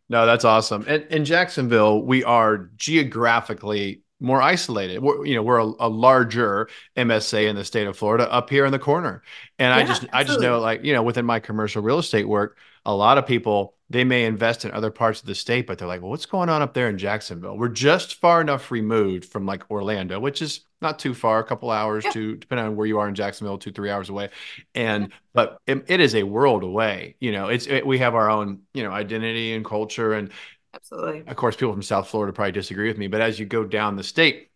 No, 0.07 0.25
that's 0.25 0.45
awesome. 0.45 0.85
And 0.87 1.03
in 1.09 1.25
Jacksonville, 1.25 2.01
we 2.03 2.23
are 2.23 2.69
geographically 2.75 4.01
more 4.19 4.41
isolated. 4.41 4.99
We're, 4.99 5.25
you 5.25 5.35
know, 5.35 5.43
we're 5.43 5.59
a, 5.59 5.71
a, 5.79 5.89
larger 5.89 6.69
MSA 6.95 7.47
in 7.49 7.55
the 7.55 7.65
state 7.65 7.87
of 7.87 7.97
Florida 7.97 8.31
up 8.31 8.49
here 8.49 8.65
in 8.65 8.71
the 8.71 8.79
corner. 8.79 9.23
And 9.59 9.75
yeah, 9.75 9.83
I 9.83 9.87
just, 9.87 10.03
absolutely. 10.03 10.19
I 10.19 10.23
just 10.23 10.39
know 10.39 10.59
like, 10.59 10.83
you 10.83 10.93
know, 10.93 11.03
within 11.03 11.25
my 11.25 11.39
commercial 11.39 11.81
real 11.81 11.99
estate 11.99 12.27
work, 12.27 12.57
a 12.85 12.95
lot 12.95 13.17
of 13.17 13.25
people 13.25 13.75
they 13.89 14.03
may 14.03 14.25
invest 14.25 14.65
in 14.65 14.71
other 14.71 14.89
parts 14.89 15.21
of 15.21 15.27
the 15.27 15.35
state, 15.35 15.67
but 15.67 15.77
they're 15.77 15.87
like, 15.87 16.01
well, 16.01 16.09
what's 16.09 16.25
going 16.25 16.49
on 16.49 16.61
up 16.61 16.73
there 16.73 16.89
in 16.89 16.97
Jacksonville? 16.97 17.57
We're 17.57 17.67
just 17.67 18.15
far 18.15 18.41
enough 18.41 18.71
removed 18.71 19.25
from 19.25 19.45
like 19.45 19.69
Orlando, 19.69 20.19
which 20.19 20.41
is 20.41 20.61
not 20.85 20.99
too 20.99 21.13
far, 21.13 21.39
a 21.39 21.43
couple 21.43 21.69
hours 21.71 22.05
yeah. 22.05 22.11
to 22.11 22.35
depending 22.37 22.65
on 22.65 22.75
where 22.75 22.87
you 22.87 22.99
are 22.99 23.07
in 23.07 23.15
Jacksonville, 23.15 23.57
two, 23.57 23.71
three 23.71 23.89
hours 23.89 24.09
away. 24.09 24.29
And, 24.73 25.11
but 25.33 25.59
it, 25.67 25.83
it 25.87 25.99
is 25.99 26.15
a 26.15 26.23
world 26.23 26.63
away, 26.63 27.15
you 27.19 27.31
know, 27.31 27.47
it's, 27.47 27.67
it, 27.67 27.85
we 27.85 27.97
have 27.97 28.15
our 28.15 28.29
own, 28.29 28.61
you 28.73 28.83
know, 28.83 28.91
identity 28.91 29.53
and 29.53 29.65
culture. 29.65 30.13
And 30.13 30.31
absolutely, 30.73 31.23
of 31.27 31.35
course, 31.35 31.55
people 31.55 31.73
from 31.73 31.81
South 31.81 32.07
Florida 32.07 32.31
probably 32.31 32.51
disagree 32.51 32.87
with 32.87 32.97
me, 32.97 33.07
but 33.07 33.21
as 33.21 33.39
you 33.39 33.45
go 33.45 33.63
down 33.65 33.95
the 33.95 34.03
state, 34.03 34.51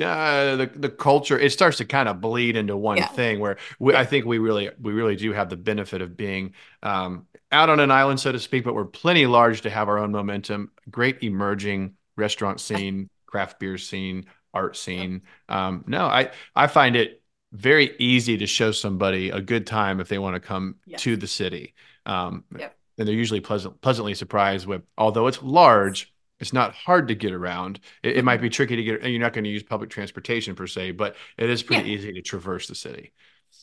uh, 0.00 0.54
the 0.54 0.70
the 0.76 0.88
culture 0.88 1.36
it 1.36 1.50
starts 1.50 1.78
to 1.78 1.84
kind 1.84 2.08
of 2.08 2.20
bleed 2.20 2.56
into 2.56 2.76
one 2.76 2.98
yeah. 2.98 3.08
thing 3.08 3.40
where 3.40 3.56
we, 3.80 3.96
I 3.96 4.04
think 4.04 4.26
we 4.26 4.38
really 4.38 4.70
we 4.80 4.92
really 4.92 5.16
do 5.16 5.32
have 5.32 5.50
the 5.50 5.56
benefit 5.56 6.02
of 6.02 6.16
being 6.16 6.54
um, 6.84 7.26
out 7.50 7.68
on 7.68 7.80
an 7.80 7.90
island 7.90 8.20
so 8.20 8.30
to 8.30 8.38
speak, 8.38 8.62
but 8.62 8.74
we're 8.74 8.84
plenty 8.84 9.26
large 9.26 9.62
to 9.62 9.70
have 9.70 9.88
our 9.88 9.98
own 9.98 10.12
momentum. 10.12 10.70
Great 10.88 11.24
emerging 11.24 11.94
restaurant 12.16 12.60
scene, 12.60 13.10
craft 13.26 13.58
beer 13.58 13.76
scene, 13.76 14.26
art 14.54 14.76
scene. 14.76 15.22
Um, 15.48 15.84
no, 15.86 16.06
I 16.06 16.30
I 16.54 16.66
find 16.66 16.96
it 16.96 17.22
very 17.52 17.94
easy 17.98 18.38
to 18.38 18.46
show 18.46 18.72
somebody 18.72 19.30
a 19.30 19.40
good 19.40 19.66
time 19.66 20.00
if 20.00 20.08
they 20.08 20.18
want 20.18 20.34
to 20.34 20.40
come 20.40 20.76
yes. 20.86 21.00
to 21.02 21.16
the 21.16 21.26
city. 21.26 21.74
Um, 22.04 22.44
yep. 22.58 22.76
And 22.98 23.06
they're 23.06 23.14
usually 23.14 23.40
pleasant, 23.40 23.80
pleasantly 23.80 24.14
surprised 24.14 24.66
with, 24.66 24.82
although 24.96 25.28
it's 25.28 25.40
large, 25.42 26.12
it's 26.40 26.52
not 26.52 26.74
hard 26.74 27.08
to 27.08 27.14
get 27.14 27.32
around. 27.32 27.80
It, 28.02 28.18
it 28.18 28.24
might 28.24 28.40
be 28.40 28.50
tricky 28.50 28.76
to 28.76 28.82
get. 28.82 29.04
You're 29.04 29.20
not 29.20 29.32
going 29.32 29.44
to 29.44 29.50
use 29.50 29.62
public 29.62 29.90
transportation 29.90 30.54
per 30.54 30.66
se, 30.66 30.92
but 30.92 31.16
it 31.36 31.48
is 31.48 31.62
pretty 31.62 31.88
yeah. 31.88 31.96
easy 31.96 32.12
to 32.12 32.22
traverse 32.22 32.66
the 32.66 32.74
city. 32.74 33.12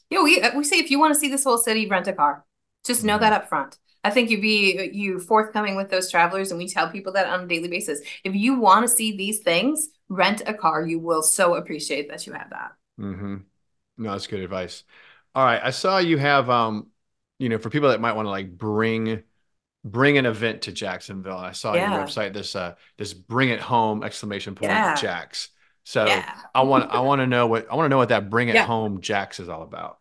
Yeah, 0.09 0.23
we 0.23 0.41
we 0.55 0.63
say 0.63 0.77
if 0.77 0.89
you 0.89 0.99
want 0.99 1.13
to 1.13 1.19
see 1.19 1.29
this 1.29 1.43
whole 1.43 1.57
city, 1.57 1.88
rent 1.88 2.07
a 2.07 2.13
car. 2.13 2.45
Just 2.86 3.03
know 3.03 3.13
mm-hmm. 3.13 3.21
that 3.21 3.33
up 3.33 3.49
front. 3.49 3.77
I 4.03 4.11
think 4.11 4.29
you'd 4.29 4.41
be 4.41 4.91
you 4.93 5.19
forthcoming 5.19 5.75
with 5.75 5.89
those 5.89 6.11
travelers, 6.11 6.51
and 6.51 6.57
we 6.57 6.67
tell 6.67 6.89
people 6.89 7.13
that 7.13 7.27
on 7.27 7.41
a 7.41 7.47
daily 7.47 7.67
basis. 7.67 8.01
If 8.23 8.36
you 8.36 8.59
want 8.59 8.83
to 8.83 8.88
see 8.88 9.17
these 9.17 9.39
things, 9.39 9.89
rent 10.09 10.41
a 10.45 10.53
car. 10.53 10.85
You 10.85 10.99
will 10.99 11.21
so 11.21 11.55
appreciate 11.55 12.09
that 12.09 12.27
you 12.27 12.33
have 12.33 12.49
that. 12.49 12.71
Mm-hmm. 12.99 13.35
No, 13.97 14.11
that's 14.11 14.27
good 14.27 14.41
advice. 14.41 14.83
All 15.33 15.45
right. 15.45 15.61
I 15.63 15.71
saw 15.71 15.97
you 15.97 16.17
have 16.17 16.49
um, 16.49 16.87
you 17.39 17.49
know, 17.49 17.57
for 17.57 17.69
people 17.69 17.89
that 17.89 18.01
might 18.01 18.13
want 18.13 18.25
to 18.25 18.29
like 18.29 18.57
bring 18.57 19.23
bring 19.83 20.17
an 20.17 20.25
event 20.25 20.63
to 20.63 20.71
Jacksonville. 20.71 21.37
I 21.37 21.51
saw 21.51 21.73
yeah. 21.73 21.93
your 21.93 22.05
website 22.05 22.33
this 22.33 22.55
uh 22.55 22.75
this 22.97 23.13
bring 23.13 23.49
it 23.49 23.59
home 23.59 24.03
exclamation 24.03 24.55
point 24.55 24.71
yeah. 24.71 24.95
Jax. 24.95 25.49
So 25.83 26.05
yeah. 26.05 26.33
I 26.53 26.63
want 26.63 26.91
I 26.91 27.01
want 27.01 27.19
to 27.19 27.27
know 27.27 27.47
what 27.47 27.67
I 27.71 27.75
want 27.75 27.85
to 27.85 27.89
know 27.89 27.97
what 27.97 28.09
that 28.09 28.29
bring 28.29 28.49
it 28.49 28.57
home 28.57 29.01
Jax 29.01 29.39
is 29.39 29.49
all 29.49 29.61
about. 29.61 29.99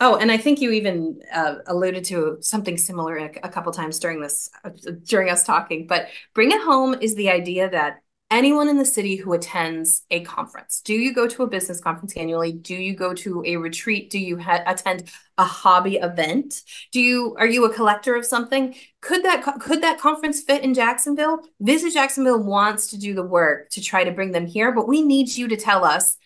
Oh, 0.00 0.16
and 0.16 0.30
I 0.30 0.36
think 0.36 0.60
you 0.60 0.72
even 0.72 1.20
uh, 1.32 1.56
alluded 1.66 2.04
to 2.06 2.36
something 2.40 2.76
similar 2.76 3.16
a, 3.16 3.30
a 3.44 3.48
couple 3.48 3.72
times 3.72 3.98
during 4.00 4.20
this 4.20 4.50
uh, 4.64 4.70
during 5.04 5.30
us 5.30 5.44
talking. 5.44 5.86
But 5.86 6.08
bring 6.34 6.50
it 6.50 6.60
home 6.60 6.94
is 7.00 7.14
the 7.14 7.30
idea 7.30 7.70
that 7.70 8.02
anyone 8.34 8.68
in 8.68 8.76
the 8.76 8.84
city 8.84 9.14
who 9.14 9.32
attends 9.32 10.02
a 10.10 10.24
conference. 10.24 10.80
Do 10.84 10.92
you 10.92 11.14
go 11.14 11.28
to 11.28 11.44
a 11.44 11.46
business 11.46 11.80
conference 11.80 12.16
annually? 12.16 12.52
Do 12.52 12.74
you 12.74 12.94
go 12.94 13.14
to 13.14 13.44
a 13.46 13.56
retreat? 13.56 14.10
Do 14.10 14.18
you 14.18 14.36
ha- 14.38 14.64
attend 14.66 15.08
a 15.38 15.44
hobby 15.44 15.96
event? 15.96 16.62
Do 16.92 17.00
you 17.00 17.36
are 17.38 17.46
you 17.46 17.64
a 17.64 17.72
collector 17.72 18.16
of 18.16 18.26
something? 18.26 18.74
Could 19.00 19.22
that 19.24 19.44
could 19.60 19.82
that 19.82 20.00
conference 20.00 20.42
fit 20.42 20.64
in 20.64 20.74
Jacksonville? 20.74 21.40
Visit 21.60 21.92
Jacksonville 21.92 22.42
wants 22.42 22.88
to 22.88 22.98
do 22.98 23.14
the 23.14 23.22
work 23.22 23.70
to 23.70 23.80
try 23.80 24.02
to 24.02 24.10
bring 24.10 24.32
them 24.32 24.46
here, 24.46 24.72
but 24.72 24.88
we 24.88 25.02
need 25.02 25.34
you 25.36 25.46
to 25.48 25.56
tell 25.56 25.84
us 25.84 26.16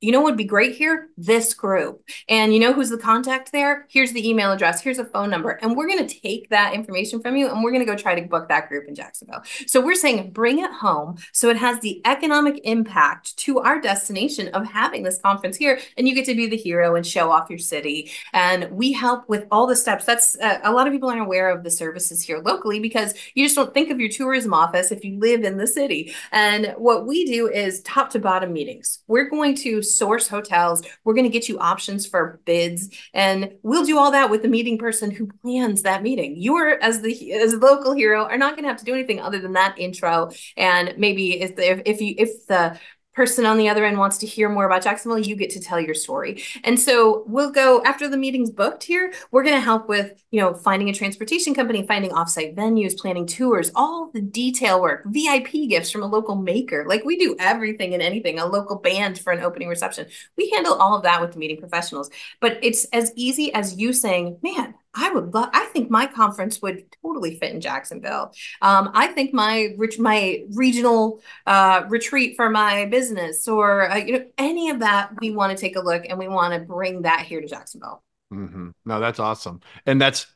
you 0.00 0.12
know 0.12 0.20
what 0.20 0.30
would 0.30 0.36
be 0.36 0.44
great 0.44 0.76
here? 0.76 1.08
This 1.16 1.54
group. 1.54 2.02
And 2.28 2.54
you 2.54 2.60
know 2.60 2.72
who's 2.72 2.90
the 2.90 2.98
contact 2.98 3.50
there? 3.50 3.86
Here's 3.88 4.12
the 4.12 4.28
email 4.28 4.52
address, 4.52 4.80
here's 4.80 4.98
a 4.98 5.04
phone 5.04 5.30
number. 5.30 5.50
And 5.50 5.76
we're 5.76 5.88
going 5.88 6.06
to 6.06 6.20
take 6.20 6.48
that 6.50 6.74
information 6.74 7.20
from 7.20 7.36
you 7.36 7.48
and 7.48 7.62
we're 7.62 7.72
going 7.72 7.84
to 7.84 7.90
go 7.90 7.96
try 7.96 8.14
to 8.18 8.26
book 8.26 8.48
that 8.48 8.68
group 8.68 8.86
in 8.86 8.94
Jacksonville. 8.94 9.42
So 9.66 9.80
we're 9.80 9.96
saying 9.96 10.30
bring 10.30 10.60
it 10.60 10.70
home 10.70 11.16
so 11.32 11.48
it 11.48 11.56
has 11.56 11.80
the 11.80 12.00
economic 12.04 12.60
impact 12.64 13.36
to 13.38 13.58
our 13.58 13.80
destination 13.80 14.48
of 14.48 14.66
having 14.66 15.02
this 15.02 15.18
conference 15.18 15.56
here. 15.56 15.80
And 15.96 16.08
you 16.08 16.14
get 16.14 16.26
to 16.26 16.34
be 16.34 16.46
the 16.46 16.56
hero 16.56 16.94
and 16.94 17.06
show 17.06 17.30
off 17.32 17.50
your 17.50 17.58
city. 17.58 18.10
And 18.32 18.70
we 18.70 18.92
help 18.92 19.28
with 19.28 19.46
all 19.50 19.66
the 19.66 19.76
steps. 19.76 20.04
That's 20.04 20.38
uh, 20.38 20.60
a 20.62 20.72
lot 20.72 20.86
of 20.86 20.92
people 20.92 21.08
aren't 21.08 21.22
aware 21.22 21.50
of 21.50 21.64
the 21.64 21.70
services 21.70 22.22
here 22.22 22.38
locally 22.38 22.78
because 22.78 23.14
you 23.34 23.44
just 23.44 23.56
don't 23.56 23.74
think 23.74 23.90
of 23.90 23.98
your 23.98 24.10
tourism 24.10 24.54
office 24.54 24.92
if 24.92 25.04
you 25.04 25.18
live 25.18 25.42
in 25.42 25.56
the 25.56 25.66
city. 25.66 26.14
And 26.30 26.74
what 26.76 27.06
we 27.06 27.24
do 27.24 27.48
is 27.48 27.80
top 27.82 28.10
to 28.10 28.20
bottom 28.20 28.52
meetings. 28.52 29.00
We're 29.08 29.28
going 29.28 29.56
to 29.56 29.82
source 29.96 30.28
hotels. 30.28 30.82
We're 31.04 31.14
going 31.14 31.24
to 31.24 31.30
get 31.30 31.48
you 31.48 31.58
options 31.58 32.06
for 32.06 32.40
bids, 32.44 32.94
and 33.14 33.52
we'll 33.62 33.84
do 33.84 33.98
all 33.98 34.12
that 34.12 34.30
with 34.30 34.42
the 34.42 34.48
meeting 34.48 34.78
person 34.78 35.10
who 35.10 35.28
plans 35.42 35.82
that 35.82 36.02
meeting. 36.02 36.34
You're 36.36 36.82
as 36.82 37.00
the 37.00 37.32
as 37.32 37.52
a 37.52 37.58
local 37.58 37.94
hero 37.94 38.24
are 38.24 38.38
not 38.38 38.54
going 38.54 38.64
to 38.64 38.68
have 38.68 38.78
to 38.78 38.84
do 38.84 38.94
anything 38.94 39.20
other 39.20 39.38
than 39.38 39.52
that 39.54 39.78
intro, 39.78 40.30
and 40.56 40.94
maybe 40.98 41.40
if 41.40 41.56
the, 41.56 41.88
if 41.88 42.00
you 42.00 42.14
if 42.18 42.46
the 42.46 42.78
person 43.18 43.44
on 43.44 43.58
the 43.58 43.68
other 43.68 43.84
end 43.84 43.98
wants 43.98 44.16
to 44.16 44.28
hear 44.28 44.48
more 44.48 44.64
about 44.64 44.80
Jacksonville, 44.80 45.18
you 45.18 45.34
get 45.34 45.50
to 45.50 45.58
tell 45.58 45.80
your 45.80 45.92
story. 45.92 46.40
And 46.62 46.78
so 46.78 47.24
we'll 47.26 47.50
go 47.50 47.82
after 47.82 48.08
the 48.08 48.16
meeting's 48.16 48.48
booked 48.48 48.84
here, 48.84 49.12
we're 49.32 49.42
going 49.42 49.56
to 49.56 49.60
help 49.60 49.88
with, 49.88 50.22
you 50.30 50.40
know, 50.40 50.54
finding 50.54 50.88
a 50.88 50.92
transportation 50.92 51.52
company, 51.52 51.84
finding 51.84 52.12
offsite 52.12 52.54
venues, 52.54 52.96
planning 52.96 53.26
tours, 53.26 53.72
all 53.74 54.12
the 54.14 54.20
detail 54.20 54.80
work, 54.80 55.02
VIP 55.06 55.68
gifts 55.68 55.90
from 55.90 56.04
a 56.04 56.06
local 56.06 56.36
maker. 56.36 56.84
Like 56.86 57.04
we 57.04 57.18
do 57.18 57.34
everything 57.40 57.92
and 57.92 58.00
anything, 58.04 58.38
a 58.38 58.46
local 58.46 58.76
band 58.76 59.18
for 59.18 59.32
an 59.32 59.42
opening 59.42 59.66
reception. 59.66 60.06
We 60.36 60.50
handle 60.50 60.74
all 60.74 60.96
of 60.96 61.02
that 61.02 61.20
with 61.20 61.32
the 61.32 61.40
meeting 61.40 61.58
professionals. 61.58 62.10
But 62.40 62.60
it's 62.62 62.84
as 62.92 63.10
easy 63.16 63.52
as 63.52 63.76
you 63.76 63.92
saying, 63.92 64.38
man, 64.44 64.74
I 64.98 65.10
would 65.10 65.32
love. 65.32 65.50
I 65.52 65.66
think 65.66 65.90
my 65.90 66.06
conference 66.06 66.60
would 66.60 66.84
totally 67.02 67.38
fit 67.38 67.54
in 67.54 67.60
Jacksonville. 67.60 68.32
Um, 68.60 68.90
I 68.94 69.06
think 69.06 69.32
my 69.32 69.74
rich 69.76 69.98
my 69.98 70.44
regional 70.50 71.20
uh, 71.46 71.84
retreat 71.88 72.34
for 72.34 72.50
my 72.50 72.86
business 72.86 73.46
or 73.46 73.90
uh, 73.90 73.96
you 73.96 74.12
know 74.18 74.24
any 74.38 74.70
of 74.70 74.80
that. 74.80 75.10
We 75.20 75.30
want 75.30 75.56
to 75.56 75.60
take 75.60 75.76
a 75.76 75.80
look 75.80 76.06
and 76.08 76.18
we 76.18 76.26
want 76.26 76.52
to 76.52 76.60
bring 76.60 77.02
that 77.02 77.20
here 77.20 77.40
to 77.40 77.46
Jacksonville. 77.46 78.02
Mm-hmm. 78.32 78.70
No, 78.84 79.00
that's 79.00 79.20
awesome, 79.20 79.60
and 79.86 80.00
that's 80.00 80.26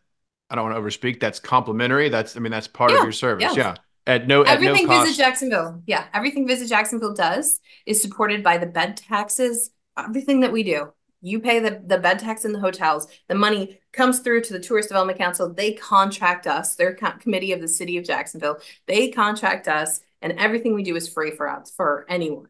I 0.49 0.55
don't 0.55 0.71
want 0.71 0.77
to 0.77 0.81
overspeak. 0.81 1.19
That's 1.19 1.41
complimentary. 1.41 2.09
That's 2.09 2.37
I 2.37 2.41
mean 2.41 2.53
that's 2.53 2.69
part 2.69 2.93
yeah, 2.93 2.99
of 2.99 3.03
your 3.03 3.13
service. 3.13 3.57
Yeah. 3.57 3.63
yeah. 3.63 3.75
At 4.07 4.27
no 4.29 4.43
at 4.43 4.55
everything 4.55 4.87
no 4.87 5.03
Visit 5.03 5.17
Jacksonville. 5.17 5.83
Yeah, 5.87 6.07
everything 6.15 6.47
Visit 6.47 6.69
Jacksonville 6.69 7.15
does 7.15 7.61
is 7.85 8.01
supported 8.01 8.45
by 8.45 8.59
the 8.59 8.67
bed 8.67 8.97
taxes. 8.97 9.71
Everything 9.99 10.41
that 10.41 10.53
we 10.53 10.63
do 10.63 10.93
you 11.23 11.39
pay 11.39 11.61
the, 11.61 11.83
the 11.87 11.99
bed 11.99 12.18
tax 12.18 12.45
in 12.45 12.53
the 12.53 12.61
hotels. 12.61 13.07
The 13.29 13.35
money 13.35 13.81
comes 13.93 14.18
through 14.18 14.43
to 14.43 14.53
the 14.53 14.61
Tourist 14.61 14.89
Development 14.89 15.18
Council. 15.18 15.53
They 15.53 15.73
contract 15.73 16.47
us, 16.47 16.75
their 16.75 16.95
co- 16.95 17.12
committee 17.12 17.53
of 17.53 17.61
the 17.61 17.68
city 17.68 17.97
of 17.97 18.05
Jacksonville. 18.05 18.59
They 18.87 19.09
contract 19.09 19.68
us, 19.68 20.01
and 20.20 20.33
everything 20.33 20.75
we 20.75 20.83
do 20.83 20.97
is 20.97 21.09
free 21.09 21.31
for 21.31 21.49
us, 21.49 21.73
for 21.75 22.05
anyone. 22.09 22.49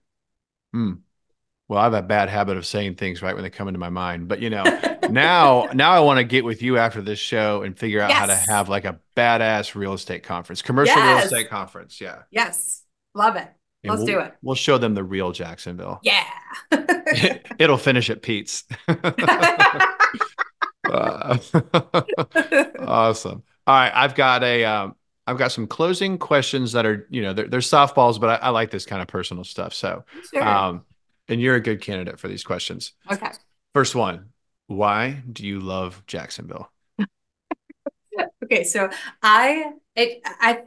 Hmm. 0.73 0.95
Well, 1.68 1.79
I 1.81 1.85
have 1.85 1.95
a 1.95 2.03
bad 2.03 2.29
habit 2.29 2.57
of 2.57 2.66
saying 2.66 2.97
things 2.97 3.23
right 3.23 3.35
when 3.35 3.45
they 3.45 3.51
come 3.51 3.68
into 3.68 3.81
my 3.81 3.89
mind. 3.89 4.29
But 4.29 4.41
you 4.41 4.51
know, 4.51 4.64
now 5.11 5.68
now 5.73 5.93
I 5.93 6.01
want 6.01 6.18
to 6.18 6.25
get 6.25 6.45
with 6.45 6.61
you 6.61 6.77
after 6.77 7.01
this 7.01 7.18
show 7.18 7.62
and 7.62 7.79
figure 7.79 8.01
out 8.01 8.11
yes. 8.11 8.18
how 8.18 8.27
to 8.27 8.37
have 8.51 8.68
like 8.68 8.85
a 8.85 8.99
badass 9.16 9.75
real 9.75 9.95
estate 9.95 10.23
conference, 10.23 10.61
commercial 10.61 10.97
yes. 10.97 11.16
real 11.16 11.25
estate 11.25 11.51
conference. 11.51 12.01
Yeah. 12.01 12.23
Yes. 12.31 12.83
Love 13.14 13.37
it. 13.37 13.49
Let's 13.85 13.99
we'll, 13.99 14.07
do 14.07 14.20
it. 14.20 14.35
We'll 14.43 14.55
show 14.55 14.78
them 14.78 14.95
the 14.95 15.03
real 15.03 15.33
Jacksonville. 15.33 16.01
Yeah. 16.03 16.24
It'll 17.59 17.78
finish 17.78 18.11
at 18.11 18.22
Pete's. 18.22 18.64
uh, 18.89 19.89
awesome. 22.78 23.43
All 23.66 23.74
right, 23.74 23.93
I've 23.95 24.14
got 24.14 24.45
a 24.45 24.64
um, 24.64 24.95
I've 25.26 25.39
got 25.39 25.53
some 25.53 25.66
closing 25.66 26.18
questions 26.18 26.72
that 26.72 26.87
are 26.87 27.07
you 27.11 27.22
know 27.22 27.33
they're, 27.33 27.49
they're 27.49 27.61
softballs, 27.61 28.20
but 28.20 28.43
I, 28.43 28.47
I, 28.47 28.49
like 28.51 28.70
this 28.70 28.87
kind 28.87 29.03
of 29.03 29.09
personal 29.09 29.45
stuff. 29.45 29.74
So, 29.74 30.05
sure. 30.33 30.43
um, 30.43 30.85
and 31.28 31.41
you're 31.41 31.57
a 31.57 31.61
good 31.61 31.80
candidate 31.80 32.20
for 32.20 32.28
these 32.28 32.45
questions. 32.45 32.93
Okay. 33.11 33.30
First 33.74 33.95
one: 33.95 34.30
Why 34.68 35.22
do 35.30 35.47
you 35.47 35.61
love 35.61 36.05
Jacksonville? 36.07 36.70
okay, 38.45 38.64
so 38.64 38.91
I 39.22 39.72
it, 39.97 40.20
I 40.24 40.62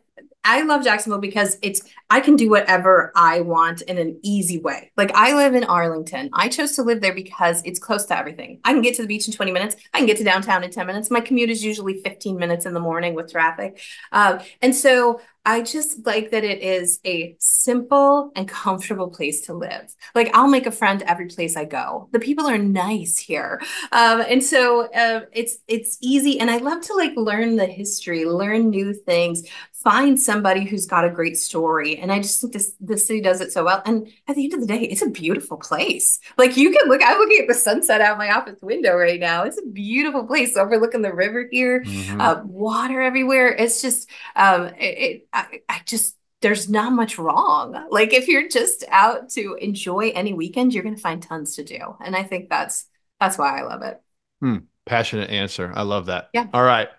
I 0.45 0.61
love 0.61 0.83
Jacksonville 0.83 1.19
because 1.19 1.57
it's 1.63 1.81
I 2.09 2.19
can 2.19 2.35
do 2.35 2.51
whatever 2.51 3.11
I 3.15 3.41
want 3.41 3.81
in 3.81 3.97
an 3.97 4.19
easy 4.21 4.59
way. 4.59 4.91
Like 4.95 5.11
I 5.15 5.33
live 5.33 5.55
in 5.55 5.63
Arlington. 5.63 6.29
I 6.33 6.49
chose 6.49 6.73
to 6.73 6.83
live 6.83 7.01
there 7.01 7.15
because 7.15 7.63
it's 7.65 7.79
close 7.79 8.05
to 8.05 8.17
everything. 8.17 8.59
I 8.63 8.71
can 8.71 8.83
get 8.83 8.95
to 8.95 9.01
the 9.01 9.07
beach 9.07 9.27
in 9.27 9.33
20 9.33 9.51
minutes. 9.51 9.75
I 9.93 9.97
can 9.97 10.05
get 10.05 10.17
to 10.17 10.23
downtown 10.23 10.63
in 10.63 10.69
10 10.69 10.85
minutes. 10.85 11.09
My 11.09 11.19
commute 11.19 11.49
is 11.49 11.63
usually 11.65 12.01
15 12.01 12.37
minutes 12.37 12.67
in 12.67 12.75
the 12.75 12.79
morning 12.79 13.15
with 13.15 13.31
traffic. 13.31 13.81
Uh, 14.11 14.39
and 14.61 14.75
so 14.75 15.19
I 15.45 15.61
just 15.61 16.05
like 16.05 16.31
that 16.31 16.43
it 16.43 16.61
is 16.61 16.99
a 17.05 17.35
simple 17.39 18.31
and 18.35 18.47
comfortable 18.47 19.09
place 19.09 19.41
to 19.41 19.53
live. 19.53 19.93
Like 20.15 20.35
I'll 20.35 20.47
make 20.47 20.65
a 20.65 20.71
friend 20.71 21.03
every 21.03 21.27
place 21.27 21.55
I 21.55 21.65
go. 21.65 22.09
The 22.11 22.19
people 22.19 22.47
are 22.47 22.57
nice 22.57 23.17
here, 23.17 23.61
um, 23.91 24.23
and 24.27 24.43
so 24.43 24.91
uh, 24.93 25.21
it's 25.31 25.57
it's 25.67 25.97
easy. 26.01 26.39
And 26.39 26.49
I 26.49 26.57
love 26.57 26.81
to 26.81 26.93
like 26.95 27.13
learn 27.15 27.55
the 27.55 27.67
history, 27.67 28.25
learn 28.25 28.69
new 28.69 28.93
things, 28.93 29.43
find 29.85 30.19
somebody 30.19 30.65
who's 30.65 30.87
got 30.87 31.05
a 31.05 31.09
great 31.11 31.37
story. 31.37 31.95
And 31.97 32.11
I 32.11 32.19
just 32.19 32.41
think 32.41 32.53
this 32.53 32.73
this 32.79 33.05
city 33.05 33.21
does 33.21 33.39
it 33.39 33.53
so 33.53 33.63
well. 33.63 33.83
And 33.85 34.07
at 34.27 34.35
the 34.35 34.43
end 34.43 34.55
of 34.55 34.59
the 34.59 34.65
day, 34.65 34.81
it's 34.81 35.03
a 35.03 35.09
beautiful 35.09 35.57
place. 35.57 36.19
Like 36.37 36.57
you 36.57 36.71
can 36.71 36.89
look. 36.89 37.01
I'm 37.05 37.19
looking 37.19 37.39
at 37.41 37.47
the 37.47 37.53
sunset 37.53 38.01
out 38.01 38.17
my 38.17 38.31
office 38.31 38.59
window 38.61 38.95
right 38.95 39.19
now. 39.19 39.43
It's 39.43 39.59
a 39.59 39.65
beautiful 39.67 40.25
place 40.25 40.57
overlooking 40.57 41.03
the 41.03 41.13
river 41.13 41.47
here. 41.51 41.83
Mm-hmm. 41.83 42.19
Uh, 42.19 42.41
water 42.45 42.99
everywhere. 42.99 43.49
It's 43.49 43.81
just 43.81 44.09
um, 44.35 44.67
it, 44.79 44.97
it 44.97 45.27
I, 45.35 45.61
I 45.69 45.81
just 45.85 46.15
there's 46.41 46.69
not 46.69 46.93
much 46.93 47.17
wrong. 47.17 47.87
Like 47.89 48.13
if 48.13 48.27
you're 48.27 48.47
just 48.47 48.83
out 48.89 49.29
to 49.31 49.55
enjoy 49.59 50.09
any 50.09 50.33
weekend, 50.33 50.73
you're 50.73 50.83
going 50.83 50.95
to 50.95 51.01
find 51.01 51.21
tons 51.21 51.55
to 51.55 51.63
do, 51.63 51.95
and 52.03 52.15
I 52.15 52.23
think 52.23 52.49
that's 52.49 52.85
that's 53.19 53.37
why 53.37 53.59
I 53.59 53.63
love 53.63 53.81
it. 53.81 54.01
Hmm. 54.41 54.57
Passionate 54.85 55.29
answer. 55.29 55.71
I 55.75 55.81
love 55.81 56.07
that. 56.07 56.29
Yeah. 56.33 56.47
All 56.53 56.63
right. 56.63 56.89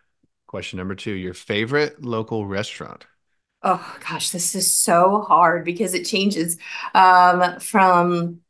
Question 0.47 0.79
number 0.79 0.95
two: 0.95 1.13
Your 1.13 1.35
favorite 1.35 2.05
local 2.05 2.47
restaurant. 2.47 3.07
Oh 3.63 3.97
gosh, 4.09 4.31
this 4.31 4.55
is 4.55 4.73
so 4.73 5.23
hard 5.23 5.65
because 5.65 5.95
it 5.95 6.05
changes 6.05 6.59
um, 6.95 7.59
from 7.61 8.41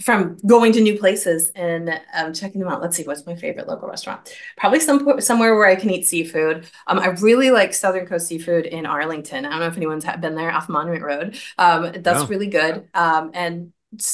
from 0.00 0.36
going 0.46 0.72
to 0.72 0.80
new 0.80 0.98
places 0.98 1.50
and 1.54 2.00
um, 2.14 2.32
checking 2.32 2.60
them 2.60 2.68
out. 2.68 2.80
Let's 2.80 2.96
see, 2.96 3.04
what's 3.04 3.26
my 3.26 3.36
favorite 3.36 3.68
local 3.68 3.88
restaurant? 3.88 4.34
Probably 4.56 4.80
some 4.80 5.20
somewhere 5.20 5.54
where 5.54 5.66
I 5.66 5.76
can 5.76 5.90
eat 5.90 6.06
seafood. 6.06 6.66
Um, 6.86 6.98
I 6.98 7.08
really 7.08 7.50
like 7.50 7.74
Southern 7.74 8.06
Coast 8.06 8.26
Seafood 8.26 8.66
in 8.66 8.86
Arlington. 8.86 9.44
I 9.44 9.50
don't 9.50 9.60
know 9.60 9.66
if 9.66 9.76
anyone's 9.76 10.04
been 10.04 10.34
there 10.34 10.52
off 10.52 10.68
Monument 10.68 11.04
Road. 11.04 11.38
Um, 11.58 11.92
that's 11.96 12.22
no. 12.22 12.26
really 12.26 12.48
good. 12.48 12.88
Um, 12.94 13.30
and 13.34 13.72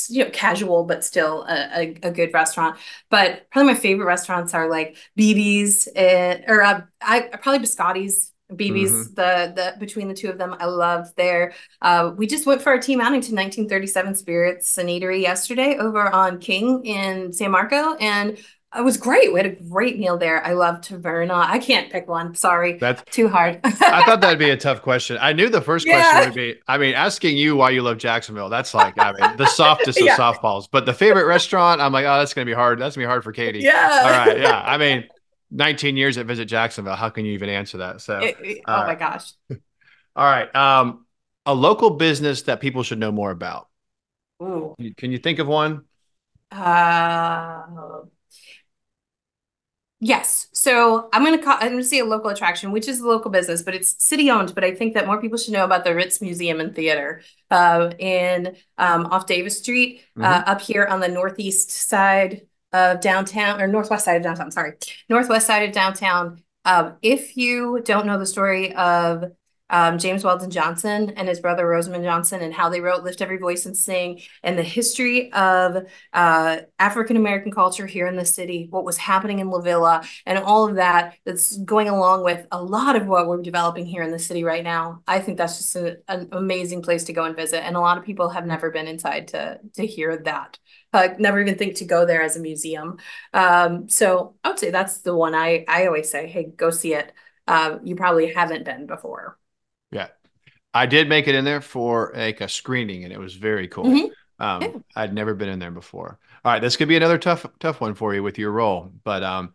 you 0.09 0.25
know, 0.25 0.31
casual 0.31 0.85
but 0.85 1.05
still 1.05 1.43
a, 1.45 1.71
a, 1.75 2.09
a, 2.09 2.11
good 2.11 2.35
restaurant. 2.35 2.77
But 3.09 3.51
probably 3.51 3.73
my 3.73 3.79
favorite 3.79 4.05
restaurants 4.05 4.53
are 4.53 4.69
like 4.69 4.97
BB's 5.19 5.89
eh, 5.95 6.43
or 6.47 6.63
uh, 6.63 6.83
I 7.01 7.21
probably 7.41 7.67
Biscotti's 7.67 8.33
BB's 8.55 8.93
mm-hmm. 8.93 9.15
the 9.15 9.53
the 9.55 9.79
between 9.79 10.09
the 10.09 10.15
two 10.15 10.29
of 10.29 10.39
them 10.39 10.55
I 10.59 10.67
love 10.67 11.09
there. 11.17 11.53
Uh, 11.83 12.13
we 12.17 12.27
just 12.27 12.47
went 12.47 12.63
for 12.63 12.71
our 12.71 12.79
team 12.79 13.01
outing 13.01 13.21
to 13.23 13.35
1937 13.35 14.15
Spirits 14.17 14.79
and 14.79 14.89
Eatery 14.89 15.21
yesterday 15.23 15.77
over 15.79 16.09
on 16.13 16.39
King 16.39 16.85
in 16.85 17.33
San 17.33 17.51
Marco 17.51 17.95
and 17.97 18.39
It 18.77 18.85
was 18.85 18.97
great. 18.99 19.33
We 19.33 19.41
had 19.41 19.47
a 19.47 19.57
great 19.69 19.99
meal 19.99 20.17
there. 20.17 20.47
I 20.47 20.53
love 20.53 20.81
Taverna. 20.81 21.35
I 21.35 21.59
can't 21.59 21.91
pick 21.91 22.07
one. 22.07 22.37
Sorry. 22.37 22.79
That's 22.79 23.03
too 23.11 23.29
hard. 23.29 23.59
I 23.65 24.05
thought 24.05 24.21
that'd 24.21 24.39
be 24.39 24.51
a 24.51 24.57
tough 24.69 24.81
question. 24.83 25.19
I 25.21 25.33
knew 25.33 25.49
the 25.49 25.61
first 25.61 25.85
Yeah. 25.87 26.01
question 26.01 26.29
would 26.31 26.37
be, 26.37 26.55
I 26.69 26.79
mean, 26.79 26.95
asking 26.95 27.37
you 27.37 27.57
why 27.57 27.71
you 27.71 27.83
love 27.83 27.99
Jacksonville. 27.99 28.49
That's 28.49 28.73
like, 28.73 28.95
I 28.97 29.11
mean, 29.13 29.37
the 29.39 29.47
softest 29.47 30.01
of 30.01 30.07
softballs. 30.11 30.69
But 30.71 30.87
the 30.87 30.95
favorite 30.95 31.27
restaurant, 31.27 31.81
I'm 31.81 31.93
like, 31.93 32.05
oh, 32.05 32.19
that's 32.19 32.33
gonna 32.33 32.45
be 32.45 32.53
hard. 32.53 32.79
That's 32.79 32.95
gonna 32.95 33.07
be 33.07 33.09
hard 33.09 33.25
for 33.25 33.33
Katie. 33.33 33.59
Yeah. 33.59 34.03
All 34.05 34.11
right. 34.11 34.39
Yeah. 34.39 34.63
I 34.65 34.79
mean, 34.79 35.09
19 35.51 35.97
years 35.97 36.19
at 36.19 36.27
Visit 36.27 36.47
Jacksonville. 36.47 36.97
How 36.97 37.11
can 37.11 37.25
you 37.25 37.33
even 37.33 37.49
answer 37.49 37.79
that? 37.79 38.01
So, 38.01 38.19
It- 38.19 38.39
it- 38.41 38.61
oh 38.67 38.87
my 38.87 38.95
gosh. 38.95 39.33
all 39.51 39.59
right. 40.25 40.55
Um, 40.55 41.07
a 41.47 41.55
local 41.55 41.91
business 41.91 42.43
that 42.43 42.61
people 42.61 42.83
should 42.83 42.99
know 42.99 43.13
more 43.13 43.31
about. 43.31 43.69
Ooh. 44.43 44.75
Can 44.97 45.13
you 45.13 45.19
think 45.19 45.39
of 45.39 45.47
one? 45.47 45.85
Uh, 46.51 47.63
yes. 50.01 50.49
So 50.53 51.09
I'm 51.13 51.25
gonna 51.25 51.43
call. 51.43 51.57
I'm 51.61 51.71
gonna 51.71 51.83
say 51.85 52.01
a 52.01 52.05
local 52.05 52.31
attraction, 52.31 52.73
which 52.73 52.89
is 52.89 53.01
a 53.01 53.07
local 53.07 53.31
business, 53.31 53.63
but 53.63 53.75
it's 53.75 54.03
city 54.05 54.31
owned. 54.31 54.55
But 54.55 54.65
I 54.65 54.75
think 54.75 54.95
that 54.95 55.07
more 55.07 55.21
people 55.21 55.39
should 55.39 55.53
know 55.53 55.65
about 55.65 55.85
the 55.85 55.95
Ritz 55.95 56.21
Museum 56.21 56.61
and 56.61 56.75
Theater, 56.75 57.23
uh, 57.51 57.91
in 57.99 58.57
um, 58.79 59.07
off 59.07 59.27
Davis 59.27 59.59
Street, 59.59 60.03
uh, 60.21 60.43
up 60.47 60.61
here 60.61 60.85
on 60.85 61.01
the 61.01 61.09
northeast 61.09 61.71
side 61.71 62.43
of 62.73 63.01
downtown 63.01 63.61
or 63.61 63.67
northwest 63.67 64.05
side 64.05 64.17
of 64.17 64.23
downtown. 64.23 64.51
Sorry, 64.51 64.73
northwest 65.09 65.47
side 65.47 65.69
of 65.69 65.75
downtown. 65.75 66.43
Um, 66.65 66.97
if 67.03 67.37
you 67.37 67.81
don't 67.85 68.07
know 68.07 68.19
the 68.19 68.27
story 68.27 68.75
of 68.75 69.25
um, 69.71 69.99
James 69.99 70.25
Weldon 70.25 70.51
Johnson 70.51 71.11
and 71.17 71.29
his 71.29 71.41
brother 71.41 71.67
Rosamond 71.67 72.05
Johnson 72.05 72.43
and 72.43 72.53
how 72.53 72.69
they 72.69 72.81
wrote 72.81 73.05
"Lift 73.05 73.23
Every 73.23 73.39
Voice 73.39 73.67
and 73.67 73.77
Sing" 73.77 74.21
and 74.43 74.59
the 74.59 74.63
history 74.63 75.33
of 75.33 75.87
uh, 76.13 76.59
African 76.79 77.17
American 77.17 77.53
culture 77.53 77.87
here 77.87 78.07
in 78.07 78.17
the 78.17 78.25
city, 78.25 78.67
what 78.69 78.85
was 78.85 78.97
happening 78.97 79.39
in 79.39 79.49
La 79.49 79.61
Villa, 79.61 80.03
and 80.27 80.39
all 80.39 80.69
of 80.69 80.75
that 80.77 81.15
that's 81.25 81.57
going 81.59 81.89
along 81.89 82.25
with 82.25 82.47
a 82.51 82.63
lot 82.63 82.97
of 82.97 83.07
what 83.07 83.29
we're 83.29 83.43
developing 83.43 83.87
here 83.87 84.03
in 84.03 84.11
the 84.11 84.19
city 84.19 84.45
right 84.45 84.65
now. 84.65 85.03
I 85.07 85.21
think 85.21 85.39
that's 85.39 85.59
just 85.59 85.77
a, 85.77 85.99
an 86.09 86.29
amazing 86.33 86.83
place 86.83 87.05
to 87.05 87.13
go 87.13 87.25
and 87.25 87.37
visit, 87.37 87.65
and 87.65 87.77
a 87.77 87.81
lot 87.81 87.97
of 87.97 88.05
people 88.05 88.31
have 88.31 88.47
never 88.47 88.71
been 88.71 88.89
inside 88.89 89.29
to 89.29 89.61
to 89.75 89.87
hear 89.87 90.17
that. 90.25 90.59
Uh, 90.93 91.09
never 91.19 91.41
even 91.41 91.57
think 91.57 91.77
to 91.77 91.85
go 91.85 92.05
there 92.05 92.23
as 92.23 92.37
a 92.37 92.41
museum. 92.41 92.99
Um, 93.33 93.89
so 93.89 94.35
I 94.43 94.49
would 94.49 94.59
say 94.59 94.71
that's 94.71 94.99
the 94.99 95.15
one 95.15 95.35
I 95.35 95.65
I 95.69 95.87
always 95.87 96.11
say, 96.11 96.27
hey, 96.27 96.45
go 96.57 96.71
see 96.71 96.95
it. 96.95 97.13
Uh, 97.47 97.79
you 97.85 97.97
probably 97.97 98.33
haven't 98.33 98.65
been 98.65 98.87
before. 98.87 99.39
Yeah. 99.91 100.09
I 100.75 100.87
did 100.87 101.09
make 101.09 101.29
it 101.29 101.35
in 101.35 101.45
there 101.45 101.61
for 101.61 102.13
like 102.17 102.41
a 102.41 102.49
screening 102.49 103.05
and 103.05 103.13
it 103.13 103.19
was 103.19 103.35
very 103.35 103.69
cool. 103.69 103.87
Mhm. 103.87 104.11
Um, 104.39 104.63
Yeah. 104.63 104.79
I'd 104.97 105.15
never 105.15 105.35
been 105.35 105.49
in 105.49 105.59
there 105.59 105.71
before. 105.71 106.19
All 106.45 106.53
right, 106.53 106.61
this 106.61 106.77
could 106.77 106.89
be 106.89 106.97
another 106.97 107.19
tough, 107.19 107.47
tough 107.61 107.81
one 107.81 107.95
for 107.95 108.15
you 108.15 108.23
with 108.23 108.39
your 108.39 108.53
role, 108.53 108.93
but 109.05 109.23
um, 109.23 109.55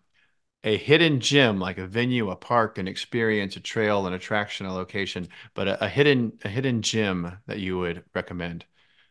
a 0.63 0.77
hidden 0.77 1.19
gem, 1.21 1.59
like 1.59 1.77
a 1.79 1.87
venue, 1.87 2.31
a 2.31 2.35
park, 2.35 2.77
an 2.79 2.87
experience, 2.87 3.55
a 3.57 3.59
trail, 3.61 4.07
an 4.07 4.13
attraction, 4.13 4.65
a 4.65 4.73
location, 4.73 5.29
but 5.55 5.67
a, 5.67 5.85
a 5.85 5.89
hidden, 5.89 6.39
a 6.45 6.49
hidden 6.49 6.81
gem 6.81 7.37
that 7.47 7.59
you 7.59 7.77
would 7.79 8.03
recommend. 8.15 8.65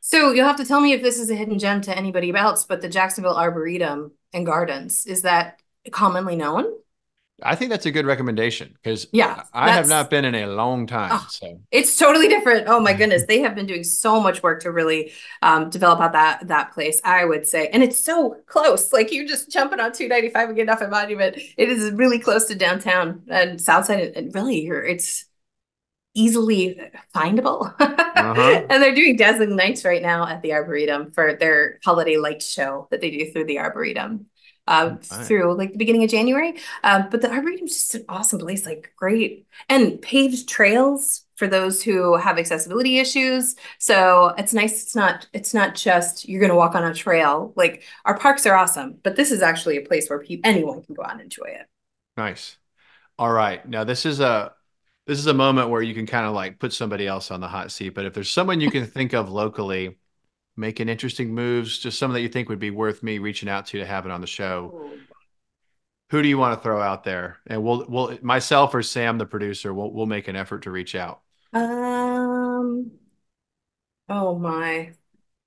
So 0.06 0.32
you'll 0.32 0.46
have 0.46 0.58
to 0.58 0.66
tell 0.66 0.82
me 0.82 0.92
if 0.92 1.00
this 1.00 1.18
is 1.18 1.30
a 1.30 1.34
hidden 1.34 1.58
gem 1.58 1.80
to 1.80 1.96
anybody 1.96 2.30
else, 2.34 2.66
but 2.66 2.82
the 2.82 2.90
Jacksonville 2.90 3.38
Arboretum 3.38 4.12
and 4.34 4.44
Gardens, 4.44 5.06
is 5.06 5.22
that 5.22 5.62
commonly 5.92 6.36
known? 6.36 6.66
I 7.42 7.54
think 7.54 7.70
that's 7.70 7.86
a 7.86 7.90
good 7.90 8.04
recommendation 8.04 8.74
because 8.74 9.06
Yeah, 9.12 9.44
I 9.54 9.70
have 9.70 9.88
not 9.88 10.10
been 10.10 10.26
in 10.26 10.34
a 10.34 10.46
long 10.46 10.86
time. 10.86 11.08
Oh. 11.10 11.26
So 11.30 11.58
It's 11.70 11.96
totally 11.96 12.28
different. 12.28 12.68
Oh 12.68 12.80
my 12.80 12.92
goodness, 12.92 13.24
they 13.26 13.40
have 13.40 13.54
been 13.54 13.64
doing 13.64 13.82
so 13.82 14.20
much 14.20 14.42
work 14.42 14.60
to 14.64 14.70
really 14.70 15.12
um, 15.40 15.70
develop 15.70 16.00
out 16.00 16.12
that 16.12 16.48
that 16.48 16.72
place. 16.72 17.00
I 17.02 17.24
would 17.24 17.46
say, 17.46 17.68
and 17.68 17.82
it's 17.82 17.98
so 17.98 18.36
close. 18.44 18.92
Like 18.92 19.10
you're 19.10 19.26
just 19.26 19.50
jumping 19.50 19.80
on 19.80 19.92
two 19.92 20.06
ninety 20.06 20.28
five 20.28 20.48
and 20.48 20.56
getting 20.56 20.70
off 20.70 20.82
at 20.82 20.90
Monument. 20.90 21.38
It 21.56 21.70
is 21.70 21.92
really 21.92 22.18
close 22.18 22.44
to 22.48 22.54
downtown 22.54 23.22
and 23.28 23.58
Southside, 23.58 24.12
and 24.16 24.34
really, 24.34 24.60
you're 24.60 24.84
it's 24.84 25.24
easily 26.14 26.80
findable. 27.14 27.74
Uh-huh. 27.80 28.66
and 28.70 28.82
they're 28.82 28.94
doing 28.94 29.16
dazzling 29.16 29.56
nights 29.56 29.84
right 29.84 30.02
now 30.02 30.26
at 30.26 30.42
the 30.42 30.52
Arboretum 30.52 31.12
for 31.12 31.34
their 31.34 31.78
holiday 31.84 32.16
light 32.16 32.42
show 32.42 32.88
that 32.90 33.00
they 33.00 33.10
do 33.10 33.30
through 33.32 33.44
the 33.44 33.58
Arboretum. 33.58 34.26
Um, 34.66 35.00
Right. 35.12 35.26
through 35.26 35.58
like 35.58 35.72
the 35.72 35.76
beginning 35.78 36.04
of 36.04 36.10
January. 36.10 36.54
Um, 36.82 37.08
but 37.10 37.20
the 37.20 37.30
Arboretum 37.30 37.66
is 37.66 37.74
just 37.74 37.94
an 37.96 38.04
awesome 38.08 38.38
place, 38.38 38.64
like 38.64 38.94
great 38.96 39.46
and 39.68 40.00
paved 40.00 40.48
trails 40.48 41.26
for 41.36 41.46
those 41.46 41.82
who 41.82 42.16
have 42.16 42.38
accessibility 42.38 42.98
issues. 42.98 43.56
So 43.78 44.28
it's 44.38 44.54
nice. 44.54 44.82
It's 44.82 44.96
not. 44.96 45.26
It's 45.34 45.52
not 45.52 45.74
just 45.74 46.26
you're 46.26 46.40
going 46.40 46.48
to 46.50 46.56
walk 46.56 46.74
on 46.74 46.84
a 46.84 46.94
trail. 46.94 47.52
Like 47.56 47.82
our 48.06 48.16
parks 48.16 48.46
are 48.46 48.54
awesome, 48.54 48.98
but 49.02 49.16
this 49.16 49.30
is 49.32 49.42
actually 49.42 49.76
a 49.76 49.82
place 49.82 50.08
where 50.08 50.20
people 50.20 50.48
anyone 50.48 50.82
can 50.82 50.94
go 50.94 51.02
out 51.02 51.12
and 51.12 51.20
enjoy 51.20 51.48
it. 51.48 51.66
Nice. 52.16 52.56
All 53.18 53.30
right. 53.32 53.66
Now 53.68 53.84
this 53.84 54.06
is 54.06 54.20
a 54.20 54.54
this 55.06 55.18
is 55.18 55.26
a 55.26 55.34
moment 55.34 55.68
where 55.68 55.82
you 55.82 55.94
can 55.94 56.06
kind 56.06 56.26
of 56.26 56.34
like 56.34 56.58
put 56.58 56.72
somebody 56.72 57.06
else 57.06 57.30
on 57.30 57.40
the 57.40 57.48
hot 57.48 57.70
seat. 57.70 57.90
But 57.90 58.06
if 58.06 58.14
there's 58.14 58.30
someone 58.30 58.60
you 58.60 58.70
can 58.70 58.86
think 58.86 59.12
of 59.12 59.30
locally 59.30 59.98
making 60.56 60.88
interesting 60.88 61.34
moves, 61.34 61.78
just 61.78 61.98
someone 61.98 62.14
that 62.14 62.22
you 62.22 62.28
think 62.28 62.48
would 62.48 62.58
be 62.58 62.70
worth 62.70 63.02
me 63.02 63.18
reaching 63.18 63.48
out 63.48 63.66
to 63.66 63.78
to 63.78 63.86
have 63.86 64.06
it 64.06 64.12
on 64.12 64.20
the 64.20 64.26
show, 64.26 64.88
who 66.10 66.22
do 66.22 66.28
you 66.28 66.38
want 66.38 66.58
to 66.58 66.62
throw 66.62 66.80
out 66.80 67.04
there? 67.04 67.38
And 67.46 67.62
we'll 67.62 67.84
we'll 67.88 68.18
myself 68.22 68.74
or 68.74 68.82
Sam, 68.82 69.18
the 69.18 69.26
producer, 69.26 69.74
we'll 69.74 69.92
we'll 69.92 70.06
make 70.06 70.28
an 70.28 70.36
effort 70.36 70.62
to 70.62 70.70
reach 70.70 70.94
out. 70.94 71.20
Um. 71.52 72.92
Oh 74.08 74.38
my, 74.38 74.92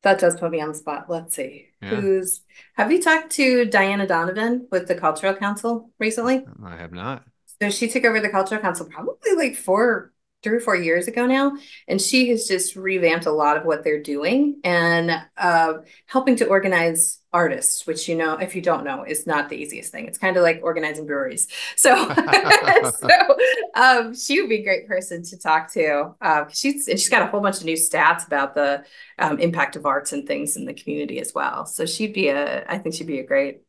that 0.01 0.20
does 0.20 0.39
put 0.39 0.51
me 0.51 0.62
on 0.62 0.70
the 0.70 0.76
spot. 0.76 1.10
Let's 1.10 1.36
see. 1.36 1.70
Yeah. 1.82 2.01
Who's 2.01 2.41
have 2.76 2.91
you 2.91 3.01
talked 3.01 3.32
to 3.34 3.66
Diana 3.66 4.08
Donovan 4.08 4.68
with 4.72 4.88
the 4.88 4.95
Cultural 4.95 5.36
Council 5.36 5.91
recently? 5.99 6.45
I 6.64 6.76
have 6.76 6.91
not. 6.91 7.24
So 7.62 7.70
she 7.70 7.88
took 7.88 8.05
over 8.05 8.20
the 8.20 8.30
Cultural 8.30 8.62
Council 8.62 8.86
probably 8.86 9.34
like 9.36 9.55
four, 9.55 10.14
three 10.43 10.58
or 10.58 10.60
four 10.60 10.76
years 10.76 11.08
ago 11.08 11.26
now, 11.26 11.58
and 11.88 11.99
she 11.99 12.30
has 12.30 12.45
just 12.47 12.76
revamped 12.76 13.26
a 13.26 13.32
lot 13.32 13.58
of 13.58 13.66
what 13.66 13.84
they're 13.84 14.01
doing 14.01 14.60
and 14.64 15.12
uh, 15.38 15.74
helping 16.05 16.36
to 16.38 16.45
organize 16.45 17.20
artists, 17.34 17.86
which 17.88 18.08
you 18.08 18.16
know, 18.16 18.36
if 18.38 18.55
you 18.55 18.62
don't 18.62 18.84
know, 18.84 19.03
is 19.03 19.26
not 19.28 19.49
the 19.49 19.55
easiest 19.55 19.91
thing. 19.91 20.05
It's 20.08 20.18
kind 20.18 20.38
of 20.38 20.43
like 20.43 20.60
organizing 20.64 21.05
breweries. 21.05 21.47
So, 21.76 21.95
so 22.99 23.38
um, 23.76 24.16
she 24.16 24.41
would 24.41 24.49
be 24.49 24.58
a 24.58 24.64
great 24.64 24.88
person 24.88 25.24
to 25.24 25.38
talk 25.38 25.72
to. 25.74 26.16
Uh, 26.22 26.45
she's 26.51 26.88
and 26.88 26.99
she's 26.99 27.10
got 27.10 27.22
a 27.22 27.28
whole 27.28 27.41
bunch 27.41 27.58
of 27.58 27.66
new 27.66 27.76
stats 27.76 28.26
about 28.26 28.55
the 28.55 28.84
um, 29.20 29.39
impact 29.39 29.76
of 29.76 29.86
arts 29.86 30.14
and 30.14 30.28
things 30.28 30.55
in 30.58 30.66
the 30.66 30.74
community 30.74 31.20
as 31.20 31.34
well. 31.34 31.66
So 31.66 31.86
she'd 31.86 32.14
be 32.14 32.30
a, 32.30 32.66
I 32.68 32.78
think 32.80 32.95
she'd 32.95 33.08
be 33.08 33.20
a 33.20 33.26
great, 33.26 33.62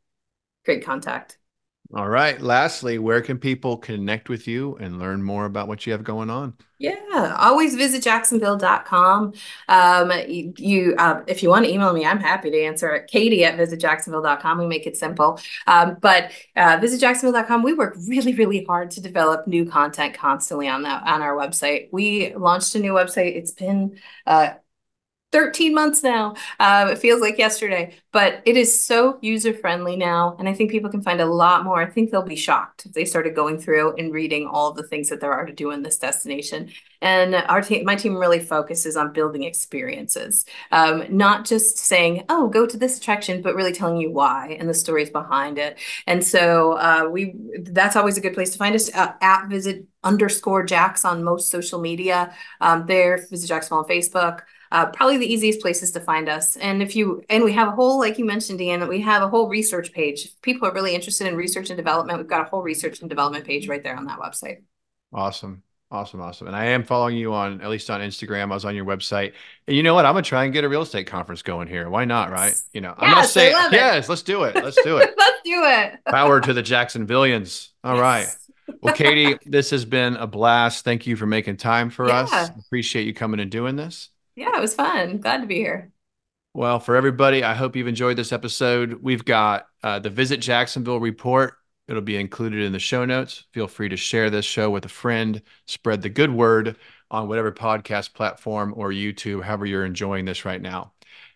great 0.64 0.84
contact. 0.84 1.38
All 1.94 2.08
right. 2.08 2.38
Lastly, 2.38 2.98
where 2.98 3.22
can 3.22 3.38
people 3.38 3.78
connect 3.78 4.28
with 4.28 4.46
you 4.46 4.76
and 4.76 4.98
learn 4.98 5.22
more 5.22 5.46
about 5.46 5.68
what 5.68 5.86
you 5.86 5.92
have 5.92 6.04
going 6.04 6.28
on? 6.28 6.52
Yeah, 6.78 7.34
always 7.38 7.74
visit 7.74 8.02
jacksonville.com. 8.02 9.32
Um, 9.68 10.12
you, 10.28 10.94
uh, 10.98 11.22
if 11.26 11.42
you 11.42 11.48
want 11.48 11.64
to 11.64 11.72
email 11.72 11.92
me, 11.94 12.04
I'm 12.04 12.20
happy 12.20 12.50
to 12.50 12.62
answer 12.62 12.90
it. 12.90 13.08
Katie 13.08 13.42
at 13.44 13.58
visitjacksonville.com. 13.58 14.58
We 14.58 14.66
make 14.66 14.86
it 14.86 14.98
simple. 14.98 15.40
Um, 15.66 15.96
but 16.00 16.30
uh, 16.56 16.76
visitjacksonville.com, 16.78 17.62
we 17.62 17.72
work 17.72 17.96
really, 18.06 18.34
really 18.34 18.64
hard 18.64 18.90
to 18.92 19.00
develop 19.00 19.46
new 19.46 19.64
content 19.64 20.12
constantly 20.12 20.68
on 20.68 20.82
that 20.82 21.04
on 21.04 21.22
our 21.22 21.34
website. 21.34 21.88
We 21.90 22.34
launched 22.34 22.74
a 22.74 22.80
new 22.80 22.92
website. 22.92 23.34
It's 23.34 23.52
been 23.52 23.98
uh 24.26 24.50
13 25.30 25.74
months 25.74 26.02
now. 26.02 26.34
Um, 26.58 26.88
it 26.88 26.98
feels 26.98 27.20
like 27.20 27.36
yesterday, 27.36 27.94
but 28.12 28.42
it 28.46 28.56
is 28.56 28.84
so 28.86 29.18
user 29.20 29.52
friendly 29.52 29.94
now. 29.94 30.36
And 30.38 30.48
I 30.48 30.54
think 30.54 30.70
people 30.70 30.90
can 30.90 31.02
find 31.02 31.20
a 31.20 31.26
lot 31.26 31.64
more. 31.64 31.82
I 31.82 31.86
think 31.86 32.10
they'll 32.10 32.22
be 32.22 32.36
shocked 32.36 32.86
if 32.86 32.92
they 32.92 33.04
started 33.04 33.34
going 33.34 33.58
through 33.58 33.96
and 33.96 34.12
reading 34.12 34.46
all 34.46 34.72
the 34.72 34.82
things 34.82 35.10
that 35.10 35.20
there 35.20 35.32
are 35.32 35.44
to 35.44 35.52
do 35.52 35.70
in 35.70 35.82
this 35.82 35.98
destination. 35.98 36.70
And 37.02 37.34
our 37.34 37.60
team, 37.60 37.84
my 37.84 37.94
team 37.94 38.16
really 38.16 38.40
focuses 38.40 38.96
on 38.96 39.12
building 39.12 39.42
experiences, 39.42 40.46
um, 40.72 41.04
not 41.10 41.44
just 41.44 41.76
saying, 41.76 42.24
oh, 42.28 42.48
go 42.48 42.66
to 42.66 42.76
this 42.76 42.98
attraction, 42.98 43.42
but 43.42 43.54
really 43.54 43.72
telling 43.72 43.98
you 43.98 44.10
why 44.10 44.56
and 44.58 44.68
the 44.68 44.74
stories 44.74 45.10
behind 45.10 45.58
it. 45.58 45.78
And 46.06 46.24
so 46.24 46.72
uh, 46.72 47.08
we 47.10 47.34
that's 47.60 47.96
always 47.96 48.16
a 48.16 48.20
good 48.20 48.34
place 48.34 48.50
to 48.50 48.58
find 48.58 48.74
us 48.74 48.92
uh, 48.94 49.12
at 49.20 49.48
visit 49.48 49.84
underscore 50.02 50.64
jax 50.64 51.04
on 51.04 51.22
most 51.22 51.50
social 51.50 51.80
media. 51.80 52.34
Um, 52.60 52.86
there, 52.86 53.18
visit 53.28 53.46
Jacksonville 53.48 53.84
on 53.84 53.88
Facebook 53.88 54.40
uh, 54.72 54.86
probably 54.86 55.16
the 55.18 55.32
easiest 55.32 55.60
places 55.60 55.92
to 55.92 56.00
find 56.00 56.28
us. 56.28 56.56
And 56.56 56.82
if 56.82 56.94
you, 56.96 57.22
and 57.28 57.44
we 57.44 57.52
have 57.52 57.68
a 57.68 57.72
whole, 57.72 57.98
like 57.98 58.18
you 58.18 58.24
mentioned, 58.24 58.60
Deanna, 58.60 58.88
we 58.88 59.00
have 59.02 59.22
a 59.22 59.28
whole 59.28 59.48
research 59.48 59.92
page. 59.92 60.24
If 60.26 60.42
people 60.42 60.68
are 60.68 60.72
really 60.72 60.94
interested 60.94 61.26
in 61.26 61.36
research 61.36 61.70
and 61.70 61.76
development, 61.76 62.18
we've 62.18 62.28
got 62.28 62.42
a 62.42 62.50
whole 62.50 62.62
research 62.62 63.00
and 63.00 63.08
development 63.08 63.44
page 63.46 63.68
right 63.68 63.82
there 63.82 63.96
on 63.96 64.06
that 64.06 64.18
website. 64.18 64.62
Awesome. 65.12 65.62
Awesome. 65.90 66.20
Awesome. 66.20 66.48
And 66.48 66.54
I 66.56 66.66
am 66.66 66.84
following 66.84 67.16
you 67.16 67.32
on, 67.32 67.62
at 67.62 67.70
least 67.70 67.88
on 67.88 68.02
Instagram. 68.02 68.50
I 68.50 68.54
was 68.54 68.66
on 68.66 68.74
your 68.76 68.84
website. 68.84 69.32
And 69.66 69.74
you 69.74 69.82
know 69.82 69.94
what? 69.94 70.04
I'm 70.04 70.12
going 70.12 70.22
to 70.22 70.28
try 70.28 70.44
and 70.44 70.52
get 70.52 70.64
a 70.64 70.68
real 70.68 70.82
estate 70.82 71.06
conference 71.06 71.40
going 71.40 71.66
here. 71.66 71.88
Why 71.88 72.04
not? 72.04 72.30
Right. 72.30 72.54
You 72.74 72.82
know, 72.82 72.94
I'm 72.98 73.10
not 73.10 73.22
Yes, 73.22 73.24
I 73.36 73.40
saying, 73.40 73.52
love 73.54 73.72
it. 73.72 73.76
yes, 73.76 74.08
let's 74.10 74.22
do 74.22 74.42
it. 74.44 74.54
Let's 74.54 74.82
do 74.82 74.98
it. 74.98 75.14
Let's 75.18 75.40
do 75.44 75.62
it. 75.64 75.98
Power 76.06 76.40
to 76.42 76.52
the 76.52 76.62
Jacksonvillians. 76.62 77.70
All 77.82 77.98
right. 77.98 78.20
Yes. 78.22 78.50
Well, 78.82 78.92
Katie, 78.92 79.38
this 79.46 79.70
has 79.70 79.86
been 79.86 80.16
a 80.16 80.26
blast. 80.26 80.84
Thank 80.84 81.06
you 81.06 81.16
for 81.16 81.24
making 81.24 81.56
time 81.56 81.88
for 81.88 82.10
us. 82.10 82.50
Appreciate 82.50 83.06
you 83.06 83.14
coming 83.14 83.40
and 83.40 83.50
doing 83.50 83.76
this. 83.76 84.10
Yeah, 84.38 84.56
it 84.56 84.60
was 84.60 84.72
fun. 84.72 85.18
Glad 85.18 85.40
to 85.40 85.48
be 85.48 85.56
here. 85.56 85.90
Well, 86.54 86.78
for 86.78 86.94
everybody, 86.94 87.42
I 87.42 87.54
hope 87.54 87.74
you've 87.74 87.88
enjoyed 87.88 88.16
this 88.16 88.32
episode. 88.32 89.02
We've 89.02 89.24
got 89.24 89.66
uh, 89.82 89.98
the 89.98 90.10
Visit 90.10 90.38
Jacksonville 90.38 91.00
report. 91.00 91.54
It'll 91.88 92.02
be 92.02 92.16
included 92.16 92.62
in 92.62 92.70
the 92.70 92.78
show 92.78 93.04
notes. 93.04 93.46
Feel 93.52 93.66
free 93.66 93.88
to 93.88 93.96
share 93.96 94.30
this 94.30 94.44
show 94.44 94.70
with 94.70 94.84
a 94.84 94.88
friend, 94.88 95.42
spread 95.66 96.02
the 96.02 96.08
good 96.08 96.32
word 96.32 96.76
on 97.10 97.26
whatever 97.26 97.50
podcast 97.50 98.14
platform 98.14 98.72
or 98.76 98.90
YouTube, 98.90 99.42
however 99.42 99.66
you're 99.66 99.84
enjoying 99.84 100.24
this 100.24 100.44
right 100.44 100.62
now. 100.62 100.92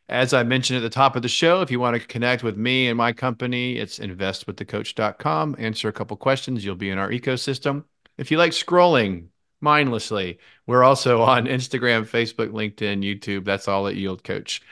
As 0.09 0.33
I 0.33 0.45
mentioned 0.45 0.77
at 0.77 0.83
the 0.83 0.89
top 0.89 1.17
of 1.17 1.23
the 1.23 1.29
show, 1.29 1.61
if 1.61 1.73
you 1.73 1.81
want 1.81 2.01
to 2.01 2.07
connect 2.07 2.45
with 2.45 2.57
me 2.57 2.87
and 2.87 2.97
my 2.97 3.13
company, 3.13 3.79
it's 3.79 3.99
investwiththecoach.com. 3.99 5.57
Answer 5.59 5.89
a 5.89 5.93
couple 5.93 6.17
questions. 6.17 6.65
You'll 6.65 6.77
be 6.77 6.91
in 6.91 6.99
our 6.99 7.11
ecosystem. 7.11 7.83
If 8.17 8.31
you 8.31 8.39
like 8.39 8.53
scrolling 8.53 9.27
mindlessly, 9.63 10.39
we're 10.67 10.85
also 10.85 11.23
on 11.23 11.47
Instagram, 11.47 12.07
Facebook, 12.07 12.51
LinkedIn, 12.51 13.03
YouTube. 13.03 13.45
That's 13.45 13.69
all 13.69 13.89
at 13.89 13.97
Yield 13.97 14.25
Coach. 14.25 14.63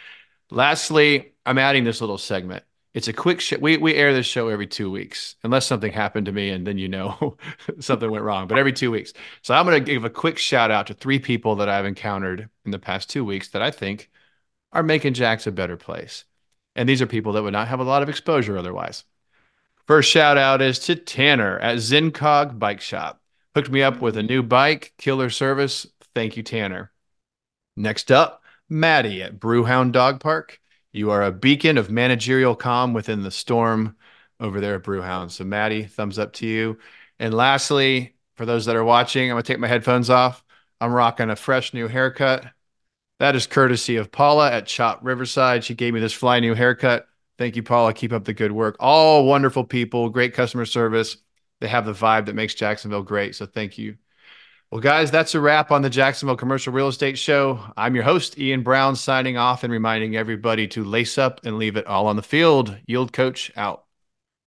Lastly, 0.51 1.33
I'm 1.47 1.59
adding 1.59 1.85
this 1.85 2.01
little 2.01 2.19
segment. 2.19 2.65
It's 2.93 3.07
a 3.07 3.13
quick 3.13 3.41
show. 3.41 3.57
We, 3.59 3.77
we 3.77 3.95
air 3.95 4.13
this 4.13 4.27
show 4.27 4.49
every 4.49 4.67
two 4.67 4.91
weeks, 4.91 5.37
unless 5.45 5.65
something 5.65 5.93
happened 5.93 6.27
to 6.27 6.33
me 6.33 6.51
and 6.51 6.67
then 6.67 6.77
you 6.77 6.89
know 6.89 7.37
something 7.81 8.11
went 8.11 8.25
wrong, 8.25 8.49
but 8.49 8.59
every 8.59 8.73
two 8.73 8.91
weeks. 8.91 9.13
So 9.43 9.55
I'm 9.55 9.65
going 9.65 9.83
to 9.83 9.93
give 9.93 10.05
a 10.05 10.11
quick 10.11 10.39
shout 10.39 10.73
out 10.73 10.89
to 10.89 10.95
three 10.95 11.21
people 11.21 11.57
that 11.57 11.69
I've 11.69 11.87
encountered 11.87 12.49
in 12.65 12.73
the 12.73 12.81
past 12.81 13.09
two 13.09 13.25
weeks 13.25 13.51
that 13.51 13.63
I 13.63 13.71
think 13.71 14.11
are 14.73 14.83
making 14.83 15.15
Jax 15.15 15.47
a 15.47 15.53
better 15.53 15.77
place. 15.77 16.25
And 16.75 16.89
these 16.89 17.03
are 17.03 17.07
people 17.07 17.33
that 17.33 17.43
would 17.43 17.53
not 17.53 17.69
have 17.69 17.81
a 17.81 17.85
lot 17.85 18.03
of 18.03 18.09
exposure 18.09 18.59
otherwise. 18.59 19.05
First 19.87 20.11
shout 20.11 20.39
out 20.39 20.63
is 20.63 20.79
to 20.81 20.95
Tanner 20.97 21.59
at 21.59 21.79
Zencog 21.79 22.59
Bike 22.59 22.81
Shop. 22.81 23.20
Hooked 23.55 23.71
me 23.71 23.83
up 23.83 24.01
with 24.01 24.17
a 24.17 24.23
new 24.23 24.43
bike, 24.43 24.93
killer 24.97 25.31
service. 25.31 25.87
Thank 26.15 26.37
you, 26.37 26.43
Tanner. 26.43 26.93
Next 27.77 28.13
up, 28.13 28.43
Maddie 28.69 29.23
at 29.23 29.41
Brewhound 29.41 29.93
Dog 29.93 30.21
Park. 30.21 30.61
You 30.93 31.11
are 31.11 31.23
a 31.23 31.33
beacon 31.33 31.79
of 31.79 31.91
managerial 31.91 32.55
calm 32.55 32.93
within 32.93 33.23
the 33.23 33.31
storm 33.31 33.97
over 34.39 34.61
there 34.61 34.77
at 34.77 34.83
Brewhound. 34.83 35.31
So, 35.31 35.45
Maddie, 35.45 35.85
thumbs 35.85 36.19
up 36.19 36.33
to 36.35 36.47
you. 36.47 36.79
And 37.19 37.35
lastly, 37.35 38.17
for 38.37 38.47
those 38.47 38.67
that 38.67 38.77
are 38.77 38.85
watching, 38.85 39.31
I'm 39.31 39.35
going 39.35 39.43
to 39.43 39.53
take 39.53 39.61
my 39.61 39.69
headphones 39.69 40.11
off. 40.11 40.45
I'm 40.81 40.93
rocking 40.93 41.31
a 41.31 41.37
fresh 41.37 41.75
new 41.75 41.89
haircut. 41.89 42.47
That 43.19 43.37
is 43.37 43.47
courtesy 43.47 43.97
of 43.97 44.11
Paula 44.11 44.51
at 44.51 44.67
Chop 44.67 45.01
Riverside. 45.03 45.63
She 45.63 45.75
gave 45.75 45.93
me 45.93 46.01
this 46.01 46.13
fly 46.13 46.41
new 46.41 46.55
haircut. 46.55 47.07
Thank 47.37 47.57
you, 47.57 47.63
Paula. 47.63 47.93
Keep 47.93 48.13
up 48.13 48.25
the 48.25 48.33
good 48.33 48.53
work. 48.53 48.77
All 48.81 49.27
wonderful 49.27 49.65
people, 49.65 50.09
great 50.09 50.35
customer 50.35 50.65
service. 50.65 51.19
They 51.61 51.69
have 51.69 51.85
the 51.85 51.93
vibe 51.93 52.27
that 52.27 52.35
makes 52.35 52.55
Jacksonville 52.55 53.03
great. 53.03 53.35
So 53.35 53.47
thank 53.47 53.79
you. 53.79 53.97
Well, 54.71 54.81
guys, 54.81 55.11
that's 55.11 55.35
a 55.35 55.41
wrap 55.41 55.73
on 55.73 55.83
the 55.83 55.91
Jacksonville 55.91 56.37
Commercial 56.37 56.73
Real 56.73 56.89
Estate 56.89 57.19
Show. 57.19 57.61
I'm 57.77 57.97
your 57.97 58.05
host, 58.05 58.39
Ian 58.39 58.63
Brown, 58.63 58.95
signing 58.95 59.37
off 59.37 59.65
and 59.65 59.73
reminding 59.73 60.17
everybody 60.17 60.69
to 60.69 60.85
lace 60.85 61.19
up 61.19 61.41
and 61.45 61.59
leave 61.59 61.77
it 61.77 61.87
all 61.87 62.07
on 62.07 62.15
the 62.15 62.23
field. 62.23 62.77
Yield 62.87 63.13
Coach 63.13 63.51
out. 63.57 63.85